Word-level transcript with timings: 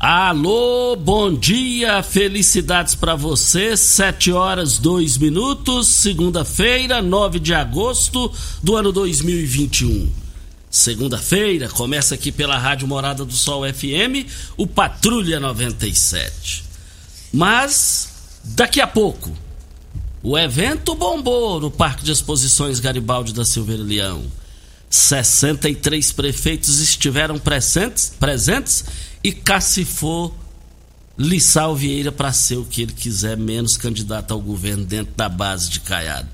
Alô, 0.00 0.94
bom 0.94 1.34
dia, 1.34 2.00
felicidades 2.04 2.94
para 2.94 3.16
você. 3.16 3.76
7 3.76 4.30
horas 4.30 4.78
2 4.78 5.18
minutos, 5.18 5.88
segunda-feira, 5.88 7.02
9 7.02 7.40
de 7.40 7.52
agosto 7.52 8.32
do 8.62 8.76
ano 8.76 8.92
2021. 8.92 10.08
Segunda-feira, 10.70 11.68
começa 11.68 12.14
aqui 12.14 12.30
pela 12.30 12.56
Rádio 12.56 12.86
Morada 12.86 13.24
do 13.24 13.32
Sol 13.32 13.64
FM, 13.64 14.30
o 14.56 14.68
Patrulha 14.68 15.40
97. 15.40 16.62
Mas, 17.32 18.08
daqui 18.44 18.80
a 18.80 18.86
pouco, 18.86 19.32
o 20.22 20.38
evento 20.38 20.94
bombou 20.94 21.58
no 21.58 21.72
Parque 21.72 22.04
de 22.04 22.12
Exposições 22.12 22.78
Garibaldi 22.78 23.32
da 23.32 23.44
Silveira 23.44 23.82
Leão. 23.82 24.24
63 24.88 26.12
prefeitos 26.12 26.78
estiveram 26.80 27.38
presentes, 27.38 28.12
presentes 28.18 28.84
e 29.22 29.32
cacifou 29.32 30.34
Lissau 31.18 31.74
Vieira 31.74 32.12
para 32.12 32.32
ser 32.32 32.56
o 32.56 32.64
que 32.64 32.82
ele 32.82 32.92
quiser, 32.92 33.36
menos 33.36 33.76
candidato 33.76 34.32
ao 34.32 34.40
governo 34.40 34.84
dentro 34.84 35.12
da 35.16 35.28
base 35.28 35.68
de 35.68 35.80
Caiado. 35.80 36.28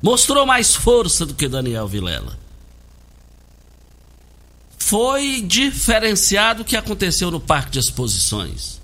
Mostrou 0.00 0.46
mais 0.46 0.76
força 0.76 1.26
do 1.26 1.34
que 1.34 1.48
Daniel 1.48 1.88
Vilela. 1.88 2.38
Foi 4.78 5.42
diferenciado 5.42 6.62
o 6.62 6.64
que 6.64 6.76
aconteceu 6.76 7.32
no 7.32 7.40
Parque 7.40 7.72
de 7.72 7.80
Exposições. 7.80 8.80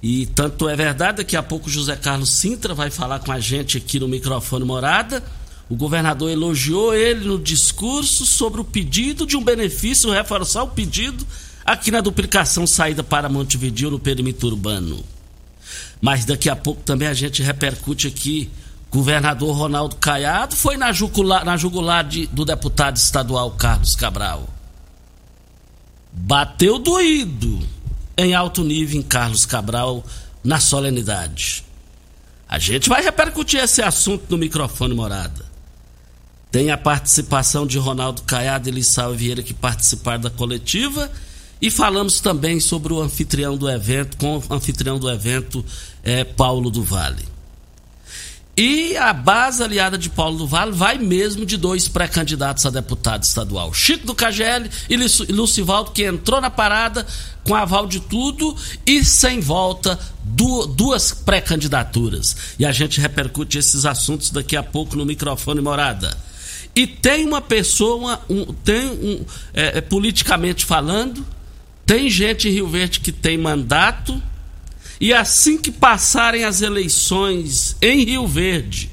E 0.00 0.26
tanto 0.26 0.68
é 0.68 0.76
verdade, 0.76 1.18
daqui 1.18 1.36
a 1.36 1.42
pouco 1.42 1.68
José 1.68 1.96
Carlos 1.96 2.30
Sintra 2.30 2.74
vai 2.74 2.90
falar 2.90 3.18
com 3.18 3.32
a 3.32 3.40
gente 3.40 3.76
aqui 3.76 3.98
no 3.98 4.06
microfone 4.06 4.64
morada. 4.64 5.22
O 5.68 5.74
governador 5.74 6.30
elogiou 6.30 6.94
ele 6.94 7.26
no 7.26 7.38
discurso 7.38 8.24
sobre 8.24 8.60
o 8.60 8.64
pedido 8.64 9.26
de 9.26 9.36
um 9.36 9.42
benefício, 9.42 10.12
reforçar 10.12 10.62
o 10.62 10.68
pedido 10.68 11.26
aqui 11.64 11.90
na 11.90 12.00
duplicação 12.00 12.66
saída 12.66 13.02
para 13.02 13.28
Montevideo 13.28 13.90
no 13.90 13.98
perímetro 13.98 14.48
urbano. 14.48 15.04
Mas 16.00 16.24
daqui 16.24 16.50
a 16.50 16.56
pouco 16.56 16.82
também 16.82 17.08
a 17.08 17.14
gente 17.14 17.42
repercute 17.42 18.06
aqui. 18.06 18.50
Governador 18.90 19.56
Ronaldo 19.56 19.96
Caiado 19.96 20.54
foi 20.54 20.76
na 20.76 20.92
jugular, 20.92 21.44
na 21.44 21.56
jugular 21.56 22.04
de, 22.04 22.26
do 22.28 22.44
deputado 22.44 22.96
estadual 22.96 23.50
Carlos 23.52 23.96
Cabral. 23.96 24.48
Bateu 26.12 26.78
doído 26.78 27.66
em 28.16 28.34
alto 28.34 28.62
nível 28.62 29.00
em 29.00 29.02
Carlos 29.02 29.44
Cabral 29.44 30.04
na 30.44 30.60
solenidade. 30.60 31.64
A 32.48 32.58
gente 32.58 32.88
vai 32.88 33.02
repercutir 33.02 33.58
esse 33.58 33.82
assunto 33.82 34.26
no 34.30 34.38
microfone 34.38 34.94
morada. 34.94 35.44
Tem 36.52 36.70
a 36.70 36.78
participação 36.78 37.66
de 37.66 37.78
Ronaldo 37.78 38.22
Caiado 38.22 38.68
e 38.68 38.72
Lissau 38.72 39.12
Vieira 39.12 39.42
que 39.42 39.52
participaram 39.52 40.20
da 40.20 40.30
coletiva 40.30 41.10
e 41.64 41.70
falamos 41.70 42.20
também 42.20 42.60
sobre 42.60 42.92
o 42.92 43.00
anfitrião 43.00 43.56
do 43.56 43.70
evento, 43.70 44.18
com 44.18 44.36
o 44.36 44.44
anfitrião 44.50 44.98
do 44.98 45.10
evento, 45.10 45.64
é, 46.02 46.22
Paulo 46.22 46.70
do 46.70 46.82
Vale. 46.82 47.24
E 48.54 48.94
a 48.98 49.14
base 49.14 49.62
aliada 49.62 49.96
de 49.96 50.10
Paulo 50.10 50.36
do 50.36 50.46
Vale 50.46 50.72
vai 50.72 50.98
mesmo 50.98 51.46
de 51.46 51.56
dois 51.56 51.88
pré-candidatos 51.88 52.66
a 52.66 52.70
deputado 52.70 53.22
estadual. 53.22 53.72
Chico 53.72 54.06
do 54.06 54.14
KGL 54.14 54.68
e 54.90 55.32
Lucivaldo, 55.32 55.92
que 55.92 56.04
entrou 56.04 56.38
na 56.38 56.50
parada 56.50 57.06
com 57.44 57.54
aval 57.54 57.86
de 57.86 57.98
tudo 57.98 58.54
e 58.84 59.02
sem 59.02 59.40
volta, 59.40 59.98
duas 60.76 61.12
pré-candidaturas. 61.12 62.36
E 62.58 62.66
a 62.66 62.72
gente 62.72 63.00
repercute 63.00 63.56
esses 63.56 63.86
assuntos 63.86 64.28
daqui 64.28 64.54
a 64.54 64.62
pouco 64.62 64.96
no 64.96 65.06
microfone 65.06 65.62
morada. 65.62 66.14
E 66.76 66.86
tem 66.86 67.24
uma 67.24 67.40
pessoa, 67.40 68.20
um, 68.28 68.52
tem 68.52 68.86
um, 68.86 69.24
é, 69.54 69.80
politicamente 69.80 70.66
falando, 70.66 71.24
tem 71.86 72.08
gente 72.08 72.48
em 72.48 72.52
Rio 72.52 72.68
Verde 72.68 73.00
que 73.00 73.12
tem 73.12 73.36
mandato, 73.36 74.20
e 75.00 75.12
assim 75.12 75.58
que 75.58 75.70
passarem 75.70 76.44
as 76.44 76.62
eleições 76.62 77.76
em 77.82 78.04
Rio 78.04 78.26
Verde 78.26 78.90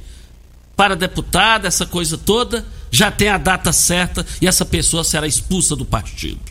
para 0.75 0.95
deputado, 0.95 1.67
essa 1.67 1.85
coisa 1.85 2.17
toda, 2.17 2.65
já 2.89 3.11
tem 3.11 3.29
a 3.29 3.37
data 3.37 3.71
certa 3.71 4.25
e 4.41 4.47
essa 4.47 4.65
pessoa 4.65 5.03
será 5.03 5.27
expulsa 5.27 5.75
do 5.75 5.85
partido. 5.85 6.41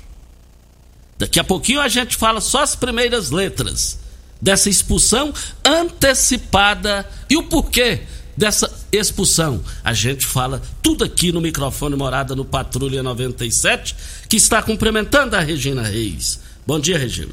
Daqui 1.18 1.38
a 1.38 1.44
pouquinho 1.44 1.80
a 1.80 1.88
gente 1.88 2.16
fala 2.16 2.40
só 2.40 2.62
as 2.62 2.74
primeiras 2.74 3.30
letras 3.30 3.98
dessa 4.40 4.70
expulsão 4.70 5.34
antecipada 5.64 7.06
e 7.28 7.36
o 7.36 7.42
porquê 7.42 8.00
dessa 8.36 8.79
expulsão. 8.92 9.60
A 9.84 9.92
gente 9.92 10.26
fala 10.26 10.62
tudo 10.82 11.04
aqui 11.04 11.32
no 11.32 11.40
microfone 11.40 11.96
Morada 11.96 12.34
no 12.34 12.44
Patrulha 12.44 13.02
97, 13.02 13.96
que 14.28 14.36
está 14.36 14.62
cumprimentando 14.62 15.36
a 15.36 15.40
Regina 15.40 15.82
Reis. 15.82 16.40
Bom 16.66 16.78
dia, 16.78 16.98
Regina. 16.98 17.32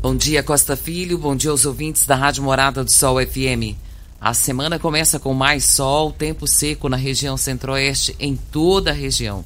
Bom 0.00 0.14
dia, 0.14 0.42
Costa 0.42 0.76
Filho. 0.76 1.18
Bom 1.18 1.34
dia 1.34 1.50
aos 1.50 1.64
ouvintes 1.64 2.06
da 2.06 2.14
Rádio 2.14 2.42
Morada 2.42 2.84
do 2.84 2.90
Sol 2.90 3.16
FM. 3.24 3.76
A 4.20 4.32
semana 4.32 4.78
começa 4.78 5.18
com 5.18 5.34
mais 5.34 5.64
sol, 5.64 6.10
tempo 6.10 6.46
seco 6.46 6.88
na 6.88 6.96
região 6.96 7.36
centro-oeste, 7.36 8.16
em 8.18 8.36
toda 8.36 8.90
a 8.90 8.94
região. 8.94 9.44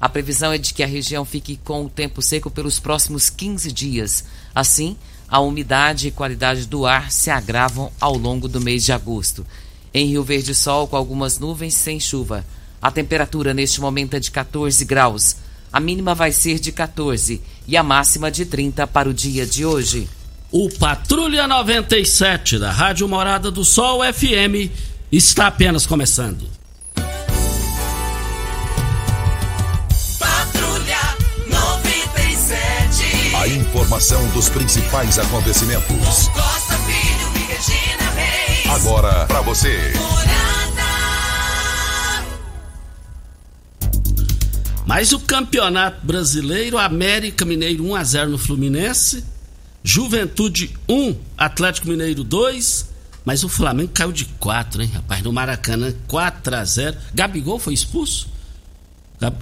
A 0.00 0.08
previsão 0.08 0.52
é 0.52 0.58
de 0.58 0.74
que 0.74 0.82
a 0.82 0.86
região 0.86 1.24
fique 1.24 1.56
com 1.64 1.84
o 1.84 1.88
tempo 1.88 2.20
seco 2.20 2.50
pelos 2.50 2.78
próximos 2.78 3.30
15 3.30 3.70
dias. 3.70 4.24
Assim, 4.54 4.96
a 5.28 5.40
umidade 5.40 6.08
e 6.08 6.10
qualidade 6.10 6.66
do 6.66 6.84
ar 6.84 7.10
se 7.10 7.30
agravam 7.30 7.90
ao 8.00 8.16
longo 8.16 8.48
do 8.48 8.60
mês 8.60 8.84
de 8.84 8.92
agosto. 8.92 9.46
Em 9.94 10.06
Rio 10.06 10.22
Verde, 10.22 10.54
sol 10.54 10.88
com 10.88 10.96
algumas 10.96 11.38
nuvens 11.38 11.74
sem 11.74 12.00
chuva. 12.00 12.44
A 12.80 12.90
temperatura 12.90 13.52
neste 13.52 13.80
momento 13.80 14.14
é 14.14 14.20
de 14.20 14.30
14 14.30 14.84
graus. 14.84 15.36
A 15.72 15.78
mínima 15.78 16.14
vai 16.14 16.32
ser 16.32 16.58
de 16.58 16.72
14 16.72 17.40
e 17.66 17.76
a 17.76 17.82
máxima 17.82 18.30
de 18.30 18.44
30 18.44 18.86
para 18.86 19.08
o 19.08 19.14
dia 19.14 19.46
de 19.46 19.64
hoje. 19.64 20.08
O 20.50 20.68
Patrulha 20.68 21.46
97 21.46 22.58
da 22.58 22.70
Rádio 22.70 23.08
Morada 23.08 23.50
do 23.50 23.64
Sol 23.64 24.00
FM 24.02 24.70
está 25.10 25.46
apenas 25.46 25.86
começando. 25.86 26.46
Patrulha 30.18 31.16
97. 31.48 33.36
A 33.36 33.48
informação 33.48 34.26
dos 34.28 34.48
principais 34.50 35.18
acontecimentos. 35.18 36.28
Agora 38.74 39.26
para 39.26 39.42
você. 39.42 39.92
Mas 44.86 45.12
o 45.12 45.20
Campeonato 45.20 46.06
Brasileiro, 46.06 46.78
América 46.78 47.44
Mineiro 47.44 47.84
1 47.84 47.94
a 47.94 48.02
0 48.02 48.30
no 48.30 48.38
Fluminense, 48.38 49.24
Juventude 49.84 50.74
1, 50.88 51.14
Atlético 51.36 51.86
Mineiro 51.86 52.24
2, 52.24 52.88
mas 53.26 53.44
o 53.44 53.48
Flamengo 53.48 53.92
caiu 53.92 54.10
de 54.10 54.24
4, 54.24 54.82
hein, 54.82 54.90
rapaz, 54.94 55.22
no 55.22 55.32
Maracanã 55.34 55.92
4 56.08 56.56
a 56.56 56.64
0. 56.64 56.96
Gabigol 57.12 57.58
foi 57.58 57.74
expulso? 57.74 58.26
Gab... 59.20 59.36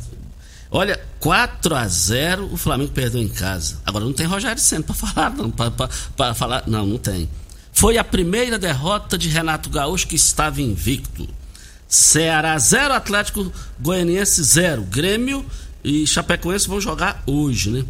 Olha, 0.72 1.00
4 1.20 1.76
a 1.76 1.86
0 1.86 2.52
o 2.52 2.56
Flamengo 2.56 2.90
perdeu 2.90 3.22
em 3.22 3.28
casa. 3.28 3.78
Agora 3.86 4.04
não 4.04 4.12
tem 4.12 4.26
Rogério 4.26 4.60
Senna 4.60 4.82
para 4.82 4.94
falar, 5.06 5.30
não, 5.30 5.50
para 5.50 6.34
falar, 6.34 6.64
não, 6.66 6.84
não 6.84 6.98
tem. 6.98 7.28
Foi 7.72 7.96
a 7.96 8.04
primeira 8.04 8.58
derrota 8.58 9.16
de 9.16 9.28
Renato 9.28 9.70
Gaúcho 9.70 10.06
que 10.06 10.16
estava 10.16 10.60
invicto. 10.60 11.28
Ceará 11.88 12.56
0, 12.58 12.94
Atlético 12.94 13.52
Goianiense 13.78 14.42
0. 14.42 14.82
Grêmio 14.82 15.44
e 15.82 16.06
Chapecoense 16.06 16.68
vão 16.68 16.80
jogar 16.80 17.22
hoje, 17.26 17.70
né? 17.70 17.84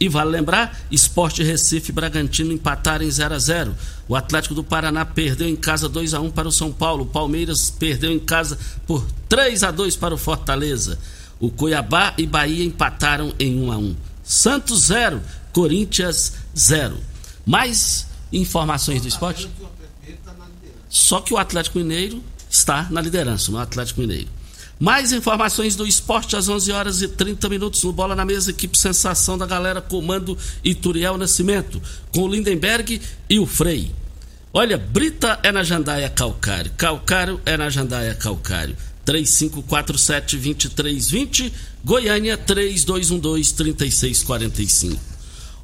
E 0.00 0.08
vale 0.08 0.30
lembrar, 0.30 0.78
Esporte 0.90 1.42
Recife 1.42 1.90
e 1.90 1.94
Bragantino 1.94 2.52
empataram 2.52 3.04
em 3.04 3.10
0 3.10 3.34
a 3.34 3.38
0 3.38 3.74
O 4.08 4.16
Atlético 4.16 4.54
do 4.54 4.64
Paraná 4.64 5.04
perdeu 5.04 5.48
em 5.48 5.56
casa 5.56 5.88
2 5.88 6.14
a 6.14 6.20
1 6.20 6.30
para 6.30 6.48
o 6.48 6.52
São 6.52 6.72
Paulo. 6.72 7.04
O 7.04 7.06
Palmeiras 7.06 7.70
perdeu 7.70 8.10
em 8.10 8.18
casa 8.18 8.58
por 8.86 9.06
3 9.28 9.62
a 9.62 9.70
2 9.70 9.96
para 9.96 10.14
o 10.14 10.18
Fortaleza. 10.18 10.98
O 11.38 11.50
Cuiabá 11.50 12.14
e 12.18 12.26
Bahia 12.26 12.64
empataram 12.64 13.32
em 13.38 13.60
1 13.60 13.72
a 13.72 13.78
1 13.78 13.96
Santos 14.22 14.86
0, 14.86 15.20
Corinthians 15.52 16.32
0. 16.56 16.96
Mais 17.44 18.06
informações 18.34 19.02
do 19.02 19.08
esporte? 19.08 19.48
Só 20.88 21.20
que 21.20 21.34
o 21.34 21.38
Atlético 21.38 21.78
Mineiro 21.78 22.22
está 22.48 22.86
na 22.90 23.00
liderança, 23.00 23.50
no 23.50 23.58
Atlético 23.58 24.00
Mineiro. 24.00 24.28
Mais 24.78 25.12
informações 25.12 25.74
do 25.76 25.86
esporte 25.86 26.36
às 26.36 26.48
11 26.48 26.72
horas 26.72 27.02
e 27.02 27.08
30 27.08 27.48
minutos 27.48 27.82
no 27.84 27.92
Bola 27.92 28.14
na 28.14 28.24
Mesa, 28.24 28.50
equipe 28.50 28.76
Sensação 28.76 29.38
da 29.38 29.46
Galera, 29.46 29.80
comando 29.80 30.36
Ituriel 30.62 31.16
Nascimento, 31.16 31.80
com 32.12 32.20
o 32.22 32.28
Lindenberg 32.28 33.00
e 33.30 33.38
o 33.38 33.46
Frei. 33.46 33.90
Olha, 34.52 34.76
Brita 34.76 35.38
é 35.42 35.50
na 35.50 35.64
Jandaia 35.64 36.08
Calcário, 36.08 36.70
Calcário 36.76 37.40
é 37.46 37.56
na 37.56 37.70
Jandaia 37.70 38.14
Calcário. 38.14 38.76
3547-2320, 39.06 41.52
Goiânia 41.84 42.36
3212-3645. 42.38 45.13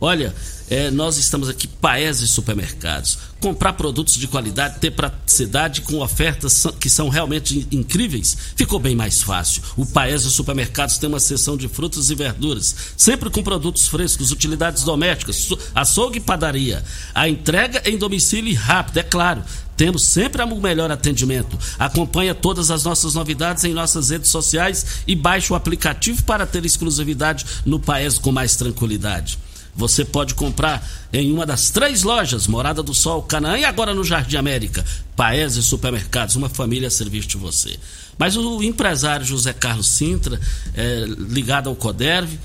Olha, 0.03 0.35
é, 0.71 0.91
nós 0.91 1.19
estamos 1.19 1.51
aqui, 1.51 1.67
Paese 1.67 2.27
Supermercados. 2.27 3.19
Comprar 3.39 3.75
produtos 3.75 4.15
de 4.15 4.27
qualidade, 4.27 4.79
ter 4.79 4.93
praticidade 4.93 5.83
com 5.83 6.01
ofertas 6.01 6.67
que 6.81 6.89
são 6.89 7.11
realmente 7.11 7.69
incríveis, 7.71 8.35
ficou 8.57 8.79
bem 8.79 8.97
mais 8.97 9.21
fácil. 9.21 9.63
O 9.77 9.85
Paese 9.85 10.31
Supermercados 10.31 10.97
tem 10.97 11.07
uma 11.07 11.21
seção 11.21 11.55
de 11.55 11.69
frutas 11.69 12.09
e 12.09 12.15
verduras, 12.15 12.75
sempre 12.97 13.29
com 13.29 13.43
produtos 13.43 13.89
frescos, 13.89 14.33
utilidades 14.33 14.85
domésticas, 14.85 15.47
açougue 15.75 16.17
e 16.17 16.23
padaria. 16.23 16.83
A 17.15 17.29
entrega 17.29 17.83
em 17.85 17.99
domicílio 17.99 18.57
rápido, 18.59 18.99
é 18.99 19.03
claro. 19.03 19.45
Temos 19.77 20.05
sempre 20.05 20.43
o 20.43 20.61
melhor 20.61 20.91
atendimento. 20.91 21.59
Acompanhe 21.79 22.33
todas 22.33 22.71
as 22.71 22.85
nossas 22.85 23.15
novidades 23.15 23.65
em 23.65 23.75
nossas 23.75 24.09
redes 24.09 24.31
sociais 24.31 25.03
e 25.07 25.15
baixe 25.15 25.53
o 25.53 25.57
aplicativo 25.57 26.23
para 26.23 26.47
ter 26.47 26.65
exclusividade 26.65 27.45
no 27.67 27.79
Paese 27.79 28.19
com 28.19 28.33
mais 28.33 28.57
tranquilidade. 28.57 29.39
Você 29.75 30.05
pode 30.05 30.35
comprar 30.35 30.87
em 31.13 31.33
uma 31.33 31.47
das 31.47 31.71
três 31.71 32.03
lojas, 32.03 32.47
Morada 32.47 32.83
do 32.83 32.93
Sol, 32.93 33.23
Canaã 33.23 33.59
e 33.59 33.65
agora 33.65 33.95
no 33.95 34.05
Jardim 34.05 34.37
América. 34.37 34.85
Paese 35.17 35.63
Supermercados, 35.63 36.37
uma 36.37 36.49
família 36.49 36.89
a 36.89 36.91
serviço 36.91 37.29
de 37.29 37.37
você. 37.37 37.79
Mas 38.19 38.37
o 38.37 38.63
empresário 38.63 39.25
José 39.25 39.53
Carlos 39.53 39.89
Sintra, 39.89 40.41
é, 40.75 41.05
ligado 41.07 41.69
ao 41.69 41.77
CODERV, 41.77 42.39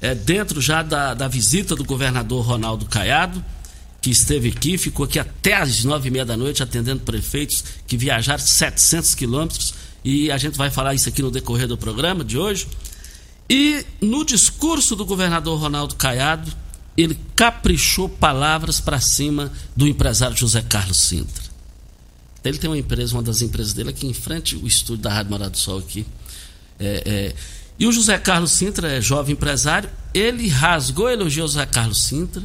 é, 0.00 0.14
dentro 0.14 0.60
já 0.60 0.82
da, 0.82 1.14
da 1.14 1.26
visita 1.26 1.74
do 1.74 1.84
governador 1.84 2.44
Ronaldo 2.44 2.86
Caiado, 2.86 3.44
que 4.00 4.10
esteve 4.10 4.50
aqui, 4.50 4.78
ficou 4.78 5.04
aqui 5.04 5.18
até 5.18 5.54
às 5.54 5.82
nove 5.82 6.08
e 6.08 6.10
meia 6.12 6.24
da 6.24 6.36
noite 6.36 6.62
atendendo 6.62 7.00
prefeitos 7.00 7.64
que 7.86 7.96
viajaram 7.96 8.38
700 8.38 9.16
quilômetros 9.16 9.74
e 10.04 10.30
a 10.30 10.38
gente 10.38 10.56
vai 10.56 10.70
falar 10.70 10.94
isso 10.94 11.08
aqui 11.08 11.20
no 11.20 11.30
decorrer 11.32 11.66
do 11.66 11.76
programa 11.76 12.22
de 12.22 12.38
hoje. 12.38 12.68
E 13.50 13.84
no 14.00 14.24
discurso 14.24 14.94
do 14.94 15.04
governador 15.04 15.58
Ronaldo 15.58 15.96
Caiado, 15.96 16.52
ele 16.96 17.18
caprichou 17.34 18.08
palavras 18.08 18.80
para 18.80 19.00
cima 19.00 19.52
do 19.76 19.86
empresário 19.86 20.36
José 20.36 20.62
Carlos 20.62 20.98
Sintra. 20.98 21.44
Ele 22.44 22.58
tem 22.58 22.70
uma 22.70 22.78
empresa, 22.78 23.14
uma 23.14 23.22
das 23.22 23.42
empresas 23.42 23.72
dele 23.72 23.90
aqui 23.90 24.06
em 24.06 24.14
frente, 24.14 24.56
o 24.56 24.66
estúdio 24.66 25.02
da 25.02 25.12
Rádio 25.12 25.32
Morado 25.32 25.50
do 25.50 25.58
Sol 25.58 25.78
aqui. 25.78 26.06
É, 26.78 27.02
é, 27.04 27.34
e 27.78 27.86
o 27.86 27.92
José 27.92 28.16
Carlos 28.18 28.52
Sintra 28.52 28.88
é 28.88 29.00
jovem 29.00 29.34
empresário, 29.34 29.90
ele 30.14 30.48
rasgou 30.48 31.10
elogiou 31.10 31.46
o 31.46 31.48
José 31.48 31.66
Carlos 31.66 32.02
Sintra. 32.04 32.42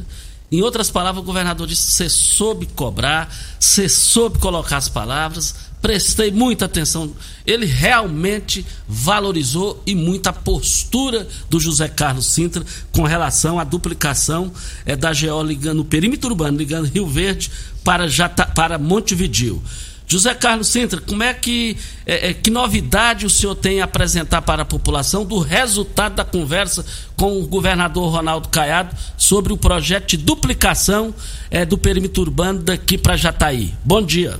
Em 0.50 0.60
outras 0.60 0.90
palavras, 0.90 1.22
o 1.22 1.26
governador 1.26 1.66
disse: 1.66 1.92
você 1.92 2.08
soube 2.10 2.66
cobrar, 2.66 3.34
você 3.58 3.88
soube 3.88 4.38
colocar 4.38 4.76
as 4.76 4.88
palavras, 4.88 5.54
prestei 5.82 6.30
muita 6.30 6.64
atenção. 6.64 7.12
Ele 7.44 7.66
realmente 7.66 8.64
valorizou 8.88 9.82
e 9.84 9.94
muito 9.94 10.28
a 10.28 10.32
postura 10.32 11.26
do 11.50 11.58
José 11.58 11.88
Carlos 11.88 12.26
Sintra 12.26 12.64
com 12.92 13.02
relação 13.02 13.58
à 13.58 13.64
duplicação 13.64 14.52
é, 14.86 14.94
da 14.94 15.12
GO 15.12 15.42
ligando 15.42 15.80
o 15.80 15.84
perímetro 15.84 16.30
urbano, 16.30 16.56
ligando 16.56 16.86
Rio 16.86 17.06
Verde 17.06 17.50
para, 17.82 18.08
Jata, 18.08 18.46
para 18.46 18.78
Montevidil. 18.78 19.60
José 20.06 20.34
Carlos 20.34 20.68
Sintra, 20.68 21.00
como 21.00 21.22
é 21.22 21.32
que 21.32 21.76
é, 22.04 22.34
que 22.34 22.50
novidade 22.50 23.24
o 23.24 23.30
senhor 23.30 23.54
tem 23.54 23.80
a 23.80 23.84
apresentar 23.84 24.42
para 24.42 24.62
a 24.62 24.64
população 24.64 25.24
do 25.24 25.38
resultado 25.38 26.16
da 26.16 26.24
conversa 26.24 26.84
com 27.16 27.40
o 27.40 27.46
governador 27.46 28.12
Ronaldo 28.12 28.48
Caiado 28.48 28.94
sobre 29.16 29.52
o 29.52 29.56
projeto 29.56 30.10
de 30.10 30.18
duplicação 30.18 31.14
é, 31.50 31.64
do 31.64 31.78
perímetro 31.78 32.22
urbano 32.22 32.60
daqui 32.60 32.98
para 32.98 33.16
Jataí? 33.16 33.72
Bom 33.84 34.02
dia. 34.02 34.38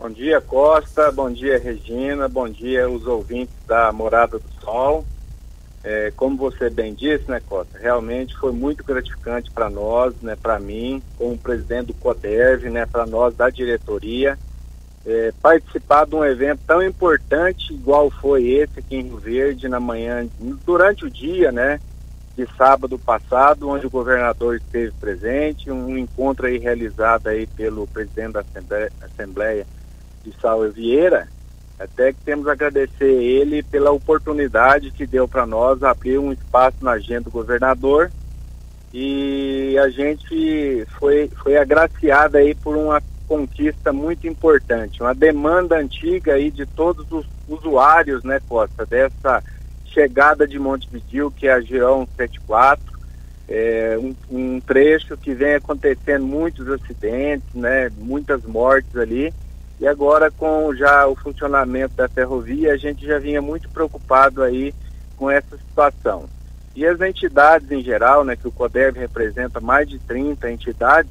Bom 0.00 0.10
dia, 0.10 0.40
Costa. 0.40 1.10
Bom 1.10 1.28
dia, 1.28 1.58
Regina. 1.58 2.28
Bom 2.28 2.48
dia, 2.48 2.88
os 2.88 3.04
ouvintes 3.04 3.52
da 3.66 3.90
Morada 3.90 4.38
do 4.38 4.48
Sol. 4.60 5.04
É, 5.82 6.12
como 6.14 6.36
você 6.36 6.70
bem 6.70 6.94
disse, 6.94 7.28
né, 7.28 7.42
Costa, 7.44 7.76
realmente 7.76 8.36
foi 8.36 8.52
muito 8.52 8.84
gratificante 8.84 9.50
para 9.50 9.68
nós, 9.68 10.14
né, 10.22 10.36
para 10.40 10.60
mim, 10.60 11.02
como 11.16 11.36
presidente 11.36 11.86
do 11.86 11.94
CODERV, 11.94 12.70
né, 12.70 12.86
para 12.86 13.06
nós 13.06 13.34
da 13.34 13.50
diretoria, 13.50 14.38
é, 15.04 15.32
participar 15.42 16.06
de 16.06 16.14
um 16.14 16.24
evento 16.24 16.60
tão 16.64 16.80
importante 16.80 17.72
igual 17.72 18.08
foi 18.08 18.46
esse 18.50 18.78
aqui 18.78 18.96
em 18.96 19.02
Rio 19.02 19.16
Verde 19.16 19.68
na 19.68 19.80
manhã, 19.80 20.28
durante 20.64 21.06
o 21.06 21.10
dia, 21.10 21.50
né, 21.50 21.80
de 22.36 22.46
sábado 22.56 22.96
passado, 23.00 23.68
onde 23.68 23.86
o 23.86 23.90
governador 23.90 24.56
esteve 24.56 24.92
presente, 24.92 25.72
um 25.72 25.98
encontro 25.98 26.46
aí 26.46 26.56
realizado 26.58 27.26
aí 27.26 27.48
pelo 27.48 27.84
presidente 27.88 28.34
da 28.34 28.40
Assembleia, 28.40 28.92
Assembleia 29.00 29.66
de 30.28 30.74
Vieira, 30.74 31.28
até 31.78 32.12
que 32.12 32.20
temos 32.24 32.48
a 32.48 32.52
agradecer 32.52 33.04
ele 33.04 33.62
pela 33.62 33.90
oportunidade 33.90 34.90
que 34.90 35.06
deu 35.06 35.28
para 35.28 35.46
nós 35.46 35.82
abrir 35.82 36.18
um 36.18 36.32
espaço 36.32 36.76
na 36.82 36.92
agenda 36.92 37.22
do 37.22 37.30
governador. 37.30 38.10
E 38.92 39.76
a 39.78 39.88
gente 39.90 40.86
foi, 40.98 41.28
foi 41.42 41.56
agraciada 41.56 42.38
aí 42.38 42.54
por 42.54 42.76
uma 42.76 43.00
conquista 43.28 43.92
muito 43.92 44.26
importante, 44.26 45.02
uma 45.02 45.14
demanda 45.14 45.76
antiga 45.76 46.32
aí 46.32 46.50
de 46.50 46.64
todos 46.64 47.06
os 47.12 47.26
usuários, 47.46 48.24
né, 48.24 48.40
Costa, 48.48 48.86
dessa 48.86 49.44
chegada 49.84 50.46
de 50.46 50.58
Montevideo, 50.58 51.30
que 51.30 51.46
é 51.46 51.52
a 51.52 51.60
Girão 51.60 52.08
74, 52.16 52.98
é, 53.46 53.98
um, 53.98 54.14
um 54.30 54.60
trecho 54.60 55.16
que 55.16 55.34
vem 55.34 55.54
acontecendo 55.54 56.26
muitos 56.26 56.68
acidentes, 56.68 57.48
né, 57.54 57.90
muitas 57.98 58.42
mortes 58.44 58.96
ali, 58.96 59.32
e 59.80 59.86
agora 59.86 60.30
com 60.30 60.74
já 60.74 61.06
o 61.06 61.14
funcionamento 61.14 61.94
da 61.94 62.08
ferrovia, 62.08 62.72
a 62.72 62.76
gente 62.76 63.06
já 63.06 63.18
vinha 63.18 63.40
muito 63.40 63.68
preocupado 63.68 64.42
aí 64.42 64.74
com 65.16 65.30
essa 65.30 65.56
situação. 65.56 66.28
E 66.74 66.86
as 66.86 67.00
entidades 67.00 67.70
em 67.70 67.82
geral, 67.82 68.24
né, 68.24 68.36
que 68.36 68.46
o 68.46 68.52
CODEV 68.52 68.98
representa 68.98 69.60
mais 69.60 69.88
de 69.88 69.98
30 69.98 70.50
entidades, 70.50 71.10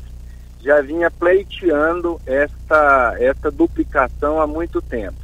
já 0.62 0.81
vinha 0.81 1.09
pleiteando 1.09 2.19
esta, 2.25 3.15
esta 3.19 3.51
duplicação 3.51 4.41
há 4.41 4.47
muito 4.47 4.81
tempo. 4.81 5.17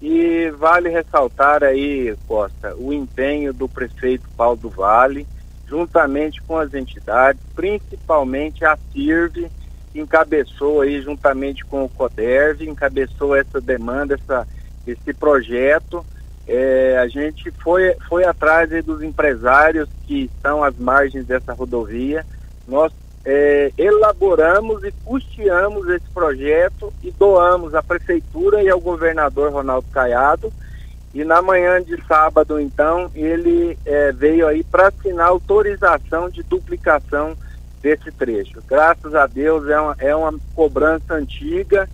E 0.00 0.50
vale 0.50 0.88
ressaltar 0.88 1.64
aí, 1.64 2.16
Costa, 2.26 2.74
o 2.76 2.92
empenho 2.92 3.52
do 3.52 3.68
prefeito 3.68 4.28
Paulo 4.36 4.56
do 4.56 4.70
Vale, 4.70 5.26
juntamente 5.66 6.40
com 6.42 6.56
as 6.56 6.72
entidades, 6.72 7.40
principalmente 7.54 8.64
a 8.64 8.78
CIRV, 8.92 9.50
encabeçou 9.98 10.80
aí 10.80 11.00
juntamente 11.00 11.64
com 11.64 11.84
o 11.84 11.88
CODERV, 11.88 12.68
encabeçou 12.68 13.34
essa 13.34 13.60
demanda, 13.60 14.14
essa, 14.14 14.46
esse 14.86 15.12
projeto. 15.12 16.04
É, 16.46 16.98
a 16.98 17.06
gente 17.08 17.50
foi, 17.50 17.94
foi 18.08 18.24
atrás 18.24 18.70
dos 18.84 19.02
empresários 19.02 19.88
que 20.06 20.30
estão 20.34 20.64
às 20.64 20.76
margens 20.78 21.26
dessa 21.26 21.52
rodovia 21.52 22.24
nós 22.68 22.92
é, 23.24 23.72
elaboramos 23.78 24.84
e 24.84 24.92
custeamos 25.04 25.88
esse 25.88 26.08
projeto 26.10 26.92
e 27.02 27.10
doamos 27.10 27.74
à 27.74 27.82
prefeitura 27.82 28.62
e 28.62 28.68
ao 28.68 28.78
governador 28.78 29.50
Ronaldo 29.50 29.88
Caiado. 29.90 30.52
E 31.14 31.24
na 31.24 31.40
manhã 31.40 31.82
de 31.82 32.00
sábado, 32.06 32.60
então, 32.60 33.10
ele 33.14 33.76
é, 33.86 34.12
veio 34.12 34.46
aí 34.46 34.62
para 34.62 34.88
assinar 34.88 35.28
autorização 35.28 36.28
de 36.28 36.42
duplicação 36.42 37.34
desse 37.80 38.10
trecho. 38.12 38.62
Graças 38.68 39.14
a 39.14 39.26
Deus 39.26 39.68
é 39.68 39.80
uma, 39.80 39.96
é 39.98 40.14
uma 40.14 40.34
cobrança 40.54 41.14
antiga 41.14 41.88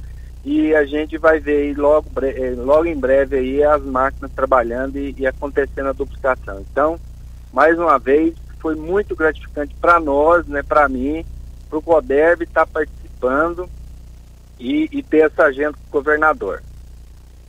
e 0.44 0.74
a 0.74 0.84
gente 0.84 1.16
vai 1.16 1.40
ver 1.40 1.76
logo, 1.76 2.06
eh, 2.22 2.54
logo 2.56 2.84
em 2.84 2.96
breve 2.96 3.36
aí 3.36 3.62
as 3.62 3.82
máquinas 3.82 4.30
trabalhando 4.32 4.98
e, 4.98 5.14
e 5.16 5.26
acontecendo 5.26 5.88
a 5.88 5.92
duplicação. 5.92 6.60
Então, 6.70 7.00
mais 7.52 7.78
uma 7.78 7.98
vez, 7.98 8.34
foi 8.60 8.74
muito 8.74 9.16
gratificante 9.16 9.74
para 9.80 9.98
nós, 9.98 10.46
né, 10.46 10.62
para 10.62 10.88
mim, 10.88 11.24
para 11.68 11.78
o 11.78 11.82
CODERB 11.82 12.44
estar 12.44 12.66
tá 12.66 12.72
participando 12.72 13.68
e, 14.58 14.88
e, 14.92 15.02
ter 15.02 15.30
essa 15.30 15.44
agenda 15.44 15.72
com 15.72 15.98
o 15.98 16.02
governador. 16.02 16.62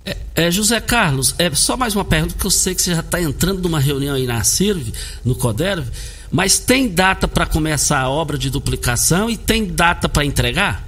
É, 0.05 0.17
é, 0.35 0.51
José 0.51 0.79
Carlos, 0.79 1.35
é 1.37 1.53
só 1.53 1.75
mais 1.75 1.95
uma 1.95 2.05
pergunta, 2.05 2.35
que 2.37 2.45
eu 2.45 2.51
sei 2.51 2.75
que 2.75 2.81
você 2.81 2.93
já 2.93 3.01
está 3.01 3.21
entrando 3.21 3.61
numa 3.61 3.79
reunião 3.79 4.15
aí 4.15 4.25
na 4.25 4.43
CIRV, 4.43 4.93
no 5.23 5.35
CODERV, 5.35 5.89
mas 6.31 6.59
tem 6.59 6.87
data 6.87 7.27
para 7.27 7.45
começar 7.45 7.99
a 7.99 8.09
obra 8.09 8.37
de 8.37 8.49
duplicação 8.49 9.29
e 9.29 9.37
tem 9.37 9.65
data 9.65 10.09
para 10.09 10.25
entregar? 10.25 10.83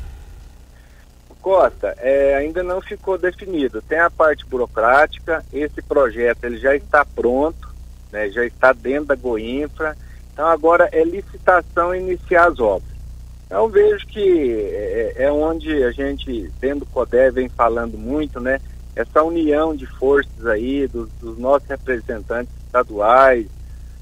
Costa, 1.41 1.95
é, 1.99 2.35
ainda 2.35 2.61
não 2.61 2.81
ficou 2.81 3.17
definido. 3.17 3.81
Tem 3.81 3.99
a 3.99 4.09
parte 4.09 4.45
burocrática, 4.45 5.45
esse 5.53 5.81
projeto 5.81 6.43
ele 6.43 6.57
já 6.57 6.75
está 6.75 7.05
pronto, 7.05 7.73
né, 8.11 8.29
já 8.29 8.45
está 8.45 8.73
dentro 8.73 9.05
da 9.05 9.15
Goinfra, 9.15 9.95
então 10.33 10.45
agora 10.47 10.89
é 10.91 11.03
licitação 11.03 11.95
iniciar 11.95 12.49
as 12.49 12.59
obras. 12.59 12.97
Então 13.45 13.69
vejo 13.69 14.05
que 14.07 14.51
é, 14.73 15.23
é 15.23 15.31
onde 15.31 15.83
a 15.83 15.91
gente, 15.91 16.51
dentro 16.59 16.79
do 16.79 16.85
CODE, 16.87 17.31
vem 17.31 17.47
falando 17.47 17.97
muito, 17.97 18.41
né? 18.41 18.59
Essa 18.93 19.23
união 19.23 19.73
de 19.73 19.85
forças 19.85 20.45
aí, 20.45 20.85
dos, 20.85 21.09
dos 21.21 21.37
nossos 21.37 21.67
representantes 21.69 22.51
estaduais, 22.65 23.47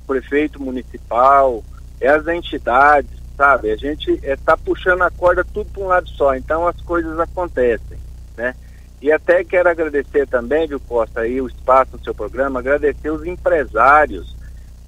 prefeito 0.05 0.62
municipal, 0.62 1.63
é 2.00 2.07
as 2.07 2.27
entidades, 2.27 3.12
sabe? 3.35 3.71
A 3.71 3.75
gente 3.75 4.12
está 4.24 4.53
é, 4.53 4.57
puxando 4.57 5.01
a 5.01 5.12
corda 5.12 5.43
tudo 5.43 5.69
para 5.71 5.83
um 5.83 5.88
lado 5.88 6.09
só, 6.09 6.35
então 6.35 6.67
as 6.67 6.79
coisas 6.81 7.19
acontecem, 7.19 7.97
né? 8.38 8.55
E 9.01 9.12
até 9.12 9.43
quero 9.43 9.69
agradecer 9.69 10.27
também, 10.27 10.67
viu, 10.67 10.79
Costa, 10.79 11.21
aí 11.21 11.39
o 11.41 11.47
espaço 11.47 11.91
no 11.97 12.03
seu 12.03 12.15
programa, 12.15 12.59
agradecer 12.59 13.09
os 13.09 13.25
empresários 13.25 14.35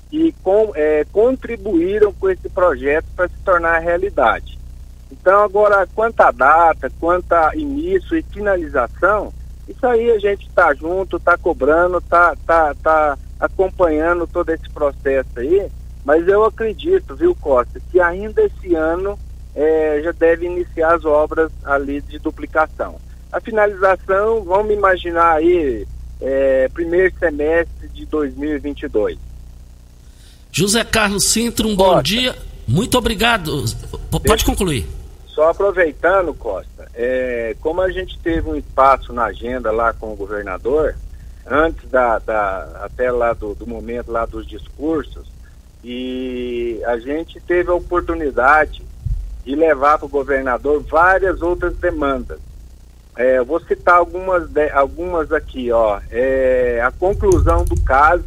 que 0.10 0.34
com, 0.42 0.72
é, 0.76 1.06
contribuíram 1.12 2.14
com 2.14 2.30
esse 2.30 2.50
projeto 2.50 3.06
para 3.16 3.28
se 3.28 3.38
tornar 3.44 3.80
realidade. 3.80 4.58
Então, 5.12 5.44
agora, 5.44 5.88
quanto 5.94 6.22
à 6.22 6.32
data, 6.32 6.92
quanto 7.00 7.32
a 7.34 7.56
início 7.56 8.18
e 8.18 8.22
finalização, 8.22 9.34
isso 9.68 9.86
aí 9.86 10.10
a 10.12 10.20
gente 10.20 10.48
está 10.48 10.74
junto, 10.74 11.18
está 11.18 11.38
cobrando, 11.38 11.98
está 11.98 12.36
tá, 12.46 12.74
tá 12.76 13.18
acompanhando 13.40 14.28
todo 14.28 14.50
esse 14.50 14.70
processo 14.70 15.30
aí, 15.38 15.68
mas 16.04 16.28
eu 16.28 16.46
acredito, 16.46 17.16
viu, 17.16 17.36
Costa, 17.36 17.82
que 17.92 18.00
ainda 18.00 18.42
esse 18.44 18.74
ano 18.76 19.18
é, 19.56 20.02
já 20.04 20.12
deve 20.12 20.46
iniciar 20.46 20.96
as 20.96 21.04
obras 21.04 21.52
ali 21.66 22.02
de 22.02 22.20
duplicação. 22.20 22.96
A 23.32 23.42
finalização, 23.42 24.44
vamos 24.44 24.72
imaginar 24.72 25.34
aí, 25.34 25.86
é, 26.22 26.70
primeiro 26.74 27.14
semestre 27.20 27.90
de 27.90 28.06
2022. 28.06 29.18
José 30.52 30.84
Carlos 30.84 31.26
Sintra, 31.26 31.68
um 31.68 31.76
Costa. 31.76 31.96
bom 31.96 32.02
dia. 32.02 32.36
Muito 32.68 32.98
obrigado. 32.98 33.64
Pode 34.26 34.44
concluir. 34.44 34.88
Só 35.28 35.50
aproveitando, 35.50 36.34
Costa, 36.34 36.90
é, 36.96 37.56
como 37.62 37.82
a 37.82 37.92
gente 37.92 38.18
teve 38.20 38.50
um 38.50 38.56
espaço 38.56 39.14
na 39.14 39.26
agenda 39.26 39.72
lá 39.72 39.94
com 39.94 40.12
o 40.12 40.16
governador, 40.16 40.96
antes 41.50 41.90
da, 41.90 42.20
da 42.20 42.82
até 42.84 43.12
lá 43.12 43.34
do, 43.34 43.56
do 43.56 43.66
momento 43.66 44.12
lá 44.12 44.26
dos 44.26 44.48
discursos, 44.48 45.32
e 45.84 46.82
a 46.86 46.98
gente 46.98 47.40
teve 47.40 47.70
a 47.70 47.76
oportunidade 47.76 48.84
de 49.46 49.56
levar 49.56 49.98
para 49.98 50.06
o 50.06 50.10
governador 50.10 50.84
várias 50.84 51.42
outras 51.42 51.76
demandas. 51.78 52.40
É, 53.16 53.40
eu 53.40 53.46
vou 53.46 53.60
citar 53.60 53.96
algumas, 53.96 54.48
de, 54.50 54.70
algumas 54.70 55.32
aqui, 55.32 55.72
ó. 55.72 56.00
É, 56.12 56.82
a 56.84 56.92
conclusão 56.92 57.64
do 57.64 57.80
caso, 57.82 58.26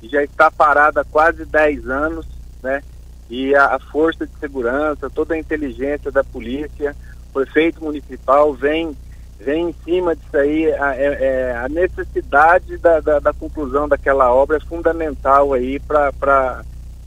que 0.00 0.08
já 0.08 0.22
está 0.22 0.50
parada 0.50 1.00
há 1.00 1.04
quase 1.04 1.44
10 1.44 1.88
anos, 1.88 2.26
né? 2.62 2.82
E 3.28 3.54
a, 3.54 3.74
a, 3.74 3.78
força 3.78 4.26
de 4.26 4.32
segurança, 4.38 5.10
toda 5.10 5.34
a 5.34 5.38
inteligência 5.38 6.12
da 6.12 6.22
polícia, 6.22 6.94
o 7.30 7.32
prefeito 7.32 7.82
municipal 7.82 8.52
vem, 8.52 8.96
vem 9.40 9.70
em 9.70 9.74
cima 9.84 10.14
disso 10.14 10.36
aí. 10.36 10.72
A, 10.72 10.94
é, 10.96 11.04
é 11.04 11.56
a 11.56 11.68
necessidade 11.68 12.76
da, 12.78 13.00
da, 13.00 13.18
da, 13.18 13.32
conclusão 13.32 13.88
daquela 13.88 14.32
obra 14.32 14.58
é 14.58 14.60
fundamental 14.60 15.52
aí 15.52 15.80
para 15.80 16.62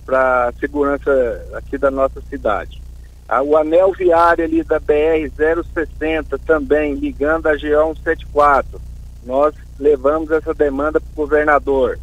a 0.07 0.53
segurança 0.59 1.45
aqui 1.53 1.77
da 1.77 1.91
nossa 1.91 2.21
cidade. 2.21 2.81
Ah, 3.27 3.41
o 3.41 3.55
anel 3.55 3.91
viário 3.93 4.43
ali 4.43 4.63
da 4.63 4.79
BR-060 4.79 6.39
também, 6.45 6.95
ligando 6.95 7.47
a 7.47 7.53
GO 7.53 7.95
174. 7.95 8.81
Nós 9.25 9.55
levamos 9.79 10.29
essa 10.31 10.53
demanda 10.53 10.99
para 10.99 11.09
o 11.11 11.15
governador. 11.15 11.97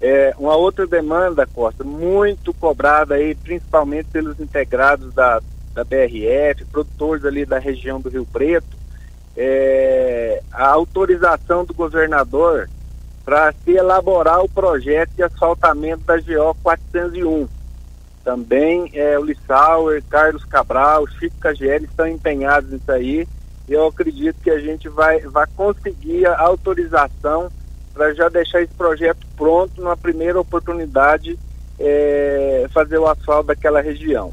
É, 0.00 0.32
uma 0.38 0.56
outra 0.56 0.86
demanda, 0.86 1.46
Costa, 1.46 1.84
muito 1.84 2.54
cobrada 2.54 3.16
aí, 3.16 3.34
principalmente 3.34 4.06
pelos 4.06 4.38
integrados 4.40 5.12
da, 5.12 5.42
da 5.74 5.84
BRF, 5.84 6.64
produtores 6.70 7.24
ali 7.24 7.44
da 7.44 7.58
região 7.58 8.00
do 8.00 8.08
Rio 8.08 8.24
Preto, 8.24 8.77
é, 9.38 10.42
a 10.50 10.66
autorização 10.66 11.64
do 11.64 11.72
governador 11.72 12.68
para 13.24 13.52
se 13.52 13.70
elaborar 13.70 14.42
o 14.42 14.48
projeto 14.48 15.10
de 15.10 15.22
asfaltamento 15.22 16.02
da 16.04 16.16
GO 16.16 16.56
401. 16.60 17.46
Também 18.24 18.90
é, 18.92 19.16
o 19.16 19.24
Lissauer, 19.24 20.02
Carlos 20.10 20.44
Cabral, 20.44 21.06
Chico 21.06 21.36
Cagieri 21.38 21.84
estão 21.84 22.08
empenhados 22.08 22.70
nisso 22.70 22.90
aí. 22.90 23.28
Eu 23.68 23.86
acredito 23.86 24.40
que 24.42 24.50
a 24.50 24.58
gente 24.58 24.88
vai, 24.88 25.20
vai 25.20 25.46
conseguir 25.54 26.26
a 26.26 26.40
autorização 26.40 27.48
para 27.94 28.12
já 28.14 28.28
deixar 28.28 28.62
esse 28.62 28.74
projeto 28.74 29.24
pronto 29.36 29.80
na 29.82 29.96
primeira 29.96 30.40
oportunidade 30.40 31.38
é, 31.78 32.66
fazer 32.72 32.98
o 32.98 33.06
asfalto 33.06 33.48
daquela 33.48 33.80
região. 33.80 34.32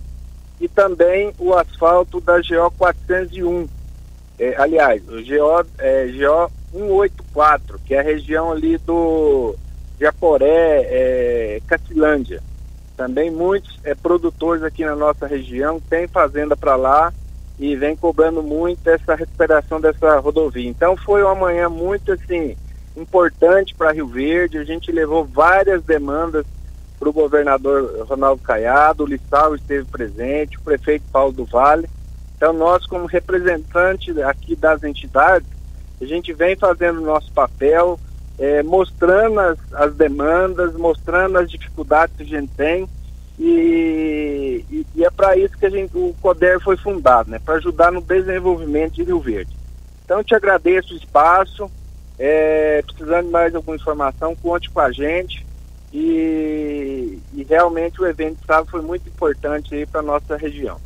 E 0.60 0.68
também 0.68 1.34
o 1.38 1.54
asfalto 1.54 2.20
da 2.22 2.38
GO 2.38 2.72
401. 2.78 3.68
É, 4.38 4.56
aliás, 4.58 5.02
o 5.08 5.14
GO, 5.14 5.66
é, 5.78 6.08
GO 6.08 6.52
184, 6.72 7.80
que 7.86 7.94
é 7.94 8.00
a 8.00 8.04
região 8.04 8.52
ali 8.52 8.78
do 8.78 9.56
Japoré, 10.00 10.82
é. 10.90 11.62
Também 12.98 13.30
muitos 13.30 13.80
é, 13.84 13.94
produtores 13.94 14.64
aqui 14.64 14.86
na 14.86 14.96
nossa 14.96 15.28
região 15.28 15.80
têm 15.80 16.08
fazenda 16.08 16.56
para 16.56 16.76
lá 16.76 17.14
e 17.60 17.76
vem 17.76 17.96
cobrando 17.96 18.42
muito 18.44 18.88
essa 18.90 19.16
recuperação 19.16 19.80
dessa 19.80 20.20
rodovia. 20.20 20.70
Então 20.70 20.96
foi 20.98 21.24
uma 21.24 21.36
manhã 21.36 21.70
muito 21.70 22.12
assim 22.12 22.56
importante 22.96 23.76
para 23.76 23.92
Rio 23.92 24.08
Verde. 24.08 24.58
A 24.58 24.64
gente 24.64 24.92
levou 24.92 25.26
várias 25.26 25.84
demandas 25.84 26.46
para 26.98 27.10
o 27.10 27.14
governador 27.14 28.06
Ronaldo 28.08 28.42
Caiado, 28.42 29.04
o 29.04 29.08
Lissau 29.08 29.56
esteve 29.56 29.86
presente, 29.86 30.58
o 30.58 30.62
prefeito 30.62 31.04
Paulo 31.12 31.34
do 31.34 31.46
Vale. 31.46 31.90
Então 32.36 32.54
nós 32.54 32.86
como 32.86 33.06
representante 33.06 34.22
aqui 34.22 34.56
das 34.56 34.84
entidades 34.84 35.48
a 36.02 36.06
gente 36.06 36.34
vem 36.34 36.56
fazendo 36.56 37.02
o 37.02 37.06
nosso 37.06 37.32
papel, 37.32 38.00
é, 38.38 38.62
mostrando 38.62 39.40
as, 39.40 39.58
as, 39.74 39.96
demandas, 39.96 40.74
mostrando 40.76 41.38
as 41.38 41.50
dificuldades 41.50 42.16
que 42.18 42.24
a 42.24 42.26
gente 42.26 42.52
tem 42.56 42.88
e, 43.40 44.64
e, 44.70 44.86
e 44.96 45.06
é 45.06 45.10
para 45.10 45.38
isso 45.38 45.58
que 45.58 45.66
a 45.66 45.70
gente, 45.70 45.98
o 45.98 46.14
CODER 46.22 46.60
foi 46.60 46.78
fundado, 46.78 47.30
né, 47.30 47.40
para 47.40 47.56
ajudar 47.56 47.92
no 47.92 48.02
desenvolvimento 48.02 48.94
de 48.94 49.04
Rio 49.04 49.20
Verde. 49.20 49.56
Então, 50.04 50.20
eu 50.20 50.24
te 50.24 50.36
agradeço 50.36 50.94
o 50.94 50.98
espaço, 50.98 51.70
é, 52.20 52.82
precisando 52.86 53.26
de 53.26 53.32
mais 53.32 53.56
alguma 53.56 53.76
informação, 53.76 54.36
conte 54.36 54.70
com 54.70 54.80
a 54.80 54.92
gente 54.92 55.46
e, 55.92 57.20
e 57.34 57.44
realmente 57.44 58.02
o 58.02 58.06
evento 58.06 58.40
de 58.40 58.46
sábado 58.46 58.70
foi 58.70 58.82
muito 58.82 59.08
importante 59.10 59.86
para 59.88 60.02
nossa 60.02 60.38
região. 60.38 60.80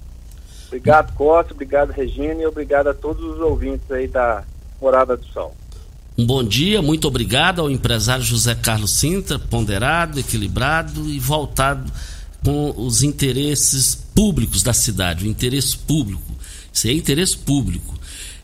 Obrigado, 0.70 1.14
Costa, 1.14 1.54
obrigado, 1.54 1.90
Regina, 1.90 2.42
e 2.42 2.46
obrigado 2.46 2.88
a 2.88 2.94
todos 2.94 3.24
os 3.24 3.40
ouvintes 3.40 3.90
aí 3.92 4.08
da 4.08 4.44
Morada 4.80 5.18
do 5.18 5.26
Sol. 5.26 5.56
Um 6.16 6.26
bom 6.26 6.44
dia, 6.44 6.82
muito 6.82 7.08
obrigado 7.08 7.60
ao 7.60 7.72
empresário 7.72 8.24
José 8.24 8.54
Carlos 8.54 8.94
Sintra, 8.94 9.40
ponderado, 9.40 10.20
equilibrado 10.20 11.10
e 11.10 11.20
voltado 11.20 11.92
com 12.44 12.74
os 12.78 13.02
interesses 13.02 13.96
públicos 13.96 14.62
da 14.62 14.74
cidade, 14.74 15.26
o 15.26 15.28
interesse 15.28 15.76
público. 15.76 16.32
Isso 16.72 16.88
é 16.88 16.92
interesse 16.92 17.36
público. 17.36 17.99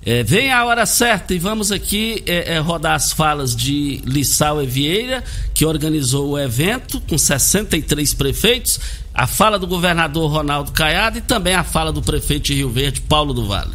É, 0.06 0.22
vem 0.22 0.52
a 0.52 0.64
hora 0.64 0.86
certa 0.86 1.34
e 1.34 1.40
vamos 1.40 1.72
aqui 1.72 2.24
é, 2.28 2.54
é, 2.54 2.60
rodar 2.60 2.94
as 2.94 3.12
falas 3.12 3.56
de 3.56 4.04
Lissau 4.06 4.62
e 4.62 4.68
Vieira, 4.68 5.24
que 5.52 5.66
organizou 5.66 6.30
o 6.30 6.40
evento 6.40 7.02
com 7.02 7.18
63 7.18 8.14
prefeitos, 8.14 8.80
a 9.12 9.26
fala 9.26 9.58
do 9.58 9.66
governador 9.66 10.30
Ronaldo 10.30 10.72
Caiado 10.72 11.18
e 11.18 11.22
também 11.22 11.56
a 11.56 11.64
fala 11.64 11.92
do 11.92 12.04
prefeito 12.04 12.46
de 12.46 12.54
Rio 12.54 12.70
Verde, 12.70 13.02
Paulo 13.02 13.34
do 13.34 13.48
Vale. 13.48 13.74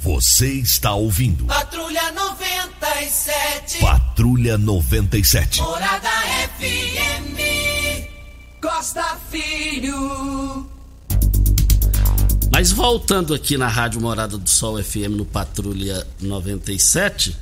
Você 0.00 0.54
está 0.54 0.94
ouvindo. 0.94 1.44
Patrulha 1.44 2.10
97. 2.12 3.78
Patrulha 3.78 4.56
97. 4.56 5.60
Morada 5.60 6.10
FM. 6.58 7.38
Costa 8.60 9.18
Filho. 9.30 10.73
Mas 12.56 12.70
voltando 12.70 13.34
aqui 13.34 13.58
na 13.58 13.66
Rádio 13.66 14.00
Morada 14.00 14.38
do 14.38 14.48
Sol 14.48 14.80
FM 14.80 15.16
no 15.16 15.24
Patrulha 15.24 16.06
97, 16.20 17.36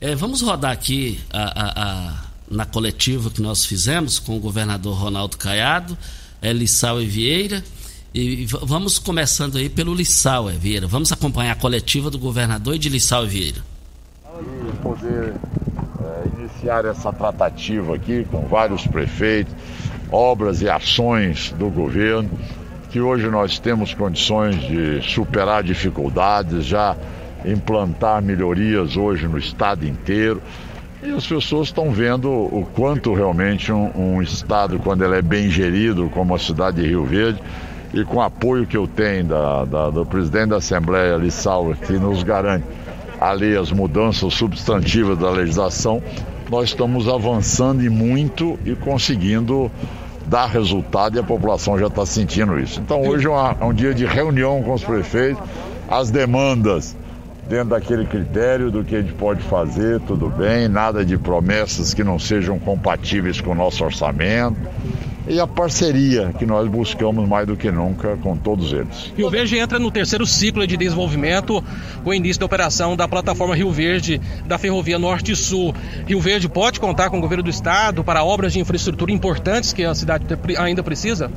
é, 0.00 0.16
vamos 0.16 0.42
rodar 0.42 0.72
aqui 0.72 1.20
a, 1.32 1.42
a, 1.42 1.82
a, 1.84 2.24
na 2.50 2.66
coletiva 2.66 3.30
que 3.30 3.40
nós 3.40 3.64
fizemos 3.64 4.18
com 4.18 4.36
o 4.36 4.40
governador 4.40 4.96
Ronaldo 4.96 5.38
Caiado, 5.38 5.96
é, 6.42 6.52
Lissau 6.52 7.00
e 7.00 7.06
Vieira. 7.06 7.62
E 8.12 8.46
vamos 8.46 8.98
começando 8.98 9.58
aí 9.58 9.68
pelo 9.68 9.94
Lissau 9.94 10.50
e 10.50 10.54
Vieira. 10.54 10.88
Vamos 10.88 11.12
acompanhar 11.12 11.52
a 11.52 11.54
coletiva 11.56 12.10
do 12.10 12.18
governador 12.18 12.74
e 12.74 12.80
de 12.80 12.88
Lissau 12.88 13.26
e 13.26 13.28
Vieira. 13.28 13.62
Poder 14.82 15.34
é, 16.02 16.36
iniciar 16.36 16.84
essa 16.84 17.12
tratativa 17.12 17.94
aqui 17.94 18.26
com 18.28 18.48
vários 18.48 18.84
prefeitos, 18.88 19.54
obras 20.10 20.60
e 20.62 20.68
ações 20.68 21.54
do 21.56 21.70
governo 21.70 22.28
que 22.90 23.00
hoje 23.00 23.28
nós 23.28 23.58
temos 23.58 23.92
condições 23.94 24.56
de 24.56 25.02
superar 25.02 25.62
dificuldades, 25.62 26.64
já 26.64 26.96
implantar 27.44 28.22
melhorias 28.22 28.96
hoje 28.96 29.28
no 29.28 29.38
estado 29.38 29.86
inteiro. 29.86 30.42
E 31.02 31.10
as 31.10 31.26
pessoas 31.26 31.68
estão 31.68 31.90
vendo 31.90 32.28
o 32.30 32.66
quanto 32.74 33.14
realmente 33.14 33.70
um, 33.70 33.90
um, 33.94 34.22
estado, 34.22 34.78
quando 34.80 35.04
ele 35.04 35.16
é 35.16 35.22
bem 35.22 35.48
gerido, 35.48 36.10
como 36.12 36.34
a 36.34 36.38
cidade 36.38 36.82
de 36.82 36.88
Rio 36.88 37.04
Verde, 37.04 37.40
e 37.94 38.04
com 38.04 38.16
o 38.16 38.22
apoio 38.22 38.66
que 38.66 38.76
eu 38.76 38.86
tenho 38.86 39.24
da, 39.24 39.64
da, 39.64 39.90
do 39.90 40.04
presidente 40.04 40.48
da 40.48 40.56
Assembleia, 40.56 41.16
Lissau, 41.16 41.74
que 41.86 41.92
nos 41.92 42.22
garante 42.22 42.64
ali 43.20 43.56
as 43.56 43.70
mudanças 43.70 44.34
substantivas 44.34 45.18
da 45.18 45.30
legislação, 45.30 46.02
nós 46.50 46.70
estamos 46.70 47.08
avançando 47.08 47.84
e 47.84 47.88
muito 47.88 48.58
e 48.64 48.74
conseguindo 48.74 49.70
dá 50.28 50.46
resultado 50.46 51.16
e 51.16 51.20
a 51.20 51.22
população 51.22 51.78
já 51.78 51.86
está 51.86 52.04
sentindo 52.04 52.58
isso. 52.58 52.80
Então 52.80 53.02
hoje 53.02 53.26
é, 53.26 53.30
uma, 53.30 53.56
é 53.60 53.64
um 53.64 53.72
dia 53.72 53.94
de 53.94 54.04
reunião 54.04 54.62
com 54.62 54.74
os 54.74 54.84
prefeitos, 54.84 55.42
as 55.88 56.10
demandas 56.10 56.96
dentro 57.48 57.70
daquele 57.70 58.04
critério 58.04 58.70
do 58.70 58.84
que 58.84 58.94
a 58.94 59.00
gente 59.00 59.14
pode 59.14 59.42
fazer, 59.42 60.00
tudo 60.00 60.28
bem, 60.28 60.68
nada 60.68 61.02
de 61.02 61.16
promessas 61.16 61.94
que 61.94 62.04
não 62.04 62.18
sejam 62.18 62.58
compatíveis 62.58 63.40
com 63.40 63.52
o 63.52 63.54
nosso 63.54 63.82
orçamento 63.82 64.58
e 65.28 65.38
a 65.38 65.46
parceria 65.46 66.32
que 66.38 66.46
nós 66.46 66.66
buscamos 66.68 67.28
mais 67.28 67.46
do 67.46 67.54
que 67.54 67.70
nunca 67.70 68.16
com 68.16 68.34
todos 68.34 68.72
eles. 68.72 69.12
Rio 69.14 69.28
Verde 69.28 69.58
entra 69.58 69.78
no 69.78 69.90
terceiro 69.90 70.24
ciclo 70.24 70.66
de 70.66 70.76
desenvolvimento 70.76 71.62
com 72.02 72.10
o 72.10 72.14
início 72.14 72.40
da 72.40 72.46
operação 72.46 72.96
da 72.96 73.06
plataforma 73.06 73.54
Rio 73.54 73.70
Verde 73.70 74.18
da 74.46 74.56
Ferrovia 74.56 74.98
Norte 74.98 75.32
e 75.32 75.36
Sul. 75.36 75.74
Rio 76.06 76.18
Verde 76.18 76.48
pode 76.48 76.80
contar 76.80 77.10
com 77.10 77.18
o 77.18 77.20
governo 77.20 77.44
do 77.44 77.50
estado 77.50 78.02
para 78.02 78.24
obras 78.24 78.54
de 78.54 78.60
infraestrutura 78.60 79.12
importantes 79.12 79.74
que 79.74 79.84
a 79.84 79.94
cidade 79.94 80.24
ainda 80.56 80.82
precisa? 80.82 81.30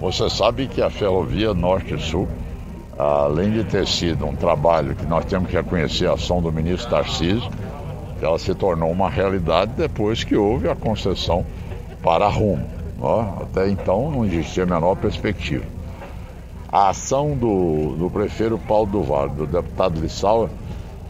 Você 0.00 0.30
sabe 0.30 0.68
que 0.68 0.80
a 0.80 0.88
Ferrovia 0.88 1.52
Norte 1.52 1.94
e 1.94 2.00
Sul, 2.00 2.28
além 2.96 3.50
de 3.50 3.64
ter 3.64 3.88
sido 3.88 4.24
um 4.24 4.36
trabalho 4.36 4.94
que 4.94 5.04
nós 5.04 5.24
temos 5.24 5.50
que 5.50 5.56
reconhecer 5.56 6.06
a 6.06 6.12
ação 6.12 6.40
do 6.40 6.52
ministro 6.52 6.88
Tarcísio, 6.88 7.50
ela 8.20 8.38
se 8.38 8.54
tornou 8.54 8.90
uma 8.90 9.10
realidade 9.10 9.72
depois 9.76 10.22
que 10.22 10.36
houve 10.36 10.68
a 10.68 10.76
concessão 10.76 11.44
para 12.04 12.26
a 12.26 12.28
Rumo. 12.28 12.81
Ó, 13.02 13.42
até 13.42 13.68
então 13.68 14.12
não 14.12 14.24
existia 14.24 14.62
a 14.62 14.66
menor 14.66 14.94
perspectiva. 14.94 15.64
A 16.70 16.90
ação 16.90 17.36
do, 17.36 17.96
do 17.96 18.08
prefeito 18.08 18.56
Paulo 18.56 18.90
do 18.90 19.02
Vale, 19.02 19.32
do 19.32 19.46
deputado 19.46 20.00
Lissau, 20.00 20.48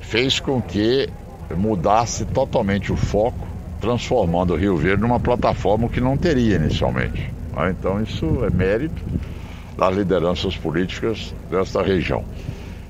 fez 0.01 0.41
com 0.41 0.61
que 0.61 1.09
mudasse 1.55 2.25
totalmente 2.25 2.91
o 2.91 2.97
foco, 2.97 3.47
transformando 3.79 4.55
o 4.55 4.57
Rio 4.57 4.77
Verde 4.77 5.03
numa 5.03 5.21
plataforma 5.21 5.89
que 5.89 6.01
não 6.01 6.17
teria 6.17 6.57
inicialmente. 6.57 7.31
Então 7.71 8.03
isso 8.03 8.43
é 8.43 8.51
mérito 8.51 9.03
das 9.77 9.95
lideranças 9.95 10.57
políticas 10.57 11.35
desta 11.51 11.83
região. 11.83 12.25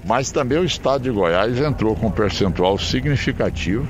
Mas 0.05 0.31
também 0.31 0.59
o 0.59 0.65
estado 0.65 1.03
de 1.03 1.11
Goiás 1.11 1.59
entrou 1.59 1.97
com 1.97 2.07
um 2.07 2.11
percentual 2.11 2.79
significativo 2.79 3.87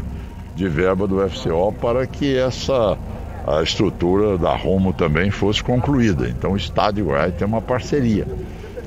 de 0.55 0.69
verba 0.69 1.07
do 1.07 1.27
FCO 1.29 1.73
para 1.73 2.07
que 2.07 2.37
essa 2.37 2.99
a 3.47 3.63
estrutura 3.63 4.39
da 4.39 4.55
Romo 4.55 4.93
também 4.93 5.31
fosse 5.31 5.63
concluída. 5.63 6.29
Então 6.29 6.53
o 6.53 6.57
Estado 6.57 6.97
de 6.97 7.03
Goiás 7.03 7.35
tem 7.35 7.47
uma 7.47 7.61
parceria. 7.61 8.27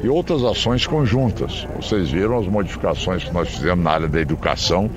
E 0.02 0.08
outras 0.08 0.44
ações 0.44 0.86
conjuntas. 0.86 1.68
Vocês 1.76 2.10
viram 2.10 2.38
as 2.38 2.48
modificações 2.48 3.24
que 3.24 3.34
nós 3.34 3.50
fizemos 3.50 3.84
na 3.84 3.92
área 3.92 4.08
da 4.08 4.20
educação 4.20 4.90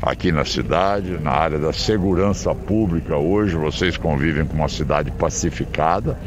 aqui 0.00 0.30
na 0.30 0.44
cidade, 0.44 1.18
na 1.20 1.30
área 1.30 1.58
da 1.58 1.72
segurança 1.72 2.54
pública. 2.54 3.16
Hoje 3.16 3.56
vocês 3.56 3.96
convivem 3.96 4.44
com 4.44 4.54
uma 4.54 4.68
cidade 4.68 5.10
pacificada 5.10 6.18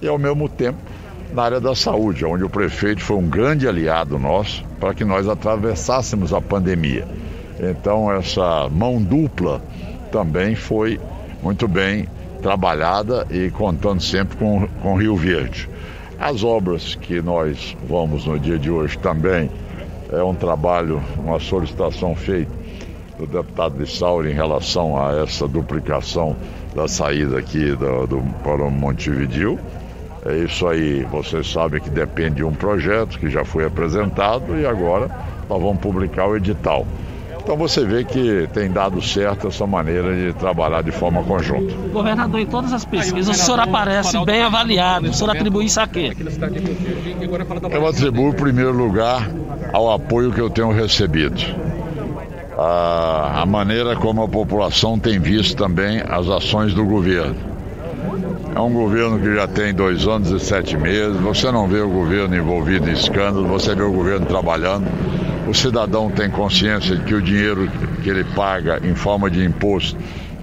e 0.00 0.08
ao 0.08 0.18
mesmo 0.18 0.48
tempo 0.48 0.78
na 1.32 1.42
área 1.42 1.60
da 1.60 1.74
saúde, 1.74 2.24
onde 2.24 2.44
o 2.44 2.48
prefeito 2.48 3.02
foi 3.02 3.16
um 3.16 3.28
grande 3.28 3.66
aliado 3.66 4.18
nosso 4.18 4.64
para 4.78 4.94
que 4.94 5.04
nós 5.04 5.28
atravessássemos 5.28 6.32
a 6.32 6.40
pandemia. 6.40 7.06
Então 7.58 8.12
essa 8.12 8.68
mão 8.68 9.00
dupla 9.02 9.62
também 10.10 10.54
foi 10.54 11.00
muito 11.42 11.66
bem 11.66 12.06
trabalhada 12.40 13.26
e 13.30 13.50
contando 13.50 14.00
sempre 14.00 14.36
com, 14.36 14.66
com 14.80 14.96
Rio 14.96 15.16
Verde. 15.16 15.68
As 16.18 16.44
obras 16.44 16.94
que 16.94 17.20
nós 17.20 17.76
vamos 17.88 18.26
no 18.26 18.38
dia 18.38 18.58
de 18.58 18.70
hoje 18.70 18.96
também 18.98 19.50
é 20.10 20.22
um 20.22 20.34
trabalho, 20.34 21.02
uma 21.18 21.40
solicitação 21.40 22.14
feita 22.14 22.52
do 23.18 23.26
deputado 23.26 23.76
de 23.76 23.90
Sauro 23.90 24.28
em 24.28 24.34
relação 24.34 24.96
a 24.96 25.22
essa 25.22 25.48
duplicação 25.48 26.36
da 26.74 26.86
saída 26.88 27.38
aqui 27.38 27.74
do, 27.74 28.06
do, 28.06 28.22
para 28.42 28.68
Montevidil. 28.70 29.58
É 30.24 30.36
isso 30.38 30.66
aí, 30.66 31.02
vocês 31.04 31.50
sabem 31.50 31.80
que 31.80 31.90
depende 31.90 32.36
de 32.36 32.44
um 32.44 32.52
projeto 32.52 33.18
que 33.18 33.28
já 33.28 33.44
foi 33.44 33.64
apresentado 33.64 34.56
e 34.56 34.64
agora 34.64 35.10
nós 35.48 35.60
vamos 35.60 35.80
publicar 35.80 36.28
o 36.28 36.36
edital. 36.36 36.86
Então 37.42 37.56
você 37.56 37.84
vê 37.84 38.04
que 38.04 38.48
tem 38.52 38.70
dado 38.70 39.02
certo 39.02 39.48
essa 39.48 39.66
maneira 39.66 40.14
de 40.14 40.32
trabalhar 40.34 40.80
de 40.82 40.92
forma 40.92 41.24
conjunta. 41.24 41.74
Governador, 41.92 42.40
em 42.40 42.46
todas 42.46 42.72
as 42.72 42.84
pesquisas, 42.84 43.36
o 43.36 43.44
senhor 43.44 43.58
aparece 43.58 44.16
bem 44.24 44.42
avaliado. 44.42 45.10
O 45.10 45.12
senhor 45.12 45.30
atribui 45.30 45.64
isso 45.64 45.80
a 45.80 45.86
quê? 45.88 46.12
Eu 47.70 47.86
atribuo, 47.86 48.28
em 48.28 48.32
primeiro 48.32 48.72
lugar, 48.72 49.28
ao 49.72 49.92
apoio 49.92 50.32
que 50.32 50.40
eu 50.40 50.48
tenho 50.48 50.70
recebido. 50.70 51.42
A, 52.56 53.40
a 53.42 53.46
maneira 53.46 53.96
como 53.96 54.22
a 54.22 54.28
população 54.28 54.96
tem 54.98 55.18
visto 55.18 55.56
também 55.56 56.00
as 56.00 56.28
ações 56.28 56.72
do 56.72 56.84
governo. 56.84 57.51
É 58.54 58.60
um 58.60 58.72
governo 58.72 59.18
que 59.18 59.34
já 59.34 59.48
tem 59.48 59.74
dois 59.74 60.06
anos 60.06 60.30
e 60.30 60.38
sete 60.38 60.76
meses. 60.76 61.16
Você 61.20 61.50
não 61.50 61.66
vê 61.66 61.80
o 61.80 61.88
governo 61.88 62.36
envolvido 62.36 62.88
em 62.88 62.92
escândalo, 62.92 63.46
você 63.48 63.74
vê 63.74 63.82
o 63.82 63.92
governo 63.92 64.26
trabalhando 64.26 64.86
o 65.46 65.54
cidadão 65.54 66.10
tem 66.10 66.30
consciência 66.30 66.96
de 66.96 67.04
que 67.04 67.14
o 67.14 67.20
dinheiro 67.20 67.68
que 68.02 68.08
ele 68.08 68.24
paga 68.24 68.80
em 68.82 68.94
forma 68.94 69.30
de 69.30 69.44
imposto, 69.44 69.98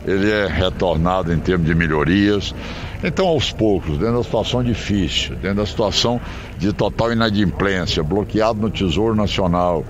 ele 0.05 0.29
é 0.29 0.47
retornado 0.47 1.33
em 1.33 1.39
termos 1.39 1.67
de 1.67 1.73
melhorias. 1.73 2.53
Então, 3.03 3.27
aos 3.27 3.51
poucos, 3.51 3.97
dentro 3.97 4.17
da 4.17 4.23
situação 4.23 4.63
difícil, 4.63 5.35
dentro 5.37 5.57
da 5.57 5.65
situação 5.65 6.19
de 6.57 6.73
total 6.73 7.13
inadimplência, 7.13 8.03
bloqueado 8.03 8.59
no 8.59 8.69
Tesouro 8.69 9.15
Nacional, 9.15 9.85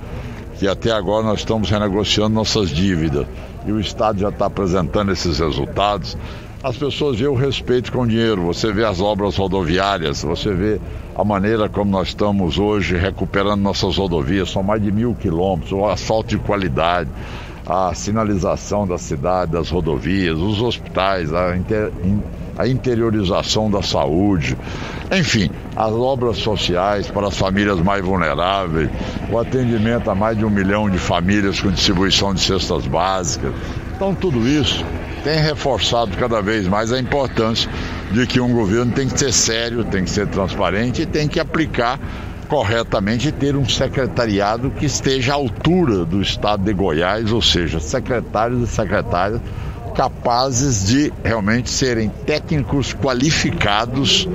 que 0.60 0.68
até 0.68 0.92
agora 0.92 1.26
nós 1.26 1.40
estamos 1.40 1.70
renegociando 1.70 2.36
nossas 2.36 2.70
dívidas 2.70 3.26
e 3.66 3.72
o 3.72 3.80
Estado 3.80 4.20
já 4.20 4.30
está 4.30 4.46
apresentando 4.46 5.12
esses 5.12 5.40
resultados, 5.40 6.18
as 6.62 6.76
pessoas 6.76 7.18
veem 7.18 7.30
o 7.30 7.36
respeito 7.36 7.92
com 7.92 8.02
o 8.02 8.08
dinheiro, 8.08 8.44
você 8.44 8.72
vê 8.72 8.84
as 8.84 9.00
obras 9.00 9.38
rodoviárias, 9.38 10.24
você 10.24 10.54
vê 10.54 10.80
a 11.16 11.24
maneira 11.24 11.70
como 11.70 11.90
nós 11.90 12.10
estamos 12.10 12.60
hoje 12.60 12.98
recuperando 12.98 13.62
nossas 13.62 13.96
rodovias, 13.96 14.50
são 14.50 14.62
mais 14.62 14.82
de 14.84 14.92
mil 14.92 15.16
quilômetros, 15.16 15.72
o 15.72 15.86
asfalto 15.86 16.30
de 16.30 16.38
qualidade, 16.38 17.10
a 17.66 17.94
sinalização 17.94 18.86
da 18.86 18.98
cidade, 18.98 19.54
das 19.54 19.70
rodovias, 19.70 20.38
os 20.38 20.62
hospitais, 20.62 21.34
a, 21.34 21.56
inter, 21.56 21.92
a 22.58 22.68
interiorização 22.68 23.72
da 23.72 23.82
saúde, 23.82 24.58
enfim, 25.18 25.50
as 25.78 25.94
obras 25.94 26.38
sociais 26.38 27.10
para 27.10 27.28
as 27.28 27.38
famílias 27.38 27.80
mais 27.80 28.04
vulneráveis, 28.04 28.90
o 29.32 29.40
atendimento 29.40 30.12
a 30.12 30.16
mais 30.16 30.38
de 30.38 30.44
um 30.44 30.50
milhão 30.50 30.90
de 30.90 30.98
famílias 30.98 31.62
com 31.62 31.72
distribuição 31.72 32.34
de 32.34 32.42
cestas 32.42 32.86
básicas. 32.86 33.54
Então, 33.96 34.14
tudo 34.14 34.46
isso 34.46 34.84
tem 35.24 35.40
reforçado 35.40 36.16
cada 36.18 36.42
vez 36.42 36.68
mais 36.68 36.92
a 36.92 37.00
importância 37.00 37.70
de 38.12 38.26
que 38.26 38.40
um 38.40 38.54
governo 38.54 38.92
tem 38.92 39.08
que 39.08 39.18
ser 39.18 39.32
sério, 39.32 39.84
tem 39.84 40.04
que 40.04 40.10
ser 40.10 40.28
transparente 40.28 41.04
e 41.04 41.06
tem 41.06 41.28
que 41.28 41.40
aplicar 41.40 42.00
corretamente 42.48 43.32
ter 43.32 43.56
um 43.56 43.70
secretariado 43.70 44.72
que 44.72 44.86
esteja 44.86 45.34
à 45.34 45.36
altura 45.36 46.04
do 46.04 46.20
estado 46.22 46.64
de 46.64 46.74
Goiás, 46.74 47.32
ou 47.32 47.42
seja, 47.42 47.80
secretários 47.80 48.68
e 48.68 48.68
secretárias 48.68 49.40
capazes 50.00 50.88
de 50.88 51.12
realmente 51.26 51.70
serem 51.70 52.08
técnicos 52.26 52.94
qualificados 52.94 54.30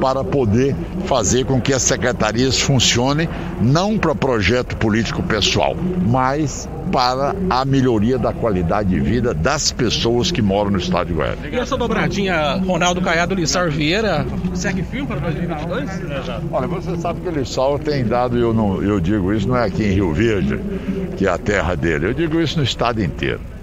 para 0.00 0.24
poder 0.24 0.74
fazer 1.04 1.44
com 1.44 1.60
que 1.60 1.74
as 1.74 1.82
secretarias 1.82 2.58
funcionem 2.58 3.28
não 3.60 3.98
para 3.98 4.14
projeto 4.14 4.78
político 4.78 5.22
pessoal, 5.22 5.76
mas 6.06 6.66
para 6.90 7.36
a 7.50 7.66
melhoria 7.66 8.18
da 8.18 8.32
qualidade 8.32 8.88
de 8.88 8.98
vida 8.98 9.34
das 9.34 9.70
pessoas 9.70 10.30
que 10.32 10.40
moram 10.40 10.70
no 10.70 10.78
estado 10.78 11.08
de 11.08 11.12
Goiás. 11.12 11.38
E 11.52 11.54
essa 11.54 11.76
dobradinha 11.76 12.54
Ronaldo 12.54 13.02
Caiado 13.02 13.34
Lissar 13.34 13.70
Vieira 13.70 14.24
segue 14.54 14.82
firme 14.82 15.06
para 15.06 15.20
2022? 15.20 15.90
Olha, 16.50 16.66
você 16.66 16.96
sabe 16.96 17.20
que 17.20 17.28
o 17.28 17.32
Lissau 17.32 17.78
tem 17.78 18.06
dado, 18.06 18.38
eu, 18.38 18.54
não, 18.54 18.82
eu 18.82 18.98
digo 18.98 19.34
isso 19.34 19.46
não 19.46 19.58
é 19.58 19.66
aqui 19.66 19.84
em 19.84 19.92
Rio 19.92 20.14
Verde, 20.14 20.58
que 21.18 21.26
é 21.26 21.30
a 21.30 21.36
terra 21.36 21.74
dele, 21.74 22.06
eu 22.06 22.14
digo 22.14 22.40
isso 22.40 22.56
no 22.56 22.64
estado 22.64 23.02
inteiro. 23.02 23.59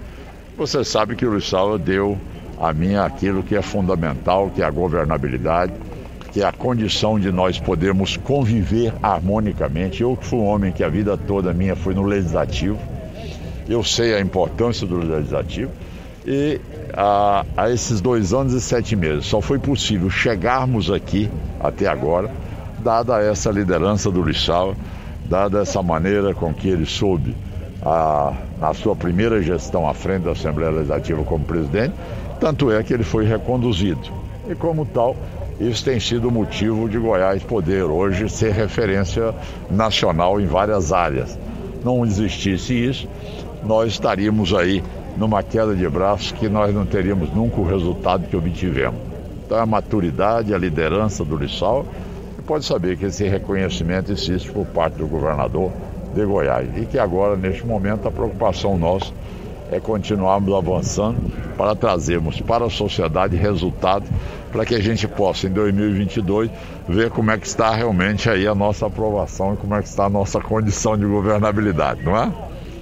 Você 0.58 0.82
sabe 0.82 1.14
que 1.14 1.24
o 1.24 1.36
Lissau 1.36 1.78
deu 1.78 2.18
a 2.60 2.72
mim 2.72 2.96
aquilo 2.96 3.44
que 3.44 3.54
é 3.54 3.62
fundamental, 3.62 4.50
que 4.50 4.60
é 4.60 4.64
a 4.64 4.70
governabilidade, 4.70 5.72
que 6.32 6.42
é 6.42 6.44
a 6.44 6.50
condição 6.50 7.16
de 7.16 7.30
nós 7.30 7.60
podermos 7.60 8.16
conviver 8.16 8.92
harmonicamente. 9.00 10.02
Eu 10.02 10.16
que 10.16 10.26
fui 10.26 10.40
um 10.40 10.46
homem 10.46 10.72
que 10.72 10.82
a 10.82 10.88
vida 10.88 11.16
toda 11.16 11.54
minha 11.54 11.76
foi 11.76 11.94
no 11.94 12.02
legislativo, 12.02 12.76
eu 13.68 13.84
sei 13.84 14.16
a 14.16 14.20
importância 14.20 14.84
do 14.84 14.98
legislativo 14.98 15.70
e 16.26 16.60
a, 16.92 17.46
a 17.56 17.70
esses 17.70 18.00
dois 18.00 18.32
anos 18.32 18.52
e 18.52 18.60
sete 18.60 18.96
meses 18.96 19.26
só 19.26 19.40
foi 19.40 19.60
possível 19.60 20.10
chegarmos 20.10 20.90
aqui 20.90 21.30
até 21.60 21.86
agora, 21.86 22.32
dada 22.80 23.22
essa 23.22 23.52
liderança 23.52 24.10
do 24.10 24.24
Lissau, 24.24 24.74
dada 25.24 25.60
essa 25.60 25.80
maneira 25.84 26.34
com 26.34 26.52
que 26.52 26.68
ele 26.68 26.84
soube 26.84 27.36
a, 27.82 28.32
na 28.60 28.74
sua 28.74 28.96
primeira 28.96 29.40
gestão 29.42 29.88
à 29.88 29.94
frente 29.94 30.22
da 30.24 30.32
Assembleia 30.32 30.70
Legislativa 30.70 31.22
como 31.24 31.44
presidente, 31.44 31.94
tanto 32.40 32.70
é 32.70 32.82
que 32.82 32.92
ele 32.92 33.04
foi 33.04 33.24
reconduzido. 33.24 34.00
E 34.48 34.54
como 34.54 34.86
tal, 34.86 35.16
isso 35.60 35.84
tem 35.84 35.98
sido 36.00 36.30
motivo 36.30 36.88
de 36.88 36.98
Goiás 36.98 37.42
poder 37.42 37.84
hoje 37.84 38.28
ser 38.28 38.52
referência 38.52 39.34
nacional 39.70 40.40
em 40.40 40.46
várias 40.46 40.92
áreas. 40.92 41.38
Não 41.84 42.04
existisse 42.04 42.74
isso, 42.74 43.08
nós 43.64 43.92
estaríamos 43.92 44.54
aí 44.54 44.82
numa 45.16 45.42
queda 45.42 45.74
de 45.74 45.88
braços 45.88 46.32
que 46.32 46.48
nós 46.48 46.72
não 46.74 46.86
teríamos 46.86 47.32
nunca 47.34 47.60
o 47.60 47.66
resultado 47.66 48.28
que 48.28 48.36
obtivemos. 48.36 49.00
Então 49.44 49.58
a 49.58 49.66
maturidade, 49.66 50.54
a 50.54 50.58
liderança 50.58 51.24
do 51.24 51.36
Lissau, 51.36 51.86
pode 52.46 52.64
saber 52.64 52.96
que 52.96 53.06
esse 53.06 53.28
reconhecimento 53.28 54.10
existe 54.10 54.50
por 54.50 54.64
parte 54.66 54.96
do 54.96 55.06
governador 55.06 55.70
de 56.18 56.26
Goiás. 56.26 56.68
E 56.76 56.86
que 56.86 56.98
agora, 56.98 57.36
neste 57.36 57.66
momento, 57.66 58.08
a 58.08 58.10
preocupação 58.10 58.76
nossa 58.76 59.12
é 59.70 59.78
continuarmos 59.78 60.54
avançando 60.54 61.18
para 61.56 61.74
trazermos 61.76 62.40
para 62.40 62.66
a 62.66 62.70
sociedade 62.70 63.36
resultados 63.36 64.08
para 64.50 64.64
que 64.64 64.74
a 64.74 64.80
gente 64.80 65.06
possa, 65.06 65.46
em 65.46 65.50
2022, 65.50 66.50
ver 66.88 67.10
como 67.10 67.30
é 67.30 67.38
que 67.38 67.46
está 67.46 67.70
realmente 67.74 68.30
aí 68.30 68.46
a 68.46 68.54
nossa 68.54 68.86
aprovação 68.86 69.54
e 69.54 69.56
como 69.58 69.74
é 69.74 69.82
que 69.82 69.88
está 69.88 70.06
a 70.06 70.10
nossa 70.10 70.40
condição 70.40 70.96
de 70.96 71.04
governabilidade, 71.04 72.02
não 72.02 72.16
é? 72.16 72.32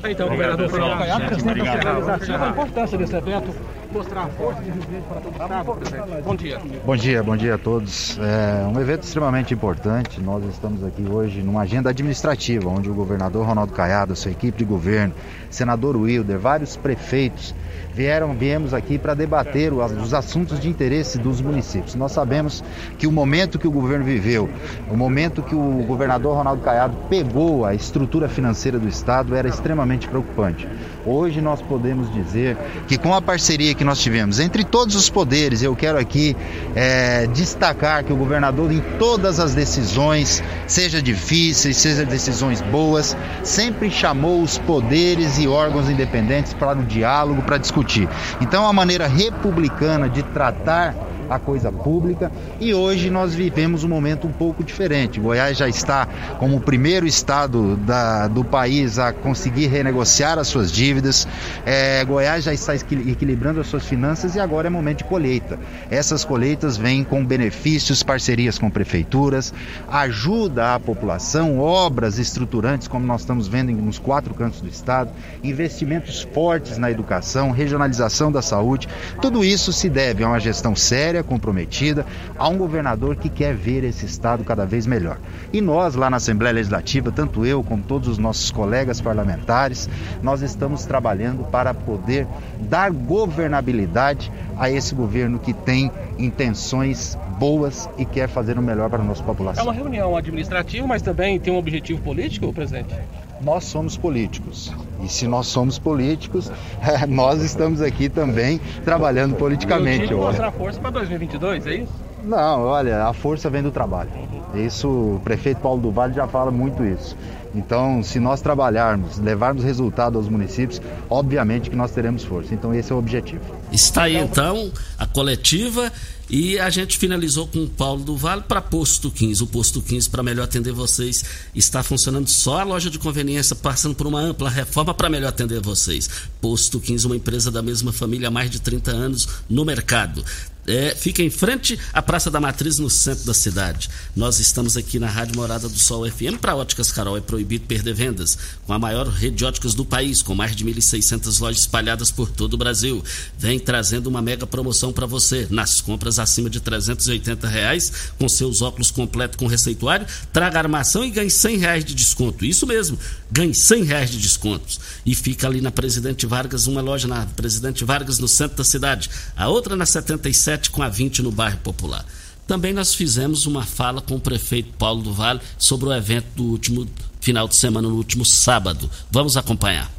Então, 0.08 0.28
governador 0.28 0.66
Assembleia 0.66 1.94
Legislativa, 1.94 2.44
a 2.44 2.48
importância 2.50 2.98
desse 2.98 3.16
evento 3.16 3.52
mostrar 3.92 4.22
a 4.24 4.28
força 4.28 4.62
de 4.62 4.70
Rio 4.70 5.02
para 5.08 5.20
todo 5.20 5.32
o 5.32 5.82
Estado. 5.82 6.22
Bom 6.24 6.36
dia. 6.36 6.60
Bom 6.84 6.96
dia, 6.96 7.22
bom 7.22 7.36
dia 7.36 7.54
a 7.54 7.58
todos. 7.58 8.18
É 8.18 8.66
um 8.66 8.80
evento 8.80 9.04
extremamente 9.04 9.54
importante. 9.54 10.20
Nós 10.20 10.44
estamos 10.44 10.84
aqui 10.84 11.04
hoje 11.08 11.42
numa 11.42 11.62
agenda 11.62 11.90
administrativa, 11.90 12.68
onde 12.68 12.90
o 12.90 12.94
governador 12.94 13.46
Ronaldo 13.46 13.72
Caiado, 13.72 14.14
sua 14.16 14.30
equipe 14.30 14.58
de 14.58 14.64
governo, 14.64 15.14
senador 15.50 15.96
Wilder, 15.96 16.38
vários 16.38 16.76
prefeitos 16.76 17.54
vieram, 17.96 18.34
viemos 18.34 18.74
aqui 18.74 18.98
para 18.98 19.14
debater 19.14 19.72
os 19.72 20.12
assuntos 20.12 20.60
de 20.60 20.68
interesse 20.68 21.16
dos 21.16 21.40
municípios. 21.40 21.94
Nós 21.94 22.12
sabemos 22.12 22.62
que 22.98 23.06
o 23.06 23.12
momento 23.12 23.58
que 23.58 23.66
o 23.66 23.70
governo 23.70 24.04
viveu, 24.04 24.50
o 24.90 24.96
momento 24.96 25.42
que 25.42 25.54
o 25.54 25.82
governador 25.86 26.36
Ronaldo 26.36 26.62
Caiado 26.62 26.94
pegou 27.08 27.64
a 27.64 27.74
estrutura 27.74 28.28
financeira 28.28 28.78
do 28.78 28.86
Estado 28.86 29.34
era 29.34 29.48
extremamente 29.48 30.06
preocupante. 30.06 30.68
Hoje 31.06 31.40
nós 31.40 31.62
podemos 31.62 32.12
dizer 32.12 32.56
que 32.88 32.98
com 32.98 33.14
a 33.14 33.22
parceria 33.22 33.74
que 33.74 33.84
nós 33.84 34.00
tivemos 34.00 34.40
entre 34.40 34.64
todos 34.64 34.96
os 34.96 35.08
poderes, 35.08 35.62
eu 35.62 35.76
quero 35.76 35.98
aqui 35.98 36.36
é, 36.74 37.28
destacar 37.28 38.02
que 38.02 38.12
o 38.12 38.16
governador, 38.16 38.72
em 38.72 38.80
todas 38.98 39.38
as 39.38 39.54
decisões, 39.54 40.42
seja 40.66 41.00
difíceis, 41.00 41.76
seja 41.76 42.04
decisões 42.04 42.60
boas, 42.60 43.16
sempre 43.44 43.88
chamou 43.88 44.42
os 44.42 44.58
poderes 44.58 45.38
e 45.38 45.46
órgãos 45.46 45.88
independentes 45.88 46.52
para 46.52 46.76
o 46.76 46.82
diálogo, 46.82 47.40
para 47.42 47.56
discutir. 47.56 48.08
Então, 48.40 48.64
uma 48.64 48.72
maneira 48.72 49.06
republicana 49.06 50.08
de 50.08 50.24
tratar 50.24 50.92
a 51.28 51.38
coisa 51.38 51.70
pública 51.70 52.30
e 52.60 52.72
hoje 52.74 53.10
nós 53.10 53.34
vivemos 53.34 53.84
um 53.84 53.88
momento 53.88 54.26
um 54.26 54.32
pouco 54.32 54.62
diferente. 54.62 55.20
Goiás 55.20 55.56
já 55.56 55.68
está 55.68 56.06
como 56.38 56.56
o 56.56 56.60
primeiro 56.60 57.06
estado 57.06 57.76
da, 57.78 58.28
do 58.28 58.44
país 58.44 58.98
a 58.98 59.12
conseguir 59.12 59.66
renegociar 59.66 60.38
as 60.38 60.48
suas 60.48 60.70
dívidas, 60.70 61.26
é, 61.64 62.04
Goiás 62.04 62.44
já 62.44 62.52
está 62.52 62.74
equilibrando 62.74 63.60
as 63.60 63.66
suas 63.66 63.84
finanças 63.84 64.34
e 64.34 64.40
agora 64.40 64.68
é 64.68 64.70
momento 64.70 64.98
de 64.98 65.04
colheita. 65.04 65.58
Essas 65.90 66.24
colheitas 66.24 66.76
vêm 66.76 67.02
com 67.04 67.24
benefícios, 67.24 68.02
parcerias 68.02 68.58
com 68.58 68.70
prefeituras, 68.70 69.52
ajuda 69.88 70.74
à 70.74 70.80
população, 70.80 71.58
obras 71.58 72.18
estruturantes, 72.18 72.88
como 72.88 73.06
nós 73.06 73.22
estamos 73.22 73.48
vendo 73.48 73.72
nos 73.72 73.98
quatro 73.98 74.34
cantos 74.34 74.60
do 74.60 74.68
estado, 74.68 75.10
investimentos 75.42 76.22
fortes 76.32 76.78
na 76.78 76.90
educação, 76.90 77.50
regionalização 77.50 78.30
da 78.30 78.42
saúde. 78.42 78.88
Tudo 79.20 79.44
isso 79.44 79.72
se 79.72 79.88
deve 79.88 80.22
a 80.22 80.28
uma 80.28 80.40
gestão 80.40 80.76
séria 80.76 81.15
séria, 81.16 81.22
comprometida, 81.22 82.04
a 82.38 82.48
um 82.48 82.58
governador 82.58 83.16
que 83.16 83.28
quer 83.28 83.54
ver 83.54 83.84
esse 83.84 84.04
Estado 84.04 84.44
cada 84.44 84.64
vez 84.64 84.86
melhor. 84.86 85.18
E 85.52 85.60
nós, 85.60 85.94
lá 85.94 86.10
na 86.10 86.18
Assembleia 86.18 86.54
Legislativa, 86.54 87.10
tanto 87.10 87.46
eu 87.46 87.62
como 87.62 87.82
todos 87.82 88.08
os 88.08 88.18
nossos 88.18 88.50
colegas 88.50 89.00
parlamentares, 89.00 89.88
nós 90.22 90.42
estamos 90.42 90.84
trabalhando 90.84 91.44
para 91.44 91.72
poder 91.72 92.26
dar 92.60 92.90
governabilidade 92.90 94.30
a 94.58 94.70
esse 94.70 94.94
governo 94.94 95.38
que 95.38 95.52
tem 95.52 95.90
intenções 96.18 97.18
boas 97.38 97.88
e 97.98 98.04
quer 98.04 98.28
fazer 98.28 98.58
o 98.58 98.62
melhor 98.62 98.88
para 98.88 99.02
a 99.02 99.04
nossa 99.04 99.22
população. 99.22 99.62
É 99.62 99.66
uma 99.66 99.74
reunião 99.74 100.16
administrativa, 100.16 100.86
mas 100.86 101.02
também 101.02 101.38
tem 101.38 101.52
um 101.52 101.58
objetivo 101.58 102.00
político, 102.00 102.52
presidente? 102.52 102.94
Nós 103.40 103.64
somos 103.64 103.96
políticos. 103.96 104.72
E 105.02 105.08
se 105.08 105.26
nós 105.26 105.46
somos 105.46 105.78
políticos, 105.78 106.50
nós 107.08 107.42
estamos 107.42 107.80
aqui 107.80 108.08
também 108.08 108.60
trabalhando 108.84 109.34
politicamente. 109.36 110.12
Eu 110.12 110.18
mostrar 110.18 110.50
força 110.52 110.80
para 110.80 110.90
2022, 110.90 111.66
é 111.66 111.74
isso? 111.76 112.05
Não, 112.26 112.62
olha, 112.62 113.04
a 113.04 113.12
força 113.12 113.48
vem 113.48 113.62
do 113.62 113.70
trabalho. 113.70 114.10
Isso, 114.52 114.88
o 114.88 115.20
prefeito 115.22 115.60
Paulo 115.60 115.80
do 115.80 115.92
Vale 115.92 116.12
já 116.12 116.26
fala 116.26 116.50
muito 116.50 116.84
isso. 116.84 117.16
Então, 117.54 118.02
se 118.02 118.18
nós 118.18 118.40
trabalharmos, 118.40 119.18
levarmos 119.18 119.62
resultado 119.62 120.18
aos 120.18 120.28
municípios, 120.28 120.82
obviamente 121.08 121.70
que 121.70 121.76
nós 121.76 121.92
teremos 121.92 122.24
força. 122.24 122.52
Então, 122.52 122.74
esse 122.74 122.90
é 122.90 122.94
o 122.94 122.98
objetivo. 122.98 123.40
Está 123.70 124.04
aí 124.04 124.16
então 124.16 124.70
a 124.98 125.06
coletiva 125.06 125.90
e 126.28 126.58
a 126.58 126.68
gente 126.68 126.98
finalizou 126.98 127.46
com 127.46 127.64
o 127.64 127.68
Paulo 127.68 128.02
do 128.02 128.16
Vale 128.16 128.42
para 128.42 128.60
Posto 128.60 129.08
15. 129.08 129.44
O 129.44 129.46
Posto 129.46 129.80
15, 129.80 130.10
para 130.10 130.22
melhor 130.22 130.44
atender 130.44 130.72
vocês, 130.72 131.24
está 131.54 131.82
funcionando 131.82 132.28
só 132.28 132.60
a 132.60 132.64
loja 132.64 132.90
de 132.90 132.98
conveniência, 132.98 133.54
passando 133.54 133.94
por 133.94 134.06
uma 134.06 134.20
ampla 134.20 134.50
reforma 134.50 134.92
para 134.92 135.08
melhor 135.08 135.28
atender 135.28 135.60
vocês. 135.60 136.10
Posto 136.40 136.80
15, 136.80 137.06
uma 137.06 137.16
empresa 137.16 137.50
da 137.52 137.62
mesma 137.62 137.92
família 137.92 138.28
há 138.28 138.30
mais 138.30 138.50
de 138.50 138.60
30 138.60 138.90
anos 138.90 139.28
no 139.48 139.64
mercado 139.64 140.24
é, 140.66 140.94
fica 140.94 141.22
em 141.22 141.30
frente 141.30 141.78
à 141.92 142.02
Praça 142.02 142.30
da 142.30 142.40
Matriz, 142.40 142.78
no 142.78 142.90
centro 142.90 143.24
da 143.24 143.34
cidade. 143.34 143.88
Nós 144.14 144.40
estamos 144.40 144.76
aqui 144.76 144.98
na 144.98 145.06
Rádio 145.08 145.36
Morada 145.36 145.68
do 145.68 145.78
Sol 145.78 146.10
FM. 146.10 146.38
Para 146.40 146.56
Óticas 146.56 146.90
Carol 146.90 147.16
é 147.16 147.20
proibido 147.20 147.66
perder 147.66 147.94
vendas. 147.94 148.36
Com 148.66 148.72
a 148.72 148.78
maior 148.78 149.06
rede 149.06 149.36
de 149.36 149.44
óticas 149.44 149.74
do 149.74 149.84
país, 149.84 150.22
com 150.22 150.34
mais 150.34 150.56
de 150.56 150.64
1.600 150.64 151.40
lojas 151.40 151.60
espalhadas 151.60 152.10
por 152.10 152.30
todo 152.30 152.54
o 152.54 152.56
Brasil. 152.56 153.02
Vem 153.38 153.58
trazendo 153.58 154.08
uma 154.08 154.20
mega 154.20 154.46
promoção 154.46 154.92
para 154.92 155.06
você. 155.06 155.46
Nas 155.50 155.80
compras 155.80 156.18
acima 156.18 156.50
de 156.50 156.60
380 156.60 157.46
reais, 157.46 157.92
com 158.18 158.28
seus 158.28 158.62
óculos 158.62 158.90
completos 158.90 159.36
com 159.36 159.46
receituário, 159.46 160.06
traga 160.32 160.58
armação 160.58 161.04
e 161.04 161.10
ganhe 161.10 161.30
100 161.30 161.58
reais 161.58 161.84
de 161.84 161.94
desconto. 161.94 162.44
Isso 162.44 162.66
mesmo, 162.66 162.98
ganhe 163.30 163.54
100 163.54 163.84
reais 163.84 164.10
de 164.10 164.18
descontos. 164.18 164.80
E 165.04 165.14
fica 165.14 165.46
ali 165.46 165.60
na 165.60 165.70
Presidente 165.70 166.26
Vargas, 166.26 166.66
uma 166.66 166.80
loja 166.80 167.06
na 167.06 167.26
Presidente 167.26 167.84
Vargas, 167.84 168.18
no 168.18 168.26
centro 168.26 168.56
da 168.56 168.64
cidade. 168.64 169.08
A 169.36 169.48
outra 169.48 169.76
na 169.76 169.86
77 169.86 170.55
com 170.70 170.82
a 170.82 170.88
20 170.88 171.22
no 171.22 171.30
bairro 171.30 171.58
Popular. 171.58 172.04
Também 172.46 172.72
nós 172.72 172.94
fizemos 172.94 173.44
uma 173.46 173.64
fala 173.64 174.00
com 174.00 174.14
o 174.14 174.20
prefeito 174.20 174.72
Paulo 174.78 175.02
do 175.02 175.12
Vale 175.12 175.40
sobre 175.58 175.88
o 175.88 175.92
evento 175.92 176.26
do 176.36 176.44
último 176.44 176.86
final 177.20 177.48
de 177.48 177.58
semana, 177.58 177.88
no 177.88 177.96
último 177.96 178.24
sábado. 178.24 178.88
Vamos 179.10 179.36
acompanhar. 179.36 179.90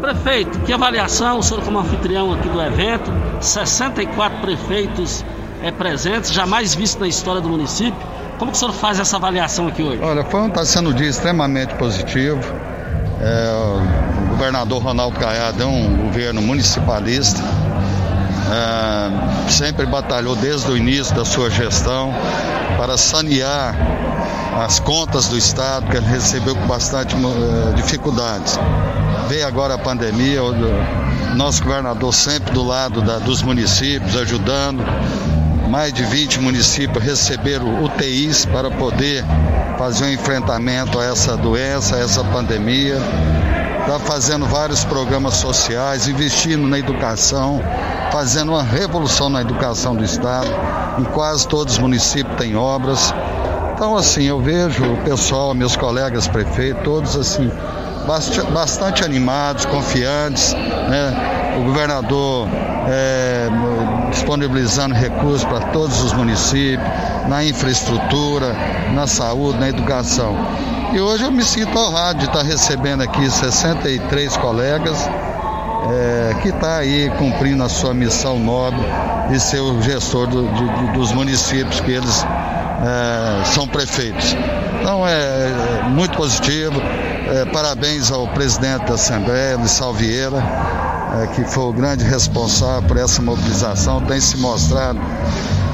Prefeito, 0.00 0.58
que 0.60 0.72
avaliação, 0.72 1.38
o 1.38 1.42
senhor 1.42 1.62
como 1.62 1.78
anfitrião 1.78 2.32
aqui 2.32 2.48
do 2.48 2.62
evento, 2.62 3.12
64 3.40 4.40
prefeitos 4.40 5.22
é, 5.62 5.70
presentes, 5.70 6.32
jamais 6.32 6.74
visto 6.74 6.98
na 6.98 7.08
história 7.08 7.42
do 7.42 7.48
município. 7.48 8.00
Como 8.38 8.50
que 8.50 8.56
o 8.56 8.58
senhor 8.58 8.72
faz 8.72 8.98
essa 8.98 9.16
avaliação 9.16 9.68
aqui 9.68 9.82
hoje? 9.82 10.00
Olha, 10.00 10.24
foi, 10.24 10.46
está 10.46 10.64
sendo 10.64 10.90
um 10.90 10.94
dia 10.94 11.08
extremamente 11.08 11.74
positivo. 11.74 12.40
É, 13.20 14.07
governador 14.38 14.80
Ronaldo 14.80 15.18
Caiado 15.18 15.64
é 15.64 15.66
um 15.66 15.96
governo 15.96 16.40
municipalista. 16.40 17.42
É, 18.50 19.50
sempre 19.50 19.84
batalhou 19.84 20.36
desde 20.36 20.70
o 20.70 20.76
início 20.76 21.12
da 21.14 21.24
sua 21.24 21.50
gestão 21.50 22.14
para 22.76 22.96
sanear 22.96 23.74
as 24.64 24.78
contas 24.78 25.26
do 25.26 25.36
Estado, 25.36 25.86
que 25.90 25.96
ele 25.96 26.06
recebeu 26.06 26.54
com 26.54 26.66
bastante 26.66 27.16
uh, 27.16 27.74
dificuldades. 27.74 28.58
Veio 29.28 29.46
agora 29.46 29.74
a 29.74 29.78
pandemia, 29.78 30.42
o 30.42 30.54
nosso 31.34 31.62
governador 31.64 32.14
sempre 32.14 32.52
do 32.52 32.64
lado 32.64 33.02
da, 33.02 33.18
dos 33.18 33.42
municípios, 33.42 34.16
ajudando. 34.16 34.84
Mais 35.68 35.92
de 35.92 36.02
20 36.04 36.40
municípios 36.40 37.04
receberam 37.04 37.84
UTIs 37.84 38.46
para 38.46 38.70
poder 38.70 39.24
fazer 39.76 40.04
um 40.04 40.12
enfrentamento 40.12 40.98
a 40.98 41.04
essa 41.04 41.36
doença, 41.36 41.96
a 41.96 41.98
essa 41.98 42.24
pandemia. 42.24 42.98
Está 43.88 43.98
fazendo 44.00 44.44
vários 44.44 44.84
programas 44.84 45.36
sociais, 45.36 46.08
investindo 46.08 46.68
na 46.68 46.78
educação, 46.78 47.58
fazendo 48.12 48.52
uma 48.52 48.62
revolução 48.62 49.30
na 49.30 49.40
educação 49.40 49.96
do 49.96 50.04
Estado. 50.04 50.46
Em 50.98 51.04
quase 51.04 51.48
todos 51.48 51.72
os 51.72 51.78
municípios 51.78 52.36
tem 52.36 52.54
obras. 52.54 53.14
Então, 53.72 53.96
assim, 53.96 54.24
eu 54.24 54.42
vejo 54.42 54.84
o 54.84 54.96
pessoal, 55.04 55.54
meus 55.54 55.74
colegas 55.74 56.28
prefeitos, 56.28 56.84
todos 56.84 57.16
assim, 57.16 57.50
bastante 58.52 59.02
animados, 59.02 59.64
confiantes, 59.64 60.52
né? 60.52 61.56
O 61.58 61.64
governador 61.64 62.46
é, 62.88 63.48
disponibilizando 64.10 64.94
recursos 64.94 65.44
para 65.44 65.60
todos 65.60 66.04
os 66.04 66.12
municípios, 66.12 66.86
na 67.26 67.42
infraestrutura, 67.42 68.54
na 68.92 69.06
saúde, 69.06 69.58
na 69.58 69.70
educação. 69.70 70.36
E 70.90 71.00
hoje 71.00 71.22
eu 71.22 71.30
me 71.30 71.44
sinto 71.44 71.78
honrado 71.78 72.20
de 72.20 72.24
estar 72.24 72.42
recebendo 72.42 73.02
aqui 73.02 73.30
63 73.30 74.36
colegas 74.38 74.96
é, 75.90 76.34
que 76.40 76.48
está 76.48 76.78
aí 76.78 77.10
cumprindo 77.18 77.62
a 77.62 77.68
sua 77.68 77.92
missão 77.92 78.38
nobre 78.38 78.80
de 79.28 79.38
ser 79.38 79.60
o 79.60 79.82
gestor 79.82 80.26
do, 80.26 80.46
dos 80.94 81.12
municípios 81.12 81.78
que 81.80 81.90
eles 81.90 82.24
é, 82.24 83.44
são 83.44 83.68
prefeitos. 83.68 84.34
Então 84.80 85.06
é, 85.06 85.82
é 85.82 85.88
muito 85.88 86.16
positivo. 86.16 86.80
É, 86.80 87.44
parabéns 87.52 88.10
ao 88.10 88.26
presidente 88.28 88.86
da 88.86 88.94
Assembleia, 88.94 89.58
Luiz 89.58 89.72
Salvieira, 89.72 90.42
é, 91.22 91.26
que 91.34 91.44
foi 91.44 91.64
o 91.64 91.72
grande 91.72 92.02
responsável 92.02 92.88
por 92.88 92.96
essa 92.96 93.20
mobilização, 93.20 94.00
tem 94.00 94.18
se 94.18 94.38
mostrado 94.38 94.98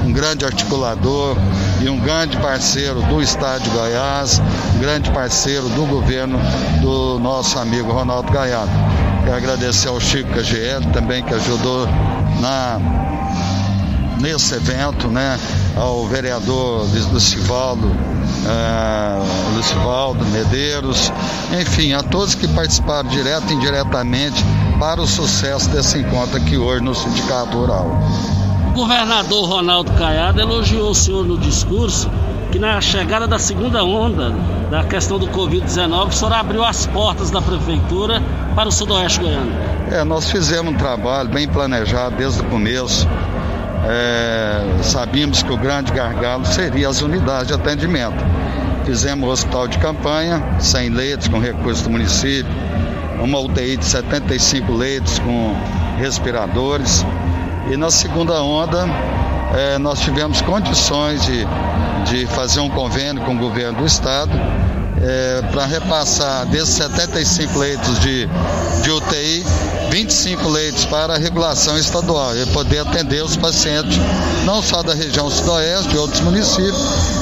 um 0.03 0.11
grande 0.11 0.43
articulador 0.43 1.37
e 1.81 1.89
um 1.89 1.99
grande 1.99 2.37
parceiro 2.37 3.01
do 3.03 3.21
Estado 3.21 3.63
de 3.63 3.69
Goiás, 3.69 4.41
grande 4.79 5.11
parceiro 5.11 5.67
do 5.69 5.85
governo 5.85 6.39
do 6.81 7.19
nosso 7.19 7.57
amigo 7.59 7.91
Ronaldo 7.91 8.31
Gaiado. 8.31 8.71
Quero 9.23 9.37
agradecer 9.37 9.87
ao 9.87 9.99
Chico 9.99 10.29
KGL 10.31 10.91
também 10.93 11.23
que 11.23 11.33
ajudou 11.33 11.87
na 12.39 12.79
nesse 14.19 14.55
evento, 14.55 15.07
né, 15.07 15.37
ao 15.75 16.07
vereador 16.07 16.87
Lucivaldo, 17.11 17.87
uh, 17.87 19.55
Lucivaldo 19.55 20.25
Medeiros, 20.25 21.11
enfim, 21.59 21.93
a 21.93 22.01
todos 22.01 22.33
que 22.33 22.47
participaram 22.47 23.09
direto 23.09 23.51
e 23.51 23.53
indiretamente 23.53 24.43
para 24.79 25.01
o 25.01 25.07
sucesso 25.07 25.69
desse 25.69 25.99
encontro 25.99 26.37
aqui 26.37 26.57
hoje 26.57 26.83
no 26.83 26.95
Sindicato 26.95 27.57
Rural. 27.57 27.99
Governador 28.75 29.49
Ronaldo 29.49 29.91
Caiado 29.93 30.39
elogiou 30.39 30.91
o 30.91 30.95
senhor 30.95 31.25
no 31.25 31.37
discurso 31.37 32.09
que 32.51 32.59
na 32.59 32.79
chegada 32.79 33.27
da 33.27 33.39
segunda 33.39 33.83
onda 33.83 34.31
da 34.69 34.83
questão 34.83 35.17
do 35.17 35.27
Covid-19, 35.27 36.09
o 36.09 36.11
senhor 36.11 36.33
abriu 36.33 36.63
as 36.63 36.85
portas 36.85 37.31
da 37.31 37.41
prefeitura 37.41 38.21
para 38.53 38.69
o 38.69 38.71
sudoeste 38.71 39.19
goiano. 39.19 39.51
É, 39.91 40.03
nós 40.03 40.29
fizemos 40.29 40.73
um 40.73 40.77
trabalho 40.77 41.29
bem 41.29 41.47
planejado 41.47 42.15
desde 42.15 42.41
o 42.41 42.45
começo 42.45 43.07
é, 43.87 44.81
sabíamos 44.81 45.43
que 45.43 45.51
o 45.51 45.57
grande 45.57 45.91
gargalo 45.91 46.43
seria 46.45 46.89
as 46.89 47.01
unidades 47.01 47.47
de 47.47 47.53
atendimento. 47.53 48.17
Fizemos 48.83 49.29
o 49.29 49.31
hospital 49.31 49.67
de 49.67 49.77
campanha, 49.77 50.43
100 50.59 50.89
leitos 50.89 51.27
com 51.27 51.39
recursos 51.39 51.83
do 51.83 51.91
município, 51.91 52.51
uma 53.21 53.39
UTI 53.39 53.77
de 53.77 53.85
75 53.85 54.71
leitos 54.73 55.19
com 55.19 55.55
respiradores. 55.97 57.05
E 57.67 57.75
na 57.75 57.89
segunda 57.89 58.41
onda, 58.43 58.85
é, 59.55 59.77
nós 59.79 59.99
tivemos 59.99 60.39
condições 60.41 61.25
de, 61.25 61.45
de 62.05 62.27
fazer 62.27 62.59
um 62.59 62.69
convênio 62.69 63.23
com 63.23 63.35
o 63.35 63.39
governo 63.39 63.79
do 63.79 63.85
estado 63.85 64.31
é, 65.01 65.41
para 65.51 65.65
repassar 65.65 66.45
desses 66.45 66.75
75 66.75 67.57
leitos 67.57 67.99
de, 67.99 68.27
de 68.83 68.91
UTI, 68.91 69.43
25 69.95 70.49
leitos 70.49 70.83
para 70.83 71.15
a 71.15 71.17
regulação 71.17 71.77
estadual 71.77 72.35
e 72.35 72.45
poder 72.47 72.79
atender 72.79 73.23
os 73.23 73.37
pacientes 73.37 73.97
não 74.43 74.61
só 74.61 74.83
da 74.83 74.93
região 74.93 75.31
sudoeste, 75.31 75.87
de 75.87 75.97
outros 75.97 76.19
municípios, 76.19 76.75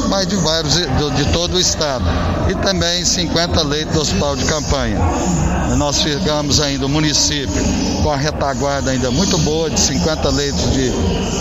mas 0.10 0.28
de 0.28 0.36
vários 0.38 0.74
de, 0.74 1.32
todo 1.32 1.54
o 1.54 1.60
estado. 1.60 2.04
E 2.50 2.56
também 2.66 3.06
50 3.06 3.62
leitos 3.62 3.94
do 3.94 4.02
hospital 4.02 4.36
de 4.36 4.46
campanha. 4.46 4.98
Nós 5.78 6.02
ficamos 6.02 6.60
ainda 6.60 6.88
o 6.88 6.90
município 6.90 7.62
com 8.02 8.12
a 8.12 8.18
retaguarda 8.18 8.92
ainda 8.92 9.10
muito 9.10 9.38
boa, 9.40 9.70
de 9.70 9.80
50 9.80 10.30
leitos 10.30 10.72
de, 10.74 10.90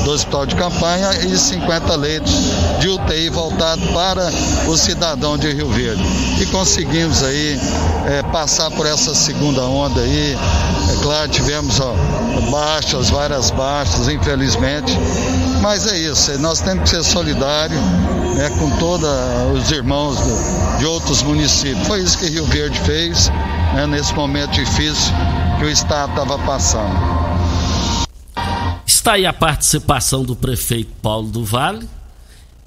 do 0.05 0.11
hospital 0.11 0.47
de 0.47 0.55
campanha 0.55 1.11
e 1.27 1.37
50 1.37 1.97
leitos 1.97 2.33
de 2.79 2.89
UTI 2.89 3.31
voltado 3.31 3.83
para 3.89 4.31
o 4.69 4.77
cidadão 4.77 5.37
de 5.37 5.51
Rio 5.51 5.69
Verde. 5.69 6.03
E 6.41 6.47
conseguimos 6.47 7.23
aí 7.23 7.59
é, 8.07 8.23
passar 8.31 8.71
por 8.71 8.87
essa 8.87 9.15
segunda 9.15 9.63
onda 9.63 10.01
aí. 10.01 10.37
É 10.91 11.03
claro, 11.03 11.22
tivemos 11.29 11.81
ó, 11.81 11.95
baixas, 12.51 13.11
várias 13.11 13.51
baixas, 13.51 14.09
infelizmente. 14.09 14.93
Mas 15.61 15.87
é 15.87 15.99
isso, 15.99 16.39
nós 16.39 16.61
temos 16.61 16.85
que 16.85 16.97
ser 16.97 17.05
solidários 17.05 17.81
né, 18.37 18.51
com 18.59 18.71
todos 18.79 19.09
os 19.55 19.71
irmãos 19.71 20.19
do, 20.19 20.79
de 20.79 20.87
outros 20.87 21.23
municípios. 21.23 21.87
Foi 21.87 22.01
isso 22.01 22.19
que 22.19 22.27
Rio 22.29 22.45
Verde 22.47 22.79
fez 22.81 23.29
né, 23.75 23.87
nesse 23.87 24.15
momento 24.15 24.53
difícil 24.53 25.13
que 25.59 25.65
o 25.65 25.71
Estado 25.71 26.11
estava 26.11 26.39
passando. 26.41 27.13
Está 28.87 29.13
aí 29.13 29.27
a 29.27 29.33
participação 29.33 30.23
do 30.23 30.37
prefeito 30.37 30.93
Paulo 31.03 31.29
do 31.29 31.45
Vale, 31.45 31.89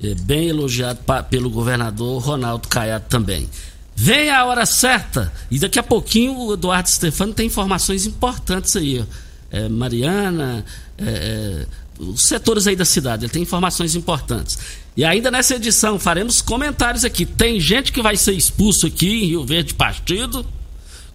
é, 0.04 0.14
bem 0.16 0.50
elogiado 0.50 1.00
pelo 1.30 1.50
governador 1.50 2.22
Ronaldo 2.22 2.68
Caiado 2.68 3.06
também. 3.10 3.50
Vem 3.96 4.30
a 4.30 4.44
hora 4.44 4.66
certa 4.66 5.32
e 5.50 5.58
daqui 5.58 5.80
a 5.80 5.84
pouquinho 5.84 6.38
o 6.38 6.54
Eduardo 6.54 6.90
Stefano 6.90 7.34
tem 7.34 7.48
informações 7.48 8.06
importantes 8.06 8.76
aí. 8.76 9.06
É, 9.50 9.70
Mariana, 9.70 10.66
é, 10.98 11.06
é, 11.06 11.66
os 11.98 12.24
setores 12.24 12.68
aí 12.68 12.76
da 12.76 12.84
cidade, 12.84 13.24
ele 13.24 13.32
tem 13.32 13.42
informações 13.42 13.96
importantes. 13.96 14.58
E 14.98 15.06
ainda 15.06 15.32
nessa 15.32 15.56
edição 15.56 15.98
faremos 15.98 16.42
comentários 16.42 17.06
aqui. 17.06 17.26
Tem 17.26 17.58
gente 17.58 17.94
que 17.94 18.02
vai 18.02 18.18
ser 18.18 18.34
expulso 18.34 18.88
aqui 18.88 19.24
em 19.24 19.28
Rio 19.28 19.46
Verde 19.46 19.74
Partido. 19.74 20.46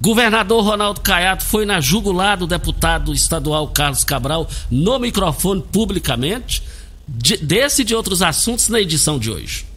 Governador 0.00 0.64
Ronaldo 0.64 1.02
Caiado 1.02 1.44
foi 1.44 1.66
na 1.66 1.82
jugular 1.82 2.38
do 2.38 2.46
deputado 2.46 3.12
estadual 3.12 3.68
Carlos 3.68 4.04
Cabral 4.04 4.48
no 4.70 4.98
microfone 4.98 5.62
publicamente. 5.70 6.62
De, 7.06 7.36
desse 7.36 7.82
e 7.82 7.84
de 7.84 7.94
outros 7.94 8.22
assuntos 8.22 8.68
na 8.68 8.80
edição 8.80 9.18
de 9.18 9.30
hoje. 9.30 9.69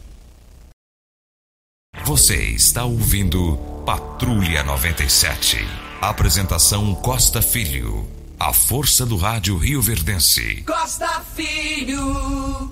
Você 2.04 2.36
está 2.50 2.84
ouvindo 2.84 3.56
Patrulha 3.86 4.62
97. 4.62 5.56
Apresentação 6.02 6.94
Costa 6.96 7.40
Filho. 7.40 8.06
A 8.38 8.52
força 8.52 9.06
do 9.06 9.16
rádio 9.16 9.56
Rio 9.56 9.80
Verdense. 9.80 10.62
Costa 10.66 11.22
Filho. 11.34 12.70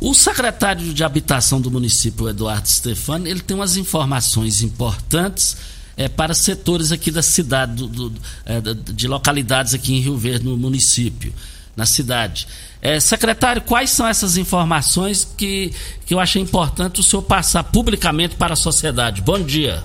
O 0.00 0.12
secretário 0.12 0.92
de 0.92 1.04
Habitação 1.04 1.60
do 1.60 1.70
município, 1.70 2.28
Eduardo 2.28 2.68
Stefano, 2.68 3.28
ele 3.28 3.40
tem 3.40 3.56
umas 3.56 3.76
informações 3.76 4.60
importantes 4.60 5.56
é, 5.96 6.08
para 6.08 6.34
setores 6.34 6.90
aqui 6.90 7.12
da 7.12 7.22
cidade, 7.22 7.76
do, 7.76 7.86
do, 7.86 8.20
é, 8.44 8.60
de 8.92 9.06
localidades 9.06 9.72
aqui 9.72 9.94
em 9.94 10.00
Rio 10.00 10.16
Verde, 10.18 10.44
no 10.46 10.56
município, 10.56 11.32
na 11.76 11.86
cidade. 11.86 12.46
É, 12.82 12.98
secretário, 12.98 13.62
quais 13.62 13.90
são 13.90 14.06
essas 14.06 14.36
informações 14.36 15.24
que, 15.24 15.70
que 16.06 16.14
eu 16.14 16.20
achei 16.20 16.40
importante 16.40 17.00
o 17.00 17.02
senhor 17.02 17.22
passar 17.22 17.64
publicamente 17.64 18.36
para 18.36 18.54
a 18.54 18.56
sociedade? 18.56 19.20
Bom 19.20 19.38
dia. 19.40 19.82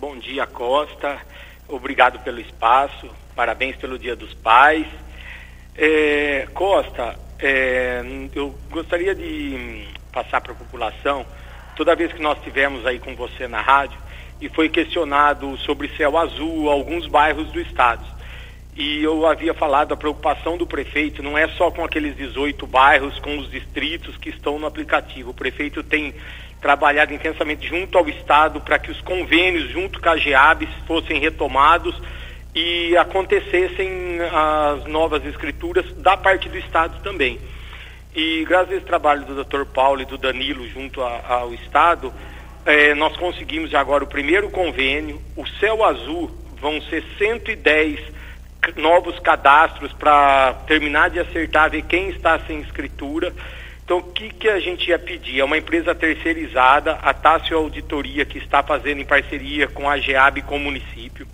Bom 0.00 0.16
dia, 0.18 0.46
Costa. 0.46 1.18
Obrigado 1.68 2.18
pelo 2.20 2.40
espaço. 2.40 3.08
Parabéns 3.34 3.76
pelo 3.76 3.98
Dia 3.98 4.16
dos 4.16 4.32
Pais. 4.34 4.86
É, 5.76 6.48
Costa, 6.54 7.16
é, 7.38 8.02
eu 8.34 8.58
gostaria 8.70 9.14
de 9.14 9.86
passar 10.10 10.40
para 10.40 10.52
a 10.52 10.56
população, 10.56 11.26
toda 11.76 11.94
vez 11.94 12.12
que 12.12 12.22
nós 12.22 12.38
tivemos 12.42 12.86
aí 12.86 12.98
com 12.98 13.14
você 13.14 13.46
na 13.46 13.60
rádio, 13.60 13.98
e 14.40 14.48
foi 14.48 14.68
questionado 14.68 15.56
sobre 15.58 15.94
céu 15.96 16.16
azul 16.16 16.70
alguns 16.70 17.06
bairros 17.06 17.50
do 17.52 17.60
estado. 17.60 18.15
E 18.76 19.02
eu 19.02 19.26
havia 19.26 19.54
falado, 19.54 19.94
a 19.94 19.96
preocupação 19.96 20.58
do 20.58 20.66
prefeito 20.66 21.22
não 21.22 21.36
é 21.36 21.48
só 21.48 21.70
com 21.70 21.82
aqueles 21.82 22.14
18 22.14 22.66
bairros, 22.66 23.18
com 23.20 23.38
os 23.38 23.50
distritos 23.50 24.18
que 24.18 24.28
estão 24.28 24.58
no 24.58 24.66
aplicativo. 24.66 25.30
O 25.30 25.34
prefeito 25.34 25.82
tem 25.82 26.14
trabalhado 26.60 27.14
intensamente 27.14 27.66
junto 27.66 27.96
ao 27.96 28.06
Estado 28.06 28.60
para 28.60 28.78
que 28.78 28.90
os 28.90 29.00
convênios 29.00 29.70
junto 29.70 29.98
com 29.98 30.08
a 30.10 30.16
GEAB 30.18 30.68
fossem 30.86 31.18
retomados 31.18 31.98
e 32.54 32.94
acontecessem 32.98 34.18
as 34.20 34.84
novas 34.84 35.24
escrituras 35.24 35.90
da 35.94 36.16
parte 36.16 36.46
do 36.48 36.58
Estado 36.58 37.02
também. 37.02 37.38
E 38.14 38.44
graças 38.46 38.72
a 38.72 38.76
esse 38.76 38.86
trabalho 38.86 39.24
do 39.24 39.42
Dr. 39.42 39.64
Paulo 39.64 40.02
e 40.02 40.04
do 40.04 40.18
Danilo 40.18 40.68
junto 40.68 41.02
a, 41.02 41.22
ao 41.26 41.54
Estado, 41.54 42.12
eh, 42.66 42.94
nós 42.94 43.16
conseguimos 43.16 43.74
agora 43.74 44.04
o 44.04 44.06
primeiro 44.06 44.50
convênio. 44.50 45.20
O 45.34 45.46
Céu 45.46 45.82
Azul 45.82 46.30
vão 46.60 46.80
ser 46.82 47.04
110 47.18 48.15
novos 48.76 49.18
cadastros 49.20 49.92
para 49.92 50.54
terminar 50.66 51.10
de 51.10 51.20
acertar, 51.20 51.70
ver 51.70 51.82
quem 51.82 52.08
está 52.10 52.38
sem 52.40 52.60
escritura. 52.60 53.32
Então, 53.84 53.98
o 53.98 54.02
que, 54.02 54.30
que 54.30 54.48
a 54.48 54.58
gente 54.58 54.88
ia 54.90 54.98
pedir? 54.98 55.38
É 55.38 55.44
uma 55.44 55.56
empresa 55.56 55.94
terceirizada, 55.94 56.98
a 57.02 57.14
Tássio 57.14 57.56
Auditoria, 57.56 58.24
que 58.24 58.38
está 58.38 58.62
fazendo 58.62 59.00
em 59.00 59.04
parceria 59.04 59.68
com 59.68 59.88
a 59.88 59.96
GEAB 59.96 60.38
e 60.38 60.42
com 60.42 60.56
o 60.56 60.60
município. 60.60 61.26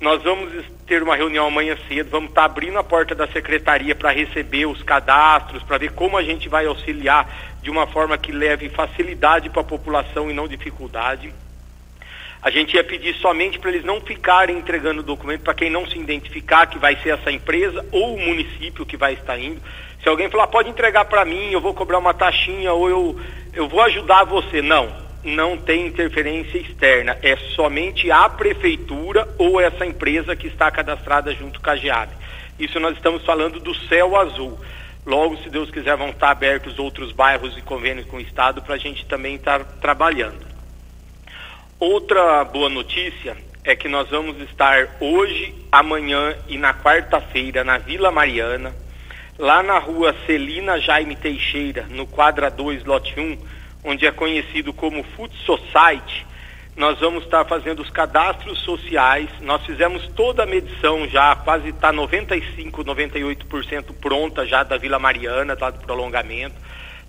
Nós 0.00 0.22
vamos 0.22 0.52
ter 0.86 1.02
uma 1.02 1.16
reunião 1.16 1.46
amanhã 1.46 1.76
cedo, 1.88 2.10
vamos 2.10 2.28
estar 2.28 2.44
abrindo 2.44 2.78
a 2.78 2.84
porta 2.84 3.14
da 3.14 3.26
secretaria 3.28 3.94
para 3.94 4.10
receber 4.10 4.66
os 4.66 4.82
cadastros, 4.82 5.62
para 5.62 5.78
ver 5.78 5.92
como 5.92 6.18
a 6.18 6.22
gente 6.22 6.48
vai 6.48 6.66
auxiliar 6.66 7.26
de 7.62 7.70
uma 7.70 7.86
forma 7.86 8.18
que 8.18 8.30
leve 8.30 8.68
facilidade 8.68 9.48
para 9.48 9.62
a 9.62 9.64
população 9.64 10.30
e 10.30 10.34
não 10.34 10.46
dificuldade. 10.46 11.32
A 12.42 12.50
gente 12.50 12.74
ia 12.74 12.84
pedir 12.84 13.14
somente 13.16 13.58
para 13.58 13.70
eles 13.70 13.84
não 13.84 14.00
ficarem 14.00 14.58
entregando 14.58 15.02
documento 15.02 15.42
para 15.42 15.54
quem 15.54 15.70
não 15.70 15.86
se 15.86 15.98
identificar 15.98 16.66
que 16.66 16.78
vai 16.78 16.96
ser 17.02 17.10
essa 17.10 17.30
empresa 17.30 17.84
ou 17.90 18.14
o 18.14 18.20
município 18.20 18.86
que 18.86 18.96
vai 18.96 19.14
estar 19.14 19.38
indo. 19.38 19.60
Se 20.02 20.08
alguém 20.08 20.30
falar, 20.30 20.46
pode 20.46 20.70
entregar 20.70 21.06
para 21.06 21.24
mim, 21.24 21.50
eu 21.50 21.60
vou 21.60 21.74
cobrar 21.74 21.98
uma 21.98 22.14
taxinha 22.14 22.72
ou 22.72 22.88
eu, 22.88 23.20
eu 23.52 23.68
vou 23.68 23.80
ajudar 23.82 24.24
você. 24.24 24.62
Não, 24.62 24.92
não 25.24 25.56
tem 25.56 25.86
interferência 25.86 26.58
externa. 26.58 27.18
É 27.22 27.36
somente 27.56 28.10
a 28.10 28.28
prefeitura 28.28 29.26
ou 29.38 29.60
essa 29.60 29.84
empresa 29.84 30.36
que 30.36 30.46
está 30.46 30.70
cadastrada 30.70 31.34
junto 31.34 31.60
com 31.60 31.70
a 31.70 31.76
GEAB. 31.76 32.10
Isso 32.58 32.78
nós 32.78 32.96
estamos 32.96 33.24
falando 33.24 33.58
do 33.58 33.74
céu 33.88 34.16
azul. 34.16 34.58
Logo, 35.04 35.36
se 35.38 35.50
Deus 35.50 35.70
quiser, 35.70 35.96
vão 35.96 36.10
estar 36.10 36.30
abertos 36.30 36.78
outros 36.78 37.12
bairros 37.12 37.56
e 37.56 37.62
convênios 37.62 38.06
com 38.06 38.16
o 38.18 38.20
Estado 38.20 38.62
para 38.62 38.74
a 38.74 38.78
gente 38.78 39.04
também 39.06 39.34
estar 39.34 39.64
trabalhando. 39.80 40.45
Outra 41.78 42.42
boa 42.42 42.70
notícia 42.70 43.36
é 43.62 43.76
que 43.76 43.86
nós 43.86 44.08
vamos 44.08 44.40
estar 44.40 44.96
hoje, 44.98 45.54
amanhã 45.70 46.34
e 46.48 46.56
na 46.56 46.72
quarta-feira 46.72 47.62
na 47.62 47.76
Vila 47.76 48.10
Mariana, 48.10 48.74
lá 49.38 49.62
na 49.62 49.78
rua 49.78 50.16
Celina 50.24 50.80
Jaime 50.80 51.14
Teixeira, 51.14 51.82
no 51.90 52.06
quadra 52.06 52.50
2, 52.50 52.82
lote 52.86 53.20
1, 53.20 53.38
onde 53.84 54.06
é 54.06 54.10
conhecido 54.10 54.72
como 54.72 55.02
Food 55.02 55.36
Society. 55.44 56.26
Nós 56.74 56.98
vamos 56.98 57.24
estar 57.24 57.44
fazendo 57.44 57.82
os 57.82 57.90
cadastros 57.90 58.58
sociais. 58.60 59.28
Nós 59.42 59.62
fizemos 59.66 60.08
toda 60.16 60.44
a 60.44 60.46
medição 60.46 61.06
já, 61.06 61.36
quase 61.36 61.68
está 61.68 61.92
95, 61.92 62.84
98% 62.86 63.92
pronta 64.00 64.46
já 64.46 64.62
da 64.62 64.78
Vila 64.78 64.98
Mariana, 64.98 65.54
tá, 65.54 65.68
do 65.68 65.80
prolongamento, 65.80 66.56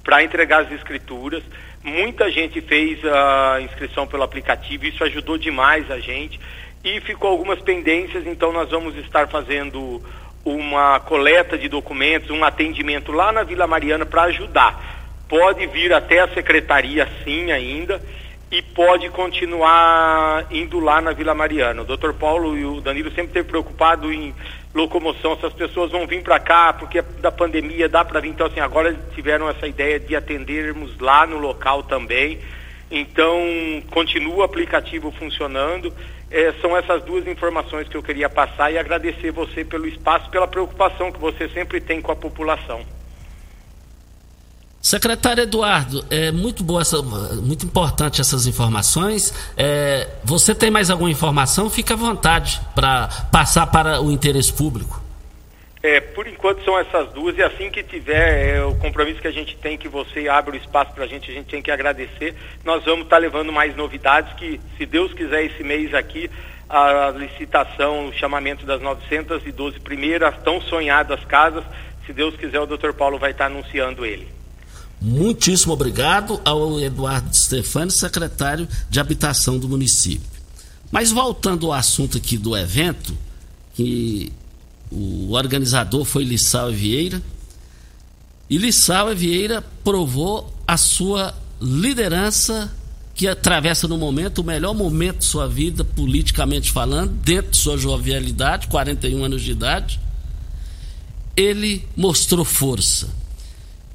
para 0.03 0.23
entregar 0.23 0.63
as 0.63 0.71
escrituras. 0.73 1.41
Muita 1.87 2.29
gente 2.29 2.59
fez 2.59 2.99
a 3.05 3.61
inscrição 3.61 4.05
pelo 4.05 4.21
aplicativo, 4.21 4.85
isso 4.85 5.05
ajudou 5.05 5.37
demais 5.37 5.89
a 5.89 5.97
gente. 5.99 6.37
E 6.83 6.99
ficou 6.99 7.29
algumas 7.29 7.61
pendências, 7.61 8.27
então 8.27 8.51
nós 8.51 8.69
vamos 8.69 8.93
estar 8.97 9.29
fazendo 9.29 10.01
uma 10.43 10.99
coleta 10.99 11.57
de 11.57 11.69
documentos, 11.69 12.29
um 12.29 12.43
atendimento 12.43 13.13
lá 13.13 13.31
na 13.31 13.43
Vila 13.43 13.65
Mariana 13.65 14.05
para 14.05 14.23
ajudar. 14.23 15.15
Pode 15.29 15.65
vir 15.67 15.93
até 15.93 16.19
a 16.19 16.27
secretaria 16.27 17.07
sim 17.23 17.51
ainda 17.53 18.01
e 18.49 18.61
pode 18.61 19.09
continuar 19.09 20.47
indo 20.49 20.79
lá 20.79 21.01
na 21.01 21.11
Vila 21.11 21.33
Mariana. 21.33 21.81
O 21.81 21.85
doutor 21.85 22.13
Paulo 22.13 22.57
e 22.57 22.65
o 22.65 22.79
Danilo 22.79 23.09
sempre 23.09 23.27
esteve 23.27 23.49
preocupado 23.49 24.11
em 24.11 24.33
locomoção, 24.73 25.37
se 25.37 25.45
as 25.45 25.53
pessoas 25.53 25.91
vão 25.91 26.07
vir 26.07 26.23
para 26.23 26.39
cá, 26.39 26.71
porque 26.71 27.01
da 27.01 27.31
pandemia 27.31 27.89
dá 27.89 28.05
para 28.05 28.21
vir. 28.21 28.29
Então, 28.29 28.47
assim, 28.47 28.59
agora 28.59 28.95
tiveram 29.13 29.49
essa 29.49 29.67
ideia 29.67 29.99
de 29.99 30.15
atendermos 30.15 30.97
lá 30.99 31.25
no 31.25 31.37
local 31.37 31.83
também. 31.83 32.39
Então, 32.89 33.37
continua 33.91 34.35
o 34.35 34.43
aplicativo 34.43 35.11
funcionando. 35.11 35.93
É, 36.31 36.53
são 36.61 36.75
essas 36.77 37.03
duas 37.03 37.27
informações 37.27 37.87
que 37.87 37.95
eu 37.95 38.03
queria 38.03 38.29
passar 38.29 38.71
e 38.71 38.77
agradecer 38.77 39.31
você 39.31 39.65
pelo 39.65 39.87
espaço, 39.87 40.29
pela 40.29 40.47
preocupação 40.47 41.11
que 41.11 41.19
você 41.19 41.49
sempre 41.49 41.81
tem 41.81 42.01
com 42.01 42.11
a 42.11 42.15
população. 42.15 42.96
Secretário 44.87 45.43
Eduardo, 45.43 46.05
é 46.09 46.31
muito 46.31 46.63
boa 46.63 46.79
essa, 46.79 47.01
muito 47.01 47.65
importante 47.65 48.21
essas 48.21 48.47
informações. 48.47 49.33
É, 49.57 50.07
você 50.23 50.55
tem 50.55 50.71
mais 50.71 50.89
alguma 50.89 51.11
informação? 51.11 51.69
Fique 51.69 51.91
à 51.91 51.95
vontade 51.97 52.61
para 52.73 53.09
passar 53.29 53.67
para 53.67 54.01
o 54.01 54.09
interesse 54.09 54.53
público. 54.53 55.03
É, 55.83 55.99
por 55.99 56.25
enquanto 56.25 56.63
são 56.63 56.79
essas 56.79 57.11
duas 57.11 57.37
e 57.37 57.43
assim 57.43 57.69
que 57.69 57.83
tiver 57.83 58.55
é, 58.55 58.63
o 58.63 58.75
compromisso 58.75 59.19
que 59.19 59.27
a 59.27 59.31
gente 59.31 59.57
tem 59.57 59.77
que 59.77 59.89
você 59.89 60.29
abre 60.29 60.57
o 60.57 60.61
espaço 60.61 60.93
para 60.93 61.03
a 61.03 61.07
gente, 61.07 61.29
a 61.29 61.33
gente 61.33 61.47
tem 61.47 61.61
que 61.61 61.69
agradecer. 61.69 62.33
Nós 62.63 62.85
vamos 62.85 63.03
estar 63.03 63.17
tá 63.17 63.21
levando 63.21 63.51
mais 63.51 63.75
novidades 63.75 64.31
que, 64.35 64.57
se 64.77 64.85
Deus 64.85 65.13
quiser, 65.13 65.43
esse 65.43 65.63
mês 65.65 65.93
aqui 65.93 66.31
a 66.69 67.13
licitação, 67.13 68.07
o 68.07 68.13
chamamento 68.13 68.65
das 68.65 68.79
912 68.79 69.81
primeiras 69.81 70.33
tão 70.45 70.61
sonhadas 70.61 71.25
casas, 71.25 71.65
se 72.05 72.13
Deus 72.13 72.37
quiser, 72.37 72.61
o 72.61 72.65
Dr. 72.65 72.93
Paulo 72.93 73.19
vai 73.19 73.31
estar 73.31 73.49
tá 73.49 73.53
anunciando 73.53 74.05
ele. 74.05 74.36
Muitíssimo 74.99 75.73
obrigado 75.73 76.41
ao 76.43 76.79
Eduardo 76.79 77.35
Stefani, 77.35 77.91
secretário 77.91 78.67
de 78.89 78.99
Habitação 78.99 79.59
do 79.59 79.69
município. 79.69 80.27
Mas 80.91 81.11
voltando 81.11 81.67
ao 81.67 81.73
assunto 81.73 82.17
aqui 82.17 82.37
do 82.37 82.57
evento, 82.57 83.15
que 83.75 84.31
o 84.91 85.33
organizador 85.33 86.03
foi 86.03 86.23
Lissau 86.23 86.71
Vieira, 86.71 87.21
e 88.49 88.57
Lissau 88.57 89.13
Vieira 89.13 89.63
provou 89.83 90.51
a 90.67 90.77
sua 90.77 91.35
liderança 91.61 92.73
que 93.13 93.27
atravessa 93.27 93.87
no 93.87 93.97
momento 93.97 94.39
o 94.39 94.43
melhor 94.43 94.73
momento 94.73 95.19
de 95.19 95.25
sua 95.25 95.47
vida, 95.47 95.83
politicamente 95.83 96.71
falando, 96.71 97.11
dentro 97.11 97.51
de 97.51 97.57
sua 97.57 97.77
jovialidade, 97.77 98.67
41 98.67 99.23
anos 99.23 99.41
de 99.43 99.51
idade. 99.51 99.99
Ele 101.35 101.87
mostrou 101.95 102.45
força 102.45 103.09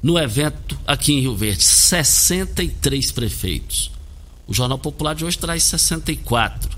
no 0.03 0.19
evento 0.19 0.77
aqui 0.85 1.13
em 1.13 1.21
Rio 1.21 1.35
Verde. 1.35 1.63
63 1.63 3.11
prefeitos. 3.13 3.89
O 4.45 4.53
Jornal 4.53 4.77
Popular 4.77 5.15
de 5.15 5.23
hoje 5.23 5.37
traz 5.37 5.63
64. 5.63 6.77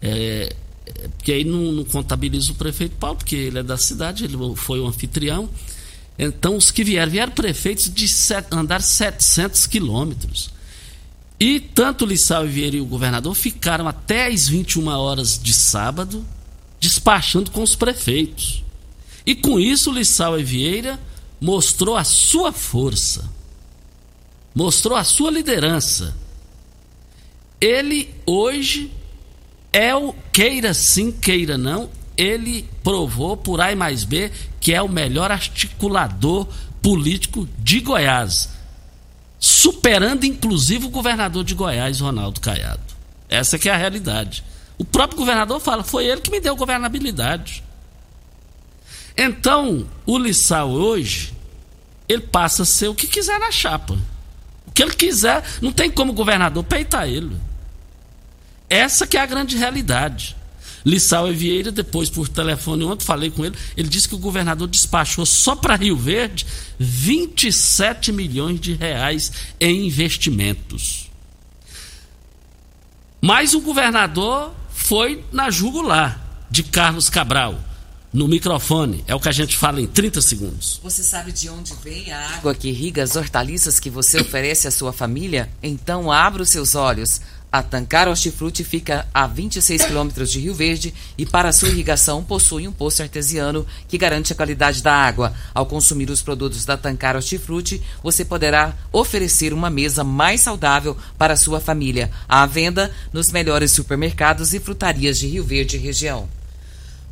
É, 0.00 0.56
é, 0.86 1.08
porque 1.08 1.32
aí 1.32 1.44
não, 1.44 1.70
não, 1.70 1.84
contabiliza 1.84 2.50
o 2.50 2.54
prefeito 2.54 2.96
Paulo, 2.96 3.18
porque 3.18 3.36
ele 3.36 3.58
é 3.58 3.62
da 3.62 3.76
cidade, 3.76 4.24
ele 4.24 4.36
foi 4.56 4.80
o 4.80 4.86
anfitrião. 4.86 5.50
Então, 6.18 6.56
os 6.56 6.70
que 6.70 6.82
vieram, 6.82 7.12
vieram 7.12 7.32
prefeitos 7.32 7.92
de 7.92 8.08
set, 8.08 8.46
andar 8.50 8.80
700 8.80 9.66
quilômetros. 9.66 10.50
E 11.38 11.60
tanto 11.60 12.04
o 12.04 12.08
Lissau 12.08 12.46
e 12.46 12.48
Vieira 12.48 12.76
e 12.76 12.80
o 12.80 12.86
governador 12.86 13.32
ficaram 13.34 13.86
até 13.86 14.26
as 14.26 14.48
21 14.48 14.88
horas 14.88 15.38
de 15.40 15.52
sábado 15.52 16.24
despachando 16.80 17.50
com 17.50 17.62
os 17.62 17.76
prefeitos. 17.76 18.64
E 19.24 19.34
com 19.34 19.60
isso, 19.60 19.90
o 19.90 19.94
Lissau 19.94 20.40
e 20.40 20.42
Vieira 20.42 20.98
mostrou 21.40 21.96
a 21.96 22.04
sua 22.04 22.52
força, 22.52 23.28
mostrou 24.54 24.96
a 24.96 25.04
sua 25.04 25.30
liderança. 25.30 26.14
Ele 27.60 28.14
hoje 28.26 28.92
é 29.72 29.94
o, 29.94 30.14
queira 30.32 30.72
sim, 30.74 31.10
queira 31.10 31.58
não, 31.58 31.90
ele 32.16 32.68
provou 32.82 33.36
por 33.36 33.60
A 33.60 33.74
mais 33.76 34.04
B 34.04 34.30
que 34.60 34.74
é 34.74 34.82
o 34.82 34.88
melhor 34.88 35.30
articulador 35.30 36.48
político 36.82 37.48
de 37.58 37.80
Goiás, 37.80 38.50
superando 39.38 40.24
inclusive 40.24 40.86
o 40.86 40.90
governador 40.90 41.44
de 41.44 41.54
Goiás, 41.54 42.00
Ronaldo 42.00 42.40
Caiado. 42.40 42.80
Essa 43.28 43.58
que 43.58 43.68
é 43.68 43.72
a 43.72 43.76
realidade. 43.76 44.42
O 44.76 44.84
próprio 44.84 45.18
governador 45.18 45.60
fala, 45.60 45.82
foi 45.82 46.06
ele 46.06 46.20
que 46.20 46.30
me 46.30 46.40
deu 46.40 46.56
governabilidade. 46.56 47.62
Então, 49.20 49.84
o 50.06 50.16
Lissau 50.16 50.70
hoje, 50.70 51.34
ele 52.08 52.22
passa 52.22 52.62
a 52.62 52.66
ser 52.66 52.86
o 52.86 52.94
que 52.94 53.08
quiser 53.08 53.40
na 53.40 53.50
chapa. 53.50 53.98
O 54.64 54.70
que 54.70 54.80
ele 54.80 54.94
quiser, 54.94 55.42
não 55.60 55.72
tem 55.72 55.90
como 55.90 56.12
o 56.12 56.14
governador 56.14 56.62
peitar 56.62 57.08
ele. 57.08 57.36
Essa 58.70 59.08
que 59.08 59.16
é 59.16 59.20
a 59.20 59.26
grande 59.26 59.56
realidade. 59.56 60.36
Lissau 60.86 61.28
e 61.28 61.34
Vieira, 61.34 61.72
depois 61.72 62.08
por 62.08 62.28
telefone 62.28 62.84
ontem, 62.84 63.04
falei 63.04 63.28
com 63.28 63.44
ele, 63.44 63.56
ele 63.76 63.88
disse 63.88 64.08
que 64.08 64.14
o 64.14 64.18
governador 64.18 64.68
despachou 64.68 65.26
só 65.26 65.56
para 65.56 65.74
Rio 65.74 65.96
Verde 65.96 66.46
27 66.78 68.12
milhões 68.12 68.60
de 68.60 68.74
reais 68.74 69.32
em 69.58 69.88
investimentos. 69.88 71.10
Mas 73.20 73.52
o 73.52 73.60
governador 73.60 74.54
foi 74.70 75.24
na 75.32 75.50
jugular 75.50 76.46
de 76.48 76.62
Carlos 76.62 77.10
Cabral 77.10 77.67
no 78.12 78.26
microfone. 78.26 79.04
É 79.06 79.14
o 79.14 79.20
que 79.20 79.28
a 79.28 79.32
gente 79.32 79.56
fala 79.56 79.80
em 79.80 79.86
30 79.86 80.20
segundos. 80.22 80.80
Você 80.82 81.02
sabe 81.02 81.32
de 81.32 81.48
onde 81.48 81.74
vem 81.82 82.10
a 82.12 82.36
água 82.36 82.54
que 82.54 82.68
irriga 82.68 83.02
as 83.02 83.16
hortaliças 83.16 83.78
que 83.78 83.90
você 83.90 84.20
oferece 84.20 84.66
à 84.66 84.70
sua 84.70 84.92
família? 84.92 85.48
Então 85.62 86.10
abra 86.10 86.42
os 86.42 86.50
seus 86.50 86.74
olhos. 86.74 87.20
A 87.50 87.62
Tancar 87.62 88.08
Hortifruti 88.08 88.62
fica 88.62 89.08
a 89.12 89.26
26 89.26 89.86
quilômetros 89.86 90.30
de 90.30 90.38
Rio 90.38 90.54
Verde 90.54 90.92
e 91.16 91.24
para 91.24 91.50
sua 91.50 91.70
irrigação 91.70 92.22
possui 92.22 92.68
um 92.68 92.72
poço 92.72 93.00
artesiano 93.00 93.66
que 93.88 93.96
garante 93.96 94.34
a 94.34 94.36
qualidade 94.36 94.82
da 94.82 94.92
água. 94.92 95.32
Ao 95.54 95.64
consumir 95.64 96.10
os 96.10 96.20
produtos 96.20 96.66
da 96.66 96.76
Tancar 96.76 97.16
Hortifruti, 97.16 97.82
você 98.02 98.22
poderá 98.22 98.76
oferecer 98.92 99.54
uma 99.54 99.70
mesa 99.70 100.04
mais 100.04 100.42
saudável 100.42 100.94
para 101.16 101.32
a 101.32 101.38
sua 101.38 101.58
família. 101.58 102.10
À 102.28 102.44
venda 102.44 102.92
nos 103.14 103.32
melhores 103.32 103.72
supermercados 103.72 104.52
e 104.52 104.60
frutarias 104.60 105.18
de 105.18 105.26
Rio 105.26 105.42
Verde 105.42 105.76
e 105.76 105.80
região. 105.80 106.28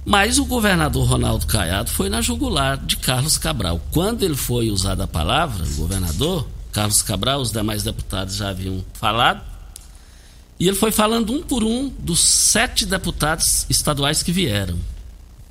Mas 0.07 0.38
o 0.38 0.44
governador 0.44 1.04
Ronaldo 1.04 1.48
Caiado 1.48 1.90
foi 1.90 2.09
na 2.09 2.20
jugular 2.20 2.76
de 2.76 2.96
Carlos 2.96 3.36
Cabral. 3.36 3.84
Quando 3.90 4.22
ele 4.22 4.36
foi 4.36 4.70
usar 4.70 5.00
a 5.00 5.07
palavra, 5.07 5.64
o 5.64 5.74
governador, 5.74 6.46
Carlos 6.70 7.02
Cabral, 7.02 7.40
os 7.40 7.50
demais 7.50 7.82
deputados 7.82 8.36
já 8.36 8.50
haviam 8.50 8.84
falado, 8.94 9.42
e 10.61 10.68
ele 10.68 10.76
foi 10.76 10.92
falando 10.92 11.32
um 11.32 11.42
por 11.42 11.64
um 11.64 11.88
dos 11.88 12.20
sete 12.20 12.86
deputados 12.86 13.66
estaduais 13.68 14.22
que 14.22 14.30
vieram 14.30 14.78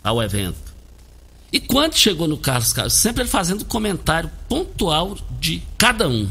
ao 0.01 0.23
evento. 0.23 0.73
E 1.51 1.59
quando 1.59 1.95
chegou 1.95 2.25
no 2.25 2.37
Carlos 2.37 2.71
Cabral, 2.71 2.89
sempre 2.89 3.23
ele 3.23 3.29
fazendo 3.29 3.65
comentário 3.65 4.31
pontual 4.47 5.17
de 5.37 5.61
cada 5.77 6.07
um. 6.07 6.29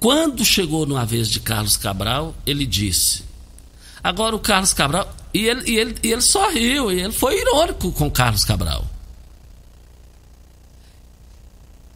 Quando 0.00 0.44
chegou 0.44 0.84
numa 0.84 1.06
vez 1.06 1.28
de 1.28 1.38
Carlos 1.38 1.76
Cabral, 1.76 2.34
ele 2.44 2.66
disse: 2.66 3.22
Agora 4.02 4.34
o 4.34 4.40
Carlos 4.40 4.72
Cabral. 4.72 5.19
E 5.32 5.46
ele, 5.46 5.70
e 5.70 5.76
ele, 5.76 5.96
e 6.02 6.12
ele 6.12 6.20
sorriu, 6.20 6.90
e 6.90 7.00
ele 7.00 7.12
foi 7.12 7.40
irônico 7.40 7.92
com 7.92 8.10
Carlos 8.10 8.44
Cabral. 8.44 8.84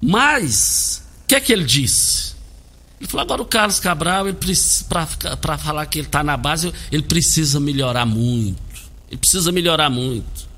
Mas, 0.01 1.03
o 1.23 1.27
que 1.27 1.35
é 1.35 1.41
que 1.41 1.53
ele 1.53 1.65
disse? 1.65 2.35
Ele 3.01 3.09
falou: 3.09 3.23
agora 3.23 3.43
o 3.43 3.47
Carlos 3.47 3.81
Cabral, 3.81 4.27
para 5.41 5.59
falar 5.59 5.87
que 5.87 5.99
ele 5.99 6.07
está 6.07 6.23
na 6.23 6.37
base, 6.37 6.73
ele 6.93 7.03
precisa 7.03 7.59
melhorar 7.59 8.07
muito. 8.07 8.63
Ele 9.11 9.19
precisa 9.19 9.51
melhorar 9.51 9.91
muito. 9.91 10.55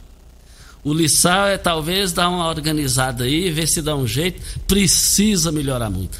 O 0.84 0.92
Lissau 0.92 1.48
é 1.48 1.58
talvez 1.58 2.12
dar 2.12 2.28
uma 2.28 2.48
organizada 2.48 3.24
aí, 3.24 3.50
ver 3.50 3.66
se 3.66 3.82
dá 3.82 3.96
um 3.96 4.06
jeito. 4.06 4.60
Precisa 4.66 5.50
melhorar 5.50 5.90
muito. 5.90 6.18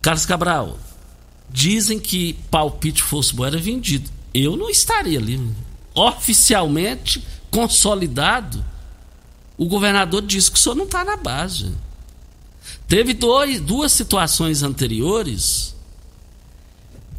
Carlos 0.00 0.24
Cabral, 0.24 0.78
dizem 1.50 1.98
que 1.98 2.34
palpite 2.50 3.02
fosse 3.02 3.34
bom 3.34 3.44
era 3.44 3.58
vendido 3.58 4.17
eu 4.32 4.56
não 4.56 4.68
estaria 4.68 5.18
ali. 5.18 5.40
Oficialmente, 5.94 7.24
consolidado, 7.50 8.64
o 9.56 9.66
governador 9.66 10.22
disse 10.22 10.50
que 10.50 10.58
o 10.58 10.60
senhor 10.60 10.74
não 10.74 10.84
está 10.84 11.04
na 11.04 11.16
base. 11.16 11.72
Teve 12.86 13.12
dois, 13.12 13.60
duas 13.60 13.92
situações 13.92 14.62
anteriores 14.62 15.74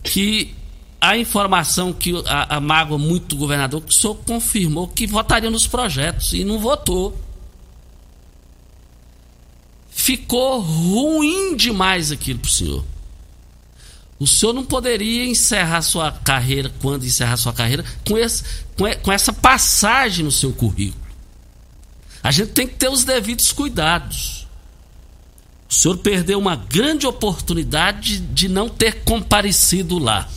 que 0.04 0.56
a 1.02 1.18
informação 1.18 1.94
que 1.94 2.14
a, 2.26 2.58
a 2.58 2.60
mágoa 2.60 2.98
muito 2.98 3.28
do 3.28 3.38
governador, 3.38 3.82
que 3.82 3.92
o 3.92 3.96
senhor 3.96 4.16
confirmou 4.26 4.88
que 4.88 5.08
votaria 5.08 5.50
nos 5.50 5.68
projetos 5.68 6.34
e 6.34 6.44
não 6.44 6.60
votou. 6.60 7.18
Ficou 9.90 10.60
ruim 10.60 11.56
demais 11.56 12.12
aquilo 12.12 12.40
para 12.40 12.48
o 12.48 12.52
senhor. 12.52 12.86
O 14.20 14.28
senhor 14.28 14.52
não 14.52 14.66
poderia 14.66 15.26
encerrar 15.26 15.82
sua 15.82 16.12
carreira, 16.12 16.72
quando 16.82 17.06
encerrar 17.06 17.38
sua 17.38 17.54
carreira, 17.54 17.86
com, 18.06 18.18
esse, 18.18 18.44
com 19.02 19.12
essa 19.12 19.32
passagem 19.32 20.26
no 20.26 20.32
seu 20.32 20.52
currículo. 20.52 21.08
A 22.22 22.30
gente 22.30 22.52
tem 22.52 22.68
que 22.68 22.76
ter 22.76 22.90
os 22.90 23.06
devidos 23.06 23.54
cuidados. 23.54 24.46
O 25.70 25.74
senhor 25.74 25.98
perdeu 26.00 26.38
uma 26.38 26.58
grande 26.58 27.08
oportunidade 27.08 28.20
de 28.20 28.50
não 28.50 28.68
ter 28.68 29.04
comparecido 29.04 29.98
lá. 29.98 30.28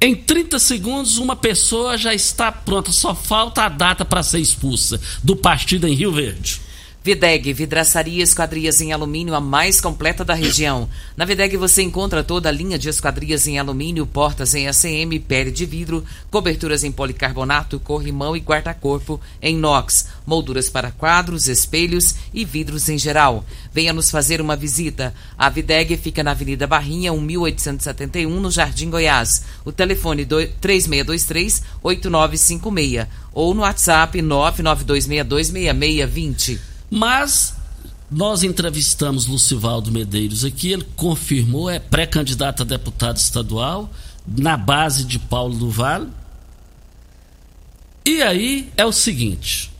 Em 0.00 0.14
30 0.14 0.58
segundos, 0.58 1.18
uma 1.18 1.36
pessoa 1.36 1.96
já 1.96 2.14
está 2.14 2.50
pronta, 2.50 2.90
só 2.90 3.14
falta 3.14 3.62
a 3.62 3.68
data 3.68 4.04
para 4.04 4.22
ser 4.22 4.40
expulsa 4.40 5.00
do 5.22 5.36
partido 5.36 5.86
em 5.86 5.94
Rio 5.94 6.12
Verde. 6.12 6.60
Videg, 7.08 7.54
vidraçaria 7.54 8.22
esquadrias 8.22 8.82
em 8.82 8.92
alumínio 8.92 9.34
a 9.34 9.40
mais 9.40 9.80
completa 9.80 10.26
da 10.26 10.34
região. 10.34 10.86
Na 11.16 11.24
Videg 11.24 11.56
você 11.56 11.80
encontra 11.80 12.22
toda 12.22 12.50
a 12.50 12.52
linha 12.52 12.78
de 12.78 12.90
esquadrias 12.90 13.46
em 13.46 13.58
alumínio, 13.58 14.06
portas 14.06 14.54
em 14.54 14.68
ACM, 14.68 15.18
pele 15.26 15.50
de 15.50 15.64
vidro, 15.64 16.04
coberturas 16.30 16.84
em 16.84 16.92
policarbonato, 16.92 17.80
corrimão 17.80 18.36
e 18.36 18.40
guarda-corpo 18.40 19.18
em 19.40 19.56
inox, 19.56 20.08
molduras 20.26 20.68
para 20.68 20.90
quadros, 20.90 21.48
espelhos 21.48 22.14
e 22.34 22.44
vidros 22.44 22.90
em 22.90 22.98
geral. 22.98 23.42
Venha 23.72 23.94
nos 23.94 24.10
fazer 24.10 24.42
uma 24.42 24.54
visita. 24.54 25.14
A 25.38 25.48
Videg 25.48 25.96
fica 25.96 26.22
na 26.22 26.32
Avenida 26.32 26.66
Barrinha, 26.66 27.10
1871, 27.10 28.38
no 28.38 28.50
Jardim 28.50 28.90
Goiás. 28.90 29.44
O 29.64 29.72
telefone 29.72 30.26
3623 30.26 31.62
8956 31.82 33.08
ou 33.32 33.54
no 33.54 33.62
WhatsApp 33.62 34.20
992626620. 34.20 36.76
Mas 36.90 37.54
nós 38.10 38.42
entrevistamos 38.42 39.26
Lucivaldo 39.26 39.92
Medeiros 39.92 40.44
aqui, 40.44 40.72
ele 40.72 40.86
confirmou, 40.96 41.68
é 41.68 41.78
pré-candidato 41.78 42.62
a 42.62 42.66
deputado 42.66 43.18
estadual, 43.18 43.90
na 44.26 44.56
base 44.56 45.04
de 45.04 45.18
Paulo 45.18 45.56
do 45.56 45.70
Vale. 45.70 46.08
E 48.04 48.22
aí 48.22 48.72
é 48.76 48.84
o 48.84 48.92
seguinte: 48.92 49.70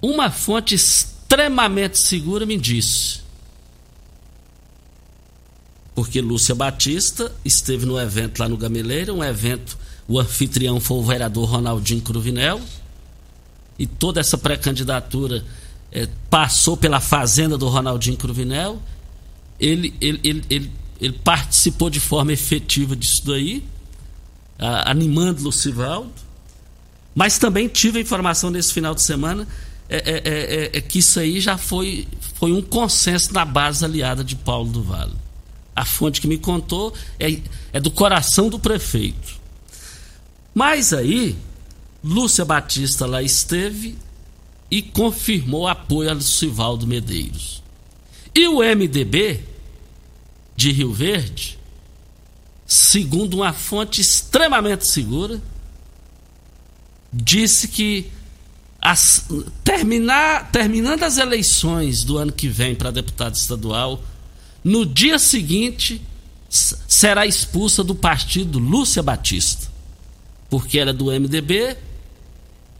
uma 0.00 0.30
fonte 0.30 0.74
extremamente 0.74 1.98
segura 1.98 2.46
me 2.46 2.56
disse. 2.56 3.22
Porque 5.94 6.20
Lúcia 6.20 6.54
Batista 6.54 7.30
esteve 7.44 7.84
no 7.84 8.00
evento 8.00 8.38
lá 8.38 8.48
no 8.48 8.56
Gameleira, 8.56 9.12
um 9.12 9.22
evento, 9.22 9.76
o 10.08 10.18
anfitrião 10.18 10.80
foi 10.80 10.96
o 10.96 11.02
vereador 11.02 11.50
Ronaldinho 11.50 12.00
Cruvinel 12.00 12.60
e 13.82 13.86
toda 13.86 14.20
essa 14.20 14.38
pré-candidatura 14.38 15.44
é, 15.90 16.08
passou 16.30 16.76
pela 16.76 17.00
fazenda 17.00 17.58
do 17.58 17.66
Ronaldinho 17.66 18.16
Cruvinel. 18.16 18.80
Ele, 19.58 19.92
ele, 20.00 20.20
ele, 20.22 20.44
ele, 20.48 20.72
ele 21.00 21.12
participou 21.14 21.90
de 21.90 21.98
forma 21.98 22.32
efetiva 22.32 22.94
disso 22.94 23.26
daí, 23.26 23.64
a, 24.56 24.88
animando 24.88 25.42
Lucivaldo. 25.42 26.12
Mas 27.12 27.40
também 27.40 27.66
tive 27.66 27.98
a 27.98 28.02
informação 28.02 28.50
nesse 28.50 28.72
final 28.72 28.94
de 28.94 29.02
semana 29.02 29.48
é, 29.88 29.96
é, 29.96 30.22
é, 30.24 30.70
é, 30.78 30.80
que 30.80 31.00
isso 31.00 31.18
aí 31.18 31.40
já 31.40 31.58
foi, 31.58 32.06
foi 32.38 32.52
um 32.52 32.62
consenso 32.62 33.34
na 33.34 33.44
base 33.44 33.84
aliada 33.84 34.22
de 34.22 34.36
Paulo 34.36 34.70
do 34.70 34.80
Vale. 34.80 35.16
A 35.74 35.84
fonte 35.84 36.20
que 36.20 36.28
me 36.28 36.38
contou 36.38 36.94
é, 37.18 37.36
é 37.72 37.80
do 37.80 37.90
coração 37.90 38.48
do 38.48 38.60
prefeito. 38.60 39.40
Mas 40.54 40.92
aí, 40.92 41.36
Lúcia 42.02 42.44
Batista 42.44 43.06
lá 43.06 43.22
esteve 43.22 43.96
e 44.70 44.82
confirmou 44.82 45.68
apoio 45.68 46.10
a 46.10 46.14
Lucivaldo 46.14 46.86
Medeiros. 46.86 47.62
E 48.34 48.48
o 48.48 48.58
MDB 48.58 49.44
de 50.56 50.72
Rio 50.72 50.92
Verde, 50.92 51.58
segundo 52.66 53.34
uma 53.34 53.52
fonte 53.52 54.00
extremamente 54.00 54.86
segura, 54.86 55.40
disse 57.12 57.68
que 57.68 58.10
as, 58.80 59.26
terminar, 59.62 60.50
terminando 60.50 61.04
as 61.04 61.18
eleições 61.18 62.02
do 62.02 62.18
ano 62.18 62.32
que 62.32 62.48
vem 62.48 62.74
para 62.74 62.90
deputado 62.90 63.36
estadual, 63.36 64.02
no 64.64 64.84
dia 64.84 65.18
seguinte 65.18 66.02
será 66.48 67.26
expulsa 67.26 67.84
do 67.84 67.94
partido 67.94 68.58
Lúcia 68.58 69.02
Batista, 69.02 69.70
porque 70.50 70.78
ela 70.78 70.90
é 70.90 70.94
do 70.94 71.06
MDB 71.06 71.76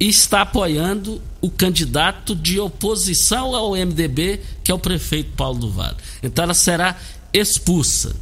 está 0.08 0.42
apoiando 0.42 1.20
o 1.40 1.50
candidato 1.50 2.34
de 2.34 2.58
oposição 2.58 3.54
ao 3.54 3.72
MDB, 3.72 4.40
que 4.62 4.70
é 4.70 4.74
o 4.74 4.78
prefeito 4.78 5.32
Paulo 5.36 5.58
do 5.58 5.70
Vale. 5.70 5.96
Então 6.22 6.44
ela 6.44 6.54
será 6.54 6.96
expulsa. 7.32 8.14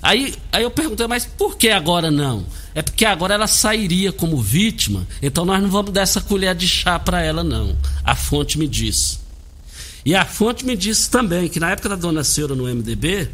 Aí, 0.00 0.34
aí 0.50 0.62
eu 0.62 0.70
perguntei, 0.70 1.06
mas 1.06 1.26
por 1.26 1.56
que 1.56 1.68
agora 1.68 2.10
não? 2.10 2.46
É 2.74 2.80
porque 2.80 3.04
agora 3.04 3.34
ela 3.34 3.46
sairia 3.46 4.10
como 4.10 4.40
vítima, 4.40 5.06
então 5.20 5.44
nós 5.44 5.62
não 5.62 5.70
vamos 5.70 5.92
dar 5.92 6.02
essa 6.02 6.20
colher 6.20 6.54
de 6.54 6.66
chá 6.66 6.98
para 6.98 7.22
ela, 7.22 7.44
não. 7.44 7.76
A 8.02 8.14
fonte 8.14 8.58
me 8.58 8.66
disse. 8.66 9.18
E 10.04 10.14
a 10.14 10.24
fonte 10.24 10.64
me 10.64 10.76
disse 10.76 11.10
também 11.10 11.48
que 11.48 11.60
na 11.60 11.70
época 11.70 11.90
da 11.90 11.96
dona 11.96 12.24
Seura 12.24 12.54
no 12.54 12.64
MDB, 12.64 13.28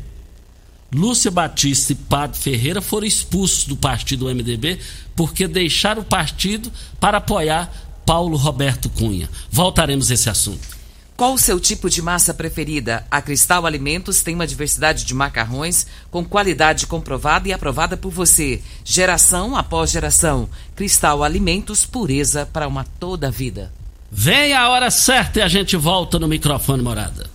Lúcia 0.95 1.31
Batista 1.31 1.93
e 1.93 1.97
Padre 1.97 2.39
Ferreira 2.39 2.83
foram 2.83 3.07
expulsos 3.07 3.65
do 3.65 3.77
partido 3.77 4.27
MDB 4.27 4.79
porque 5.17 5.49
deixaram 5.49 6.03
o 6.03 6.05
partido 6.05 6.71
para 7.01 7.19
apoiar 7.19 7.73
Paulo 8.05 8.37
Roberto 8.37 8.91
Cunha. 8.91 9.29
Voltaremos 9.51 10.11
a 10.11 10.15
esse 10.15 10.29
assunto. 10.29 10.83
Qual 11.17 11.35
o 11.35 11.39
seu 11.39 11.61
tipo 11.61 11.89
de 11.89 12.03
massa 12.03 12.35
preferida? 12.35 13.07
A 13.11 13.23
Cristal 13.23 13.65
Alimentos 13.65 14.23
tem 14.23 14.35
uma 14.35 14.47
diversidade 14.47 15.05
de 15.05 15.15
macarrões 15.15 15.87
com 16.11 16.25
qualidade 16.25 16.87
comprovada 16.87 17.49
e 17.49 17.53
aprovada 17.53 17.97
por 17.97 18.11
você, 18.11 18.61
geração 18.85 19.57
após 19.57 19.91
geração. 19.91 20.49
Cristal 20.75 21.23
Alimentos, 21.23 21.87
pureza 21.87 22.45
para 22.45 22.67
uma 22.67 22.85
toda 22.85 23.31
vida. 23.31 23.73
Vem 24.11 24.53
a 24.53 24.69
hora 24.69 24.91
certa 24.91 25.39
e 25.39 25.43
a 25.43 25.49
gente 25.49 25.77
volta 25.77 26.19
no 26.19 26.29
microfone 26.29 26.83
morada. 26.83 27.31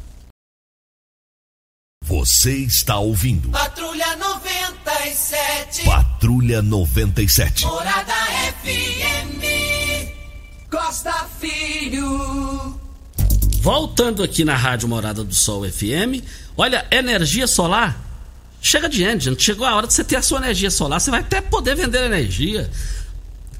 Você 2.17 2.55
está 2.55 2.97
ouvindo. 2.97 3.49
Patrulha 3.49 4.15
97. 4.15 5.85
Patrulha 5.85 6.63
97. 6.63 7.63
Morada 7.63 8.13
FM. 8.63 9.43
Costa 10.67 11.13
Filho. 11.39 12.79
Voltando 13.61 14.23
aqui 14.23 14.43
na 14.43 14.55
Rádio 14.55 14.89
Morada 14.89 15.23
do 15.23 15.35
Sol 15.35 15.69
FM, 15.69 16.25
olha, 16.57 16.87
energia 16.89 17.45
solar. 17.45 17.95
Chega 18.59 18.89
de 18.89 18.97
gente, 18.97 19.39
chegou 19.39 19.67
a 19.67 19.75
hora 19.75 19.85
de 19.85 19.93
você 19.93 20.03
ter 20.03 20.15
a 20.15 20.21
sua 20.23 20.39
energia 20.39 20.71
solar. 20.71 20.99
Você 20.99 21.11
vai 21.11 21.19
até 21.19 21.39
poder 21.39 21.75
vender 21.75 22.03
energia. 22.03 22.67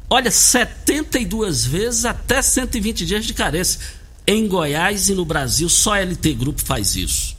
Olha, 0.09 0.31
72 0.31 1.63
vezes 1.63 2.05
até 2.05 2.41
120 2.41 3.05
dias 3.05 3.23
de 3.23 3.35
carência. 3.35 3.79
Em 4.25 4.47
Goiás 4.47 5.09
e 5.09 5.13
no 5.13 5.25
Brasil, 5.25 5.69
só 5.69 5.93
a 5.93 5.99
LT 5.99 6.33
Grupo 6.33 6.59
faz 6.59 6.95
isso. 6.95 7.36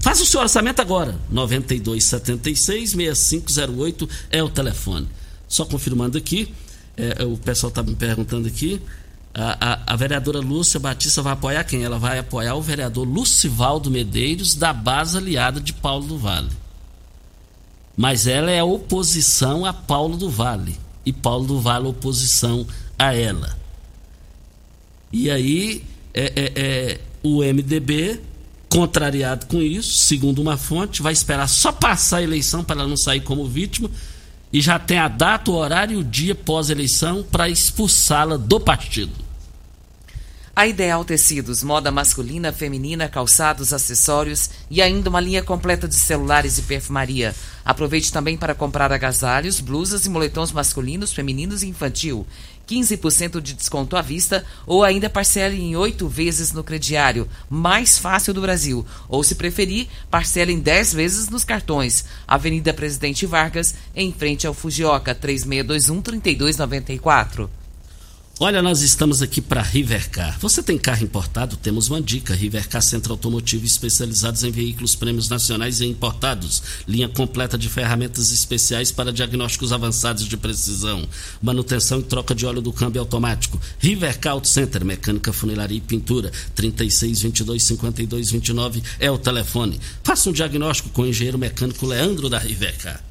Faça 0.00 0.22
o 0.22 0.26
seu 0.26 0.40
orçamento 0.40 0.80
agora. 0.80 1.14
9276-6508 1.32 4.08
é 4.30 4.42
o 4.42 4.48
telefone. 4.48 5.06
Só 5.48 5.64
confirmando 5.64 6.18
aqui, 6.18 6.52
é, 6.96 7.24
o 7.24 7.36
pessoal 7.36 7.68
está 7.68 7.82
me 7.82 7.94
perguntando 7.94 8.48
aqui. 8.48 8.80
A, 9.34 9.74
a, 9.74 9.92
a, 9.92 9.96
vereadora 9.96 10.40
Lúcia 10.40 10.80
Batista 10.80 11.20
vai 11.22 11.34
apoiar 11.34 11.62
quem? 11.64 11.84
Ela 11.84 11.98
vai 11.98 12.18
apoiar 12.18 12.54
o 12.54 12.62
vereador 12.62 13.06
Lucivaldo 13.06 13.90
Medeiros, 13.90 14.54
da 14.54 14.72
base 14.72 15.18
aliada 15.18 15.60
de 15.60 15.74
Paulo 15.74 16.06
do 16.06 16.18
Vale. 16.18 16.48
Mas 17.96 18.26
ela 18.26 18.50
é 18.50 18.62
oposição 18.62 19.64
a 19.64 19.72
Paulo 19.72 20.16
do 20.16 20.28
Vale. 20.30 20.76
E 21.04 21.12
Paulo 21.12 21.46
do 21.46 21.60
Vale 21.60 21.86
oposição 21.86 22.66
a 22.98 23.14
ela. 23.14 23.56
E 25.12 25.30
aí, 25.30 25.84
é, 26.12 26.32
é, 26.34 26.52
é 26.56 27.00
o 27.22 27.42
MDB 27.42 28.20
Contrariado 28.76 29.46
com 29.46 29.62
isso, 29.62 29.96
segundo 30.04 30.42
uma 30.42 30.58
fonte, 30.58 31.00
vai 31.00 31.10
esperar 31.10 31.48
só 31.48 31.72
passar 31.72 32.18
a 32.18 32.22
eleição 32.22 32.62
para 32.62 32.78
ela 32.78 32.86
não 32.86 32.94
sair 32.94 33.22
como 33.22 33.48
vítima 33.48 33.90
e 34.52 34.60
já 34.60 34.78
tem 34.78 34.98
a 34.98 35.08
data, 35.08 35.50
o 35.50 35.54
horário 35.54 35.94
e 35.94 36.00
o 36.02 36.04
dia 36.04 36.34
pós-eleição 36.34 37.22
para 37.22 37.48
expulsá-la 37.48 38.36
do 38.36 38.60
partido. 38.60 39.14
A 40.54 40.66
Ideal 40.66 41.06
Tecidos, 41.06 41.62
moda 41.62 41.90
masculina, 41.90 42.52
feminina, 42.52 43.08
calçados, 43.08 43.72
acessórios 43.72 44.50
e 44.70 44.82
ainda 44.82 45.08
uma 45.08 45.20
linha 45.20 45.42
completa 45.42 45.88
de 45.88 45.94
celulares 45.94 46.58
e 46.58 46.62
perfumaria. 46.62 47.34
Aproveite 47.64 48.12
também 48.12 48.36
para 48.36 48.54
comprar 48.54 48.92
agasalhos, 48.92 49.58
blusas 49.58 50.04
e 50.04 50.10
moletons 50.10 50.52
masculinos, 50.52 51.14
femininos 51.14 51.62
e 51.62 51.66
infantil. 51.66 52.26
15% 52.66 53.40
de 53.40 53.54
desconto 53.54 53.96
à 53.96 54.02
vista 54.02 54.44
ou 54.66 54.82
ainda 54.82 55.08
parcele 55.08 55.60
em 55.60 55.76
oito 55.76 56.08
vezes 56.08 56.52
no 56.52 56.64
crediário, 56.64 57.28
mais 57.48 57.96
fácil 57.98 58.34
do 58.34 58.40
Brasil. 58.40 58.84
Ou, 59.08 59.22
se 59.22 59.34
preferir, 59.34 59.86
parcele 60.10 60.52
em 60.52 60.58
10 60.58 60.94
vezes 60.94 61.28
nos 61.28 61.44
cartões. 61.44 62.04
Avenida 62.26 62.74
Presidente 62.74 63.26
Vargas, 63.26 63.74
em 63.94 64.12
frente 64.12 64.46
ao 64.46 64.54
Fujioka, 64.54 65.14
3621-3294. 65.14 67.48
Olha, 68.38 68.60
nós 68.60 68.82
estamos 68.82 69.22
aqui 69.22 69.40
para 69.40 69.62
Rivercar. 69.62 70.38
Você 70.40 70.62
tem 70.62 70.76
carro 70.76 71.02
importado? 71.02 71.56
Temos 71.56 71.88
uma 71.88 72.02
dica. 72.02 72.34
Rivercar 72.34 72.82
Centro 72.82 73.14
Automotivo 73.14 73.64
especializados 73.64 74.44
em 74.44 74.50
veículos 74.50 74.94
prêmios 74.94 75.30
nacionais 75.30 75.80
e 75.80 75.86
importados. 75.86 76.62
Linha 76.86 77.08
completa 77.08 77.56
de 77.56 77.70
ferramentas 77.70 78.30
especiais 78.30 78.92
para 78.92 79.10
diagnósticos 79.10 79.72
avançados 79.72 80.28
de 80.28 80.36
precisão. 80.36 81.08
Manutenção 81.40 82.00
e 82.00 82.02
troca 82.02 82.34
de 82.34 82.44
óleo 82.44 82.60
do 82.60 82.74
câmbio 82.74 83.00
automático. 83.00 83.58
Rivercar 83.78 84.34
Auto 84.34 84.48
Center, 84.48 84.84
mecânica, 84.84 85.32
funilaria 85.32 85.78
e 85.78 85.80
pintura. 85.80 86.30
3622-5229 86.54 88.82
é 89.00 89.10
o 89.10 89.16
telefone. 89.16 89.80
Faça 90.04 90.28
um 90.28 90.32
diagnóstico 90.34 90.90
com 90.90 91.00
o 91.00 91.06
engenheiro 91.06 91.38
mecânico 91.38 91.86
Leandro 91.86 92.28
da 92.28 92.38
Rivercar. 92.38 93.02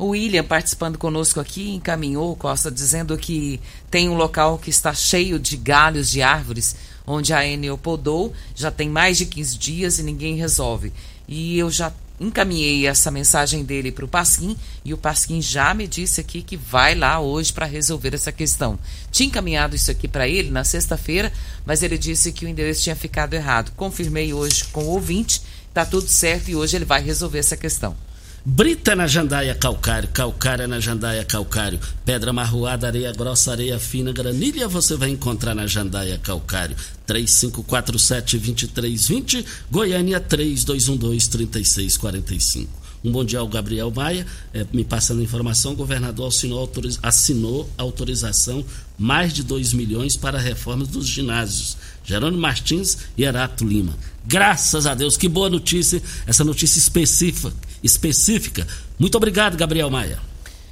O 0.00 0.12
William, 0.12 0.42
participando 0.42 0.96
conosco 0.96 1.40
aqui, 1.40 1.74
encaminhou, 1.74 2.34
Costa, 2.34 2.70
dizendo 2.70 3.18
que 3.18 3.60
tem 3.90 4.08
um 4.08 4.14
local 4.14 4.56
que 4.56 4.70
está 4.70 4.94
cheio 4.94 5.38
de 5.38 5.58
galhos 5.58 6.10
de 6.10 6.22
árvores, 6.22 6.74
onde 7.06 7.34
a 7.34 7.46
Enel 7.46 7.76
podou, 7.76 8.32
já 8.54 8.70
tem 8.70 8.88
mais 8.88 9.18
de 9.18 9.26
15 9.26 9.58
dias 9.58 9.98
e 9.98 10.02
ninguém 10.02 10.36
resolve. 10.36 10.90
E 11.28 11.58
eu 11.58 11.70
já 11.70 11.92
encaminhei 12.18 12.86
essa 12.86 13.10
mensagem 13.10 13.62
dele 13.62 13.92
para 13.92 14.06
o 14.06 14.08
Pasquim 14.08 14.56
e 14.82 14.94
o 14.94 14.96
Pasquim 14.96 15.42
já 15.42 15.74
me 15.74 15.86
disse 15.86 16.18
aqui 16.18 16.40
que 16.40 16.56
vai 16.56 16.94
lá 16.94 17.20
hoje 17.20 17.52
para 17.52 17.66
resolver 17.66 18.14
essa 18.14 18.32
questão. 18.32 18.78
Tinha 19.10 19.26
encaminhado 19.26 19.76
isso 19.76 19.90
aqui 19.90 20.08
para 20.08 20.26
ele 20.26 20.50
na 20.50 20.64
sexta-feira, 20.64 21.30
mas 21.66 21.82
ele 21.82 21.98
disse 21.98 22.32
que 22.32 22.46
o 22.46 22.48
endereço 22.48 22.84
tinha 22.84 22.96
ficado 22.96 23.34
errado. 23.34 23.70
Confirmei 23.76 24.32
hoje 24.32 24.64
com 24.72 24.84
o 24.84 24.92
ouvinte, 24.92 25.42
está 25.68 25.84
tudo 25.84 26.08
certo 26.08 26.50
e 26.50 26.56
hoje 26.56 26.74
ele 26.74 26.86
vai 26.86 27.02
resolver 27.02 27.38
essa 27.38 27.54
questão. 27.54 27.94
Brita 28.42 28.96
na 28.96 29.06
jandaia 29.06 29.54
calcário, 29.54 30.08
calcária 30.08 30.66
na 30.66 30.80
jandaia 30.80 31.22
calcário, 31.26 31.78
pedra 32.06 32.32
marroada, 32.32 32.86
areia 32.86 33.12
grossa, 33.12 33.52
areia 33.52 33.78
fina, 33.78 34.12
granilha 34.12 34.66
você 34.66 34.96
vai 34.96 35.10
encontrar 35.10 35.54
na 35.54 35.66
jandaia 35.66 36.16
calcário. 36.16 36.74
3547-2320, 37.06 39.44
Goiânia 39.70 40.18
3212-3645. 40.22 42.66
Um 43.04 43.12
bom 43.12 43.26
dia 43.26 43.40
ao 43.40 43.48
Gabriel 43.48 43.92
Maia, 43.94 44.26
é, 44.54 44.64
me 44.72 44.84
passando 44.84 45.20
a 45.20 45.22
informação, 45.22 45.72
o 45.72 45.76
governador 45.76 46.28
assinou, 46.28 46.60
autoriz, 46.60 46.98
assinou 47.02 47.68
autorização 47.76 48.64
mais 48.98 49.34
de 49.34 49.42
2 49.42 49.74
milhões 49.74 50.16
para 50.16 50.38
a 50.38 50.40
reforma 50.40 50.86
dos 50.86 51.06
ginásios. 51.06 51.76
Jerônimo 52.02 52.40
Martins 52.40 52.96
e 53.18 53.24
Herato 53.24 53.66
Lima. 53.66 53.94
Graças 54.24 54.86
a 54.86 54.94
Deus, 54.94 55.18
que 55.18 55.28
boa 55.28 55.50
notícia, 55.50 56.02
essa 56.26 56.42
notícia 56.42 56.78
específica 56.78 57.52
específica. 57.82 58.66
Muito 58.98 59.16
obrigado, 59.16 59.56
Gabriel 59.56 59.90
Maia. 59.90 60.30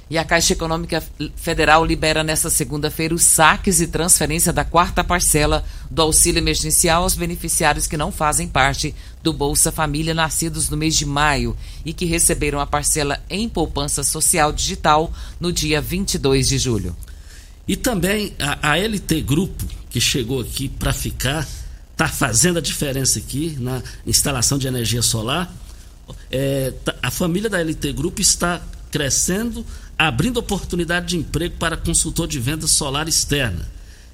E 0.09 0.17
a 0.17 0.25
Caixa 0.25 0.53
Econômica 0.53 1.03
Federal 1.35 1.85
libera 1.85 2.23
nesta 2.23 2.49
segunda-feira 2.49 3.13
os 3.13 3.21
saques 3.21 3.79
e 3.79 3.85
transferência 3.85 4.51
da 4.51 4.65
quarta 4.65 5.03
parcela 5.03 5.63
do 5.89 6.01
auxílio 6.01 6.39
emergencial 6.39 7.03
aos 7.03 7.15
beneficiários 7.15 7.85
que 7.85 7.95
não 7.95 8.11
fazem 8.11 8.47
parte 8.47 8.95
do 9.21 9.31
Bolsa 9.31 9.71
Família 9.71 10.15
nascidos 10.15 10.67
no 10.67 10.75
mês 10.75 10.95
de 10.95 11.05
maio 11.05 11.55
e 11.85 11.93
que 11.93 12.05
receberam 12.05 12.59
a 12.59 12.65
parcela 12.65 13.21
em 13.29 13.47
poupança 13.47 14.03
social 14.03 14.51
digital 14.51 15.13
no 15.39 15.53
dia 15.53 15.79
22 15.79 16.47
de 16.47 16.57
julho. 16.57 16.97
E 17.67 17.75
também 17.75 18.33
a, 18.39 18.71
a 18.71 18.77
LT 18.77 19.21
Grupo, 19.21 19.63
que 19.91 20.01
chegou 20.01 20.41
aqui 20.41 20.67
para 20.67 20.91
ficar, 20.91 21.47
está 21.91 22.07
fazendo 22.07 22.57
a 22.57 22.61
diferença 22.61 23.19
aqui 23.19 23.55
na 23.59 23.83
instalação 24.07 24.57
de 24.57 24.67
energia 24.67 25.03
solar 25.03 25.53
é, 26.31 26.71
tá, 26.83 26.95
a 27.01 27.11
família 27.11 27.49
da 27.49 27.59
LT 27.61 27.93
Grupo 27.93 28.21
está 28.21 28.61
crescendo, 28.91 29.65
abrindo 29.97 30.37
oportunidade 30.37 31.07
de 31.07 31.17
emprego 31.17 31.55
para 31.57 31.77
consultor 31.77 32.27
de 32.27 32.39
vendas 32.39 32.71
solar 32.71 33.07
externa. 33.07 33.67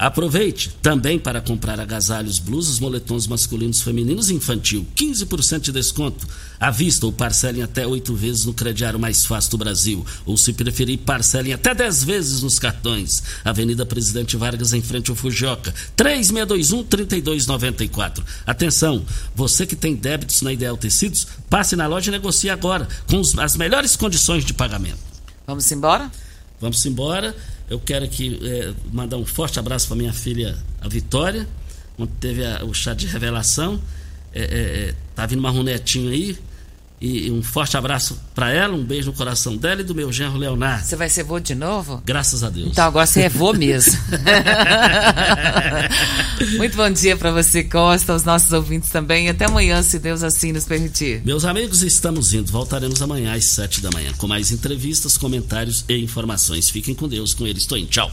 Aproveite 0.00 0.70
também 0.80 1.18
para 1.18 1.42
comprar 1.42 1.78
agasalhos, 1.78 2.38
blusas, 2.38 2.80
moletons 2.80 3.26
masculinos, 3.26 3.82
femininos 3.82 4.30
e 4.30 4.34
infantil. 4.34 4.86
15% 4.96 5.60
de 5.60 5.72
desconto 5.72 6.26
à 6.58 6.70
vista 6.70 7.04
ou 7.04 7.12
parcelem 7.12 7.62
até 7.62 7.86
oito 7.86 8.14
vezes 8.14 8.46
no 8.46 8.54
crediário 8.54 8.98
mais 8.98 9.26
fácil 9.26 9.50
do 9.50 9.58
Brasil. 9.58 10.02
Ou 10.24 10.38
se 10.38 10.54
preferir, 10.54 11.00
parcelem 11.00 11.52
até 11.52 11.74
10 11.74 12.04
vezes 12.04 12.40
nos 12.40 12.58
cartões. 12.58 13.22
Avenida 13.44 13.84
Presidente 13.84 14.38
Vargas, 14.38 14.72
em 14.72 14.80
frente 14.80 15.10
ao 15.10 15.16
Fujioka. 15.16 15.74
3621-3294. 15.98 18.24
Atenção, 18.46 19.04
você 19.34 19.66
que 19.66 19.76
tem 19.76 19.94
débitos 19.94 20.40
na 20.40 20.50
Ideal 20.50 20.78
Tecidos, 20.78 21.26
passe 21.50 21.76
na 21.76 21.86
loja 21.86 22.10
e 22.10 22.12
negocie 22.12 22.48
agora 22.48 22.88
com 23.06 23.20
as 23.38 23.54
melhores 23.54 23.96
condições 23.96 24.46
de 24.46 24.54
pagamento. 24.54 24.96
Vamos 25.46 25.70
embora? 25.70 26.10
Vamos 26.58 26.86
embora. 26.86 27.36
Eu 27.70 27.78
quero 27.78 28.04
aqui 28.04 28.36
é, 28.42 28.74
mandar 28.92 29.16
um 29.16 29.24
forte 29.24 29.60
abraço 29.60 29.86
para 29.86 29.96
minha 29.96 30.12
filha, 30.12 30.58
a 30.80 30.88
Vitória, 30.88 31.48
onde 31.96 32.10
teve 32.18 32.44
a, 32.44 32.64
o 32.64 32.74
chá 32.74 32.92
de 32.94 33.06
revelação. 33.06 33.80
É, 34.34 34.40
é, 34.40 34.44
é 34.88 34.94
tá 35.14 35.24
vindo 35.24 35.38
uma 35.38 35.50
runetinho 35.50 36.10
aí. 36.10 36.36
E, 37.00 37.30
um 37.30 37.42
forte 37.42 37.78
abraço 37.78 38.18
para 38.34 38.52
ela, 38.52 38.74
um 38.74 38.84
beijo 38.84 39.10
no 39.10 39.16
coração 39.16 39.56
dela 39.56 39.80
e 39.80 39.84
do 39.84 39.94
meu 39.94 40.12
genro 40.12 40.36
Leonardo. 40.36 40.84
Você 40.84 40.96
vai 40.96 41.08
ser 41.08 41.22
vô 41.22 41.40
de 41.40 41.54
novo? 41.54 42.02
Graças 42.04 42.44
a 42.44 42.50
Deus. 42.50 42.68
Então 42.68 42.84
agora 42.84 43.06
você 43.06 43.22
é 43.22 43.28
vô 43.28 43.54
mesmo. 43.54 43.98
Muito 46.58 46.76
bom 46.76 46.90
dia 46.90 47.16
para 47.16 47.32
você, 47.32 47.64
Costa, 47.64 48.12
aos 48.12 48.24
nossos 48.24 48.52
ouvintes 48.52 48.90
também. 48.90 49.26
E 49.26 49.28
até 49.30 49.46
amanhã, 49.46 49.82
se 49.82 49.98
Deus 49.98 50.22
assim 50.22 50.52
nos 50.52 50.64
permitir. 50.64 51.22
Meus 51.24 51.46
amigos, 51.46 51.82
estamos 51.82 52.34
indo. 52.34 52.52
Voltaremos 52.52 53.00
amanhã 53.00 53.34
às 53.34 53.46
sete 53.46 53.80
da 53.80 53.90
manhã 53.90 54.12
com 54.18 54.26
mais 54.26 54.52
entrevistas, 54.52 55.16
comentários 55.16 55.86
e 55.88 55.96
informações. 55.96 56.68
Fiquem 56.68 56.94
com 56.94 57.08
Deus, 57.08 57.32
com 57.32 57.46
ele. 57.46 57.58
Estou 57.58 57.78
indo. 57.78 57.88
Tchau. 57.88 58.12